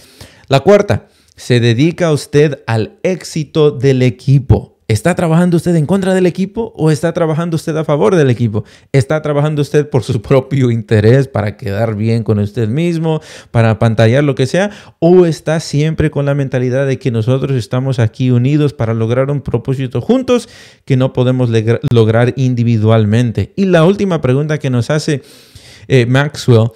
La 0.50 0.60
cuarta, 0.60 1.08
se 1.36 1.60
dedica 1.60 2.12
usted 2.12 2.64
al 2.68 2.98
éxito 3.04 3.72
del 3.72 4.02
equipo. 4.02 4.74
¿Está 4.90 5.16
trabajando 5.16 5.58
usted 5.58 5.76
en 5.76 5.86
contra 5.86 6.14
del 6.14 6.26
equipo 6.26 6.74
o 6.76 6.92
está 6.92 7.14
trabajando 7.14 7.56
usted 7.56 7.76
a 7.78 7.86
favor 7.86 8.16
del 8.16 8.30
equipo? 8.30 8.66
¿Está 8.92 9.22
trabajando 9.22 9.62
usted 9.62 9.90
por 9.90 10.04
su 10.04 10.22
propio 10.22 10.72
interés 10.72 11.28
para 11.28 11.56
quedar 11.56 11.96
bien 11.96 12.24
con 12.24 12.38
usted 12.38 12.68
mismo, 12.68 13.22
para 13.50 13.80
pantallar 13.80 14.24
lo 14.24 14.36
que 14.36 14.46
sea? 14.46 14.72
¿O 15.00 15.26
está 15.26 15.60
siempre 15.62 16.12
con 16.12 16.26
la 16.26 16.36
mentalidad 16.36 16.86
de 16.86 17.00
que 17.00 17.12
nosotros 17.12 17.58
estamos 17.58 17.98
aquí 17.98 18.30
unidos 18.30 18.74
para 18.74 18.94
lograr 18.94 19.32
un 19.32 19.42
propósito 19.42 20.02
juntos 20.02 20.50
que 20.86 20.98
no 20.98 21.14
podemos 21.14 21.50
lograr 21.92 22.34
individualmente? 22.36 23.54
Y 23.56 23.66
la 23.66 23.86
última 23.86 24.22
pregunta 24.22 24.60
que 24.60 24.70
nos 24.70 24.90
hace 24.90 25.24
eh, 25.88 26.06
Maxwell 26.06 26.72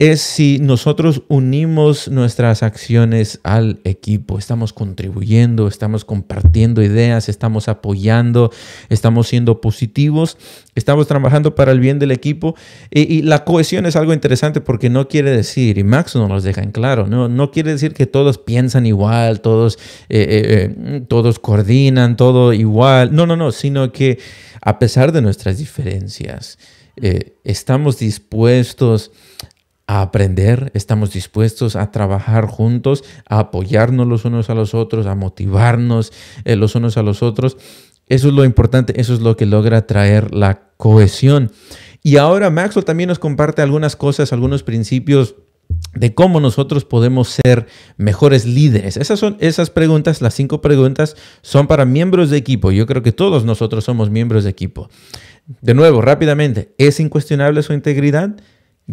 es 0.00 0.22
si 0.22 0.58
nosotros 0.60 1.24
unimos 1.28 2.08
nuestras 2.08 2.62
acciones 2.62 3.38
al 3.42 3.80
equipo, 3.84 4.38
estamos 4.38 4.72
contribuyendo, 4.72 5.68
estamos 5.68 6.06
compartiendo 6.06 6.82
ideas, 6.82 7.28
estamos 7.28 7.68
apoyando, 7.68 8.50
estamos 8.88 9.28
siendo 9.28 9.60
positivos, 9.60 10.38
estamos 10.74 11.06
trabajando 11.06 11.54
para 11.54 11.72
el 11.72 11.80
bien 11.80 11.98
del 11.98 12.12
equipo. 12.12 12.56
Y, 12.90 13.20
la 13.20 13.44
cohesión 13.44 13.84
es 13.84 13.94
algo 13.94 14.14
interesante 14.14 14.62
porque 14.62 14.88
no 14.88 15.06
quiere 15.06 15.32
decir, 15.32 15.76
y 15.76 15.84
Max 15.84 16.16
nos 16.16 16.30
lo 16.30 16.40
deja 16.40 16.62
en 16.62 16.72
claro, 16.72 17.06
no, 17.06 17.28
no 17.28 17.50
quiere 17.50 17.72
decir 17.72 17.92
que 17.92 18.06
todos 18.06 18.38
piensan 18.38 18.86
igual, 18.86 19.42
todos, 19.42 19.78
eh, 20.08 20.26
eh, 20.30 20.74
eh, 20.86 21.02
todos 21.08 21.38
coordinan, 21.38 22.16
todo 22.16 22.54
igual, 22.54 23.14
no, 23.14 23.26
no, 23.26 23.36
no, 23.36 23.52
sino 23.52 23.92
que 23.92 24.18
a 24.62 24.78
pesar 24.78 25.12
de 25.12 25.20
nuestras 25.20 25.58
diferencias, 25.58 26.58
estamos 27.44 27.98
dispuestos 27.98 29.10
a 29.90 30.02
aprender, 30.02 30.70
estamos 30.74 31.12
dispuestos 31.12 31.74
a 31.74 31.90
trabajar 31.90 32.46
juntos, 32.46 33.02
a 33.28 33.40
apoyarnos 33.40 34.06
los 34.06 34.24
unos 34.24 34.48
a 34.48 34.54
los 34.54 34.72
otros, 34.72 35.06
a 35.06 35.16
motivarnos 35.16 36.12
eh, 36.44 36.54
los 36.54 36.76
unos 36.76 36.96
a 36.96 37.02
los 37.02 37.24
otros. 37.24 37.56
Eso 38.06 38.28
es 38.28 38.34
lo 38.34 38.44
importante, 38.44 39.00
eso 39.00 39.12
es 39.14 39.18
lo 39.18 39.36
que 39.36 39.46
logra 39.46 39.88
traer 39.88 40.32
la 40.32 40.62
cohesión. 40.76 41.50
Y 42.04 42.18
ahora 42.18 42.50
Maxwell 42.50 42.84
también 42.84 43.08
nos 43.08 43.18
comparte 43.18 43.62
algunas 43.62 43.96
cosas, 43.96 44.32
algunos 44.32 44.62
principios 44.62 45.34
de 45.92 46.14
cómo 46.14 46.38
nosotros 46.38 46.84
podemos 46.84 47.40
ser 47.44 47.66
mejores 47.96 48.46
líderes. 48.46 48.96
Esas 48.96 49.18
son 49.18 49.38
esas 49.40 49.70
preguntas, 49.70 50.22
las 50.22 50.34
cinco 50.34 50.60
preguntas 50.60 51.16
son 51.42 51.66
para 51.66 51.84
miembros 51.84 52.30
de 52.30 52.36
equipo. 52.36 52.70
Yo 52.70 52.86
creo 52.86 53.02
que 53.02 53.10
todos 53.10 53.44
nosotros 53.44 53.82
somos 53.82 54.08
miembros 54.08 54.44
de 54.44 54.50
equipo. 54.50 54.88
De 55.60 55.74
nuevo, 55.74 56.00
rápidamente, 56.00 56.76
¿es 56.78 57.00
incuestionable 57.00 57.64
su 57.64 57.72
integridad? 57.72 58.36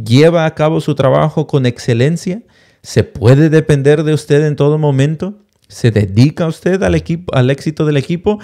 Lleva 0.04 0.46
a 0.46 0.56
cabo 0.56 0.82
su 0.82 0.96
trabajo 0.96 1.48
con 1.48 1.66
excelencia, 1.66 2.44
se 2.82 3.04
puede 3.04 3.50
depender 3.50 4.04
de 4.04 4.14
usted 4.14 4.46
en 4.46 4.56
todo 4.56 4.78
momento, 4.78 5.40
se 5.68 5.92
dedica 5.92 6.48
usted 6.48 6.82
al, 6.84 6.96
equipo, 6.96 7.34
al 7.36 7.50
éxito 7.50 7.86
del 7.86 7.98
equipo, 7.98 8.40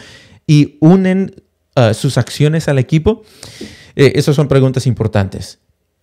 y 0.45 0.77
unen 0.81 1.35
uh, 1.75 1.93
sus 1.93 2.17
acciones 2.17 2.67
al 2.67 2.79
equipo? 2.79 3.23
Eh, 3.95 4.13
esas 4.15 4.35
son 4.35 4.47
preguntas 4.47 4.87
importantes. 4.87 5.59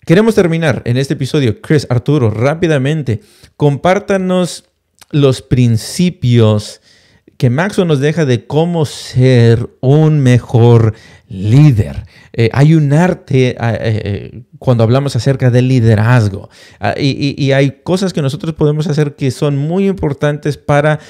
Queremos 0.07 0.35
terminar 0.35 0.83
en 0.87 0.97
este 0.97 1.15
episodio. 1.15 1.61
Chris, 1.61 1.87
Arturo, 1.91 2.31
rápidamente, 2.31 3.21
compártanos 3.57 4.65
los 5.11 5.43
principios 5.43 6.80
que 7.41 7.49
Maxwell 7.49 7.89
nos 7.89 8.01
deja 8.01 8.27
de 8.27 8.47
cómo 8.47 8.85
ser 8.85 9.71
un 9.81 10.21
mejor 10.21 10.93
líder. 11.27 12.05
Eh, 12.35 12.51
hay 12.53 12.75
un 12.75 12.93
arte 12.93 13.53
eh, 13.53 13.57
eh, 13.59 14.43
cuando 14.59 14.85
hablamos 14.85 15.17
acerca 15.17 15.51
del 15.51 15.69
liderazgo 15.69 16.51
ah, 16.81 16.95
y, 16.99 17.53
hay 17.53 17.81
cosas 17.83 18.13
que 18.13 18.21
nosotros 18.21 18.55
podemos 18.55 18.89
hacer 18.89 19.15
que 19.17 19.31
son 19.31 19.57
muy 19.57 19.89
importantes 19.89 20.59
para 20.59 21.01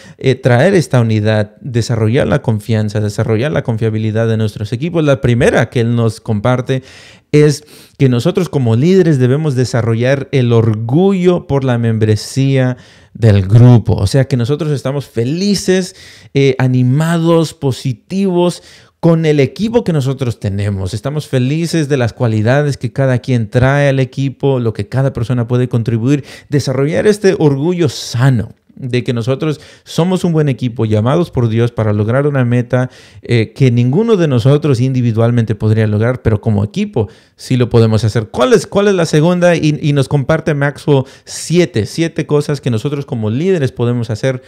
traer 0.40 0.74
esta 0.74 1.00
unidad, 1.00 1.56
desarrollar 1.62 2.28
la 2.28 2.42
confianza, 2.42 3.00
desarrollar 3.00 3.50
la 3.50 3.64
confiabilidad 3.64 4.28
de 4.28 4.36
nuestros 4.36 4.72
equipos. 4.72 5.02
La 5.02 5.20
primera 5.20 5.68
que 5.68 5.80
él 5.80 5.96
nos 5.96 6.20
comparte 6.20 6.84
es 7.32 7.64
que 7.98 8.08
nosotros 8.08 8.48
como 8.48 8.76
líderes 8.76 9.18
debemos 9.18 9.56
desarrollar 9.56 10.28
el 10.30 10.52
orgullo 10.52 11.48
por 11.48 11.64
la 11.64 11.76
membresía 11.76 12.76
del 13.14 13.46
grupo. 13.46 13.94
O 13.94 14.06
sea 14.06 14.26
que 14.26 14.36
nosotros 14.36 14.70
estamos 14.72 15.06
felices, 15.06 15.96
eh, 16.34 16.54
animados, 16.58 17.54
positivos 17.54 18.62
con 19.00 19.24
el 19.24 19.40
equipo 19.40 19.82
que 19.82 19.92
nosotros 19.92 20.40
tenemos. 20.40 20.92
Estamos 20.92 21.26
felices 21.26 21.88
de 21.88 21.96
las 21.96 22.12
cualidades 22.12 22.76
que 22.76 22.92
cada 22.92 23.18
quien 23.18 23.48
trae 23.48 23.88
al 23.88 23.98
equipo, 23.98 24.60
lo 24.60 24.74
que 24.74 24.88
cada 24.88 25.12
persona 25.12 25.48
puede 25.48 25.68
contribuir, 25.68 26.24
desarrollar 26.50 27.06
este 27.06 27.34
orgullo 27.38 27.88
sano 27.88 28.54
de 28.80 29.04
que 29.04 29.12
nosotros 29.12 29.60
somos 29.84 30.24
un 30.24 30.32
buen 30.32 30.48
equipo 30.48 30.86
llamados 30.86 31.30
por 31.30 31.48
Dios 31.48 31.70
para 31.70 31.92
lograr 31.92 32.26
una 32.26 32.44
meta 32.44 32.90
eh, 33.20 33.52
que 33.52 33.70
ninguno 33.70 34.16
de 34.16 34.26
nosotros 34.26 34.80
individualmente 34.80 35.54
podría 35.54 35.86
lograr, 35.86 36.22
pero 36.22 36.40
como 36.40 36.64
equipo 36.64 37.08
sí 37.36 37.56
lo 37.56 37.68
podemos 37.68 38.04
hacer. 38.04 38.28
¿Cuál 38.30 38.54
es, 38.54 38.66
cuál 38.66 38.88
es 38.88 38.94
la 38.94 39.06
segunda? 39.06 39.54
Y, 39.54 39.90
nos 39.90 40.08
comparte 40.08 40.54
Maxwell 40.54 41.04
siete, 41.24 41.84
siete 41.84 42.26
cosas 42.26 42.60
que 42.60 42.70
nosotros 42.70 43.04
como 43.04 43.28
líderes 43.28 43.72
podemos 43.72 44.08
hacer 44.08 44.42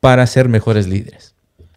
para 0.00 0.26
ser 0.26 0.48
mejores 0.48 0.86
líderes. 0.86 1.34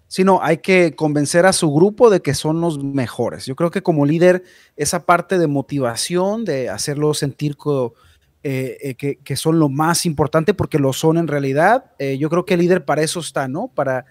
Sino 0.08 0.40
hay 0.42 0.60
que 0.60 0.96
convencer 0.96 1.46
a 1.46 1.52
su 1.52 1.74
grupo 1.74 2.10
de 2.10 2.22
que 2.22 2.34
son 2.34 2.62
los 2.62 2.82
mejores. 2.82 3.46
Yo 3.46 3.56
creo 3.56 3.72
que 3.72 3.84
como 3.84 4.06
líder, 4.06 4.44
esa 4.78 5.06
parte 5.06 5.38
de 5.38 5.48
motivación, 5.48 6.46
de 6.46 6.70
hacerlo 6.70 7.14
sentir 7.14 7.58
eh, 8.50 8.96
eh, 9.02 9.18
que, 9.22 9.36
son 9.36 9.60
lo 9.60 9.68
más 9.68 10.06
importante 10.06 10.54
porque 10.54 10.80
lo 10.80 10.94
son 10.94 11.18
en 11.18 11.28
realidad. 11.28 11.92
Eh, 12.00 12.18
yo 12.18 12.30
creo 12.30 12.46
que 12.46 12.54
el 12.54 12.62
líder 12.62 12.86
para 12.86 13.02
eso 13.02 13.20
está, 13.20 13.50
¿no? 13.50 13.68
Para, 13.68 14.06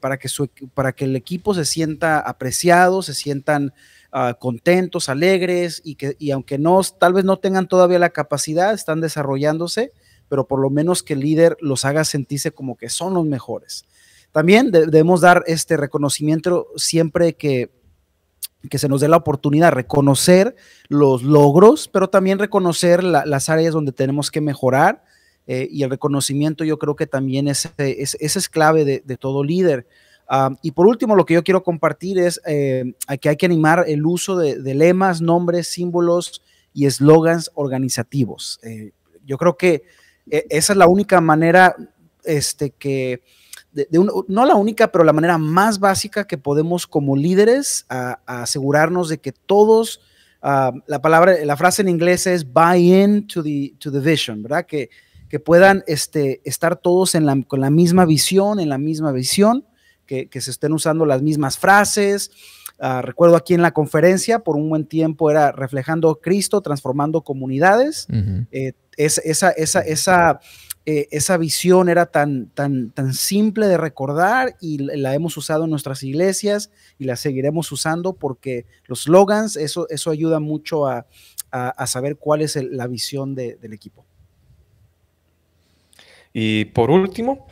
para, 0.00 0.16
que, 0.16 0.30
su, 0.30 0.48
para 0.72 0.92
que 0.92 1.04
el 1.04 1.14
equipo 1.14 1.52
se 1.52 1.66
sienta 1.66 2.18
apreciado, 2.18 3.02
se 3.02 3.12
sientan 3.12 3.74
ah, 4.10 4.38
contentos, 4.40 5.10
alegres 5.10 5.82
y 5.84 5.96
que 5.96 6.16
y 6.18 6.30
aunque 6.30 6.56
no, 6.56 6.80
tal 6.82 7.12
vez 7.12 7.26
no 7.26 7.40
tengan 7.40 7.68
todavía 7.68 7.98
la 7.98 8.08
capacidad, 8.08 8.72
están 8.72 9.02
desarrollándose, 9.02 9.92
pero 10.30 10.48
por 10.48 10.60
lo 10.60 10.70
menos 10.70 11.02
que 11.02 11.12
el 11.12 11.20
líder 11.20 11.58
los 11.60 11.84
haga 11.84 12.04
sentirse 12.04 12.52
como 12.52 12.74
que 12.74 12.88
son 12.88 13.12
los 13.12 13.26
mejores. 13.26 13.84
También 14.32 14.70
debemos 14.70 15.20
dar 15.20 15.44
este 15.46 15.76
reconocimiento 15.76 16.68
siempre 16.76 17.34
que 17.34 17.70
que 18.68 18.78
se 18.78 18.88
nos 18.88 19.00
dé 19.00 19.08
la 19.08 19.16
oportunidad 19.16 19.68
de 19.68 19.76
reconocer 19.76 20.56
los 20.88 21.22
logros, 21.22 21.88
pero 21.88 22.08
también 22.08 22.38
reconocer 22.38 23.04
las 23.04 23.48
áreas 23.48 23.72
donde 23.72 23.92
tenemos 23.92 24.30
que 24.30 24.40
mejorar. 24.40 25.04
Eh, 25.46 25.66
y 25.70 25.82
el 25.82 25.90
reconocimiento 25.90 26.62
yo 26.64 26.78
creo 26.78 26.94
que 26.94 27.06
también 27.06 27.48
es, 27.48 27.70
es, 27.78 28.16
es 28.20 28.48
clave 28.48 28.84
de, 28.84 29.16
todo 29.16 29.44
líder. 29.44 29.86
Ah, 30.28 30.50
y 30.60 30.72
por 30.72 30.86
último, 30.86 31.16
lo 31.16 31.24
que 31.24 31.34
yo 31.34 31.42
quiero 31.42 31.62
compartir 31.62 32.18
es 32.18 32.40
eh, 32.46 32.92
que 33.20 33.30
hay 33.30 33.36
que 33.36 33.46
animar 33.46 33.84
el 33.86 34.04
uso 34.04 34.36
de, 34.36 34.74
lemas, 34.74 35.22
nombres, 35.22 35.68
símbolos 35.68 36.42
y 36.74 36.84
eslogans 36.84 37.50
organizativos. 37.54 38.60
Eh, 38.62 38.92
yo 39.24 39.38
creo 39.38 39.56
que 39.56 39.84
esa 40.26 40.72
es 40.74 40.76
la 40.76 40.86
única 40.86 41.22
manera 41.22 41.74
este, 42.24 42.70
que 42.70 43.22
no 44.28 44.46
la 44.46 44.54
única, 44.54 44.90
pero 44.90 45.04
la 45.04 45.12
manera 45.12 45.38
más 45.38 45.78
básica 45.78 46.26
que 46.26 46.38
podemos 46.38 46.86
como 46.86 47.16
líderes 47.16 47.86
asegurarnos 48.26 49.08
de 49.08 49.18
que 49.18 49.32
todos, 49.32 50.00
ah, 50.42 50.72
la 50.86 51.00
palabra, 51.00 51.34
la 51.44 51.56
frase 51.56 51.82
en 51.82 51.88
inglés 51.88 52.26
es 52.26 52.50
buy 52.50 52.94
in 52.94 53.26
to 53.26 53.42
the, 53.42 53.74
to 53.78 53.92
the 53.92 54.00
vision, 54.00 54.42
¿verdad? 54.42 54.66
Que, 54.66 54.90
que 55.28 55.38
puedan 55.38 55.84
este, 55.86 56.40
estar 56.44 56.76
todos 56.76 57.14
en 57.14 57.26
la, 57.26 57.40
con 57.46 57.60
la 57.60 57.70
misma 57.70 58.06
visión, 58.06 58.60
en 58.60 58.68
la 58.68 58.78
misma 58.78 59.12
visión, 59.12 59.64
que, 60.06 60.28
se 60.40 60.50
estén 60.50 60.72
usando 60.72 61.04
las 61.04 61.20
mismas 61.20 61.58
frases. 61.58 62.30
Ah, 62.80 63.02
recuerdo 63.02 63.36
aquí 63.36 63.52
en 63.52 63.60
la 63.60 63.72
conferencia, 63.72 64.38
por 64.38 64.56
un 64.56 64.70
buen 64.70 64.86
tiempo 64.86 65.30
era 65.30 65.52
reflejando 65.52 66.18
Cristo, 66.20 66.62
transformando 66.62 67.20
comunidades. 67.22 68.06
Eh, 68.50 68.72
esa, 68.96 69.50
esa, 69.50 69.80
esa 69.80 70.40
eh, 70.90 71.06
esa 71.10 71.36
visión 71.36 71.90
era 71.90 72.06
tan, 72.06 72.46
tan, 72.54 72.92
tan 72.92 73.12
simple 73.12 73.66
de 73.66 73.76
recordar 73.76 74.56
y 74.58 74.78
la 74.78 75.14
hemos 75.14 75.36
usado 75.36 75.64
en 75.64 75.70
nuestras 75.70 76.02
iglesias 76.02 76.70
y 76.98 77.04
la 77.04 77.16
seguiremos 77.16 77.70
usando 77.72 78.14
porque 78.14 78.64
los 78.86 79.02
slogans, 79.02 79.56
eso, 79.56 79.86
eso 79.90 80.10
ayuda 80.10 80.40
mucho 80.40 80.86
a, 80.86 81.04
saber 81.86 82.16
cuál 82.16 82.40
es 82.40 82.56
la 82.56 82.86
visión 82.86 83.34
del 83.34 83.72
equipo. 83.74 84.06
Y 86.32 86.64
por 86.64 86.90
último, 86.90 87.46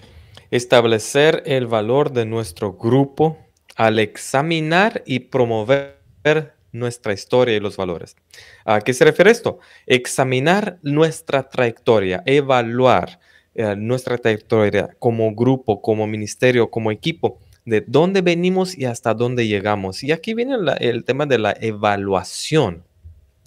establecer 0.51 1.43
el 1.45 1.66
valor 1.66 2.12
de 2.12 2.24
nuestro 2.24 2.72
grupo 2.72 3.37
al 3.74 3.99
examinar 3.99 5.03
y 5.05 5.18
promover 5.18 6.55
nuestra 6.79 7.12
historia 7.12 7.57
y 7.57 7.61
los 7.61 7.77
valores. 7.77 8.16
¿A 8.64 8.81
qué 8.81 8.93
se 8.93 9.05
refiere 9.05 9.31
esto? 9.31 9.59
Examinar 9.87 10.79
nuestra 10.83 11.49
trayectoria, 11.49 12.22
evaluar 12.27 13.18
eh, 13.55 13.74
nuestra 13.77 14.18
trayectoria 14.18 14.95
como 14.99 15.35
grupo, 15.35 15.81
como 15.81 16.07
ministerio, 16.07 16.70
como 16.70 16.91
equipo, 16.91 17.39
de 17.64 17.83
dónde 17.87 18.20
venimos 18.20 18.77
y 18.77 18.85
hasta 18.85 19.14
dónde 19.14 19.47
llegamos. 19.47 20.05
Y 20.05 20.12
aquí 20.12 20.35
viene 20.35 20.57
el 20.79 21.05
tema 21.05 21.24
de 21.24 21.39
la 21.39 21.57
evaluación. 21.61 22.85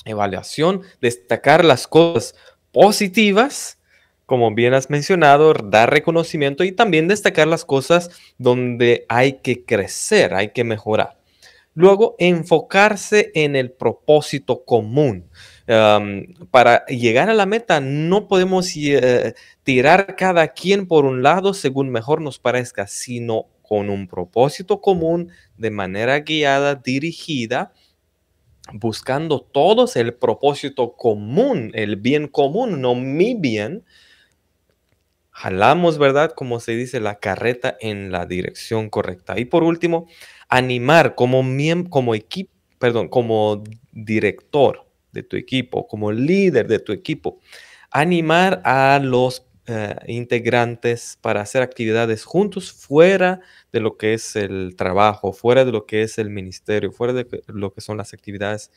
Evaluación, 0.06 0.82
destacar 1.00 1.64
las 1.64 1.88
cosas 1.88 2.34
positivas, 2.72 3.78
como 4.26 4.54
bien 4.54 4.74
has 4.74 4.90
mencionado, 4.90 5.54
dar 5.54 5.92
reconocimiento 5.92 6.64
y 6.64 6.72
también 6.72 7.08
destacar 7.08 7.48
las 7.48 7.64
cosas 7.64 8.10
donde 8.38 9.06
hay 9.10 9.34
que 9.34 9.64
crecer, 9.64 10.34
hay 10.34 10.50
que 10.54 10.64
mejorar. 10.64 11.19
Luego, 11.74 12.16
enfocarse 12.20 13.32
en 13.36 13.56
el 13.56 13.72
propósito 13.72 14.66
común 14.66 15.30
para 16.50 16.84
llegar 16.88 17.30
a 17.30 17.36
la 17.36 17.46
meta 17.46 17.80
no 17.80 18.28
podemos 18.28 18.76
eh, 18.76 19.36
tirar 19.64 20.16
cada 20.16 20.48
quien 20.48 20.88
por 20.88 21.06
un 21.06 21.22
lado 21.22 21.54
según 21.54 21.90
mejor 21.90 22.22
nos 22.22 22.40
parezca, 22.40 22.88
sino 22.88 23.46
con 23.62 23.92
un 23.92 24.08
propósito 24.08 24.82
común, 24.82 25.30
de 25.58 25.70
manera 25.70 26.22
guiada, 26.22 26.74
dirigida, 26.74 27.72
buscando 28.74 29.42
todos 29.42 29.96
el 29.96 30.16
propósito 30.16 30.96
común, 30.96 31.70
el 31.76 31.96
bien 31.96 32.28
común, 32.28 32.82
no 32.82 32.96
mi 32.96 33.36
bien. 33.36 33.86
Jalamos, 35.40 35.98
¿verdad? 35.98 36.34
Como 36.36 36.60
se 36.60 36.74
dice, 36.76 37.00
la 37.00 37.16
carreta 37.16 37.78
en 37.80 38.12
la 38.12 38.26
dirección 38.26 38.90
correcta. 38.90 39.40
Y 39.40 39.46
por 39.46 39.64
último, 39.64 40.06
animar 40.50 41.16
como, 41.16 41.42
como 41.90 42.14
equipo, 42.14 42.52
perdón, 42.78 43.08
como 43.08 43.64
director 43.94 44.86
de 45.14 45.24
tu 45.24 45.38
equipo, 45.38 45.88
como 45.88 46.12
líder 46.12 46.68
de 46.68 46.80
tu 46.80 46.92
equipo, 46.92 47.40
animar 47.90 48.62
a 48.66 49.00
los 49.02 49.48
eh, 49.68 49.96
integrantes 50.08 51.18
para 51.22 51.40
hacer 51.40 51.62
actividades 51.62 52.26
juntos 52.26 52.74
fuera 52.74 53.40
de 53.72 53.80
lo 53.80 53.96
que 53.96 54.16
es 54.16 54.36
el 54.36 54.76
trabajo, 54.76 55.32
fuera 55.32 55.64
de 55.64 55.72
lo 55.72 55.86
que 55.86 56.02
es 56.02 56.18
el 56.18 56.30
ministerio, 56.30 56.92
fuera 56.92 57.14
de 57.14 57.26
lo 57.48 57.72
que 57.72 57.80
son 57.80 57.96
las 57.96 58.14
actividades 58.14 58.72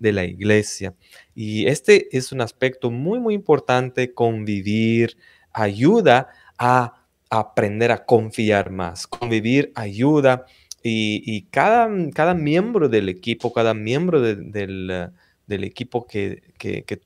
de 0.00 0.10
la 0.10 0.24
iglesia. 0.24 0.96
Y 1.36 1.68
este 1.68 2.08
es 2.16 2.32
un 2.32 2.40
aspecto 2.40 2.90
muy, 2.90 3.20
muy 3.20 3.34
importante, 3.34 4.14
convivir, 4.14 5.16
ayuda 5.52 6.28
a 6.58 7.06
aprender 7.30 7.92
a 7.92 8.04
confiar 8.04 8.70
más. 8.70 9.06
Convivir 9.06 9.72
ayuda 9.74 10.46
y, 10.82 11.42
cada, 11.50 11.88
cada 12.14 12.34
miembro 12.34 12.88
del 12.88 13.08
equipo, 13.08 13.52
cada 13.52 13.74
miembro 13.74 14.20
del 14.20 15.12
equipo 15.48 16.06
que, 16.06 16.42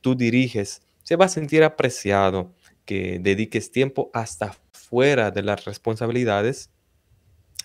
tú 0.01 0.15
diriges 0.15 0.83
se 1.03 1.17
va 1.17 1.27
a 1.27 1.29
sentir 1.29 1.65
apreciado, 1.65 2.55
que 2.85 3.19
dediques 3.21 3.71
tiempo 3.71 4.11
hasta 4.13 4.57
fuera 4.73 5.31
de 5.31 5.43
las 5.43 5.65
responsabilidades 5.65 6.71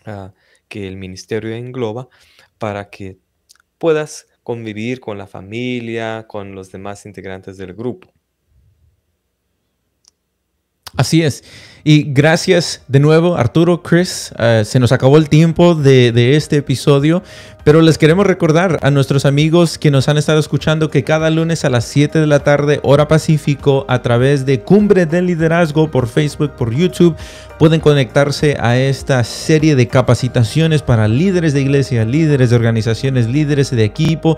ah, 0.06 0.34
que 0.68 0.88
el 0.88 0.98
ministerio 0.98 1.54
engloba 1.56 2.08
para 2.58 2.90
que 2.90 3.18
puedas 3.78 4.28
convivir 4.44 5.00
con 5.00 5.18
la 5.18 5.28
familia, 5.28 6.26
con 6.28 6.56
los 6.56 6.72
demás 6.72 7.06
integrantes 7.06 7.58
del 7.58 7.74
grupo. 7.74 8.14
Así 10.98 11.24
es. 11.24 11.44
Y 11.84 12.04
gracias 12.12 12.82
de 12.90 13.00
nuevo, 13.00 13.38
Arturo, 13.38 13.82
Chris. 13.82 14.34
Eh, 14.38 14.64
se 14.66 14.78
nos 14.78 14.92
acabó 14.92 15.18
el 15.18 15.30
tiempo 15.30 15.74
de, 15.74 16.12
de, 16.12 16.36
este 16.36 16.58
episodio, 16.58 17.24
pero 17.64 17.82
les 17.82 17.98
queremos 17.98 18.28
recordar 18.28 18.80
a 18.82 18.92
nuestros 18.92 19.26
amigos 19.26 19.78
que 19.78 19.90
nos 19.90 20.10
han 20.10 20.18
estado 20.18 20.40
escuchando 20.40 20.90
que 20.90 21.06
cada 21.06 21.30
lunes 21.30 21.64
a 21.64 21.70
las 21.70 21.86
7 21.86 22.20
de 22.20 22.28
la 22.28 22.40
tarde, 22.40 22.82
hora 22.84 23.08
Pacífico, 23.08 23.86
a 23.88 24.02
través 24.02 24.46
de 24.46 24.60
Cumbre 24.60 25.06
del 25.06 25.28
Liderazgo 25.28 25.90
por 25.90 26.08
Facebook, 26.08 26.52
por 26.58 26.76
YouTube, 26.76 27.16
pueden 27.58 27.80
conectarse 27.80 28.58
a 28.60 28.78
esta 28.78 29.24
serie 29.24 29.78
de 29.78 29.88
capacitaciones 29.88 30.82
para 30.82 31.08
líderes 31.08 31.54
de 31.54 31.62
iglesia, 31.62 32.04
líderes 32.04 32.50
de 32.50 32.58
organizaciones, 32.58 33.28
líderes 33.28 33.72
de 33.72 33.86
equipo 33.86 34.38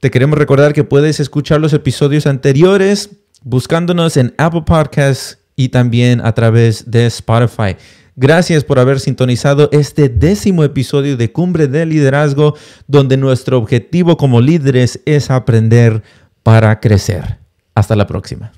Te 0.00 0.10
queremos 0.10 0.38
recordar 0.38 0.74
que 0.74 0.84
puedes 0.84 1.20
escuchar 1.20 1.60
los 1.60 1.72
episodios 1.72 2.26
anteriores 2.26 3.10
buscándonos 3.42 4.16
en 4.16 4.34
Apple 4.36 4.62
Podcasts 4.66 5.38
y 5.56 5.70
también 5.70 6.20
a 6.20 6.32
través 6.32 6.90
de 6.90 7.06
Spotify. 7.06 7.76
Gracias 8.14 8.64
por 8.64 8.78
haber 8.78 9.00
sintonizado 9.00 9.68
este 9.72 10.08
décimo 10.08 10.64
episodio 10.64 11.16
de 11.16 11.32
Cumbre 11.32 11.66
de 11.66 11.86
Liderazgo, 11.86 12.56
donde 12.86 13.16
nuestro 13.16 13.58
objetivo 13.58 14.16
como 14.16 14.40
líderes 14.40 15.00
es 15.06 15.30
aprender 15.30 16.02
para 16.42 16.78
crecer. 16.80 17.38
Hasta 17.74 17.96
la 17.96 18.06
próxima. 18.06 18.52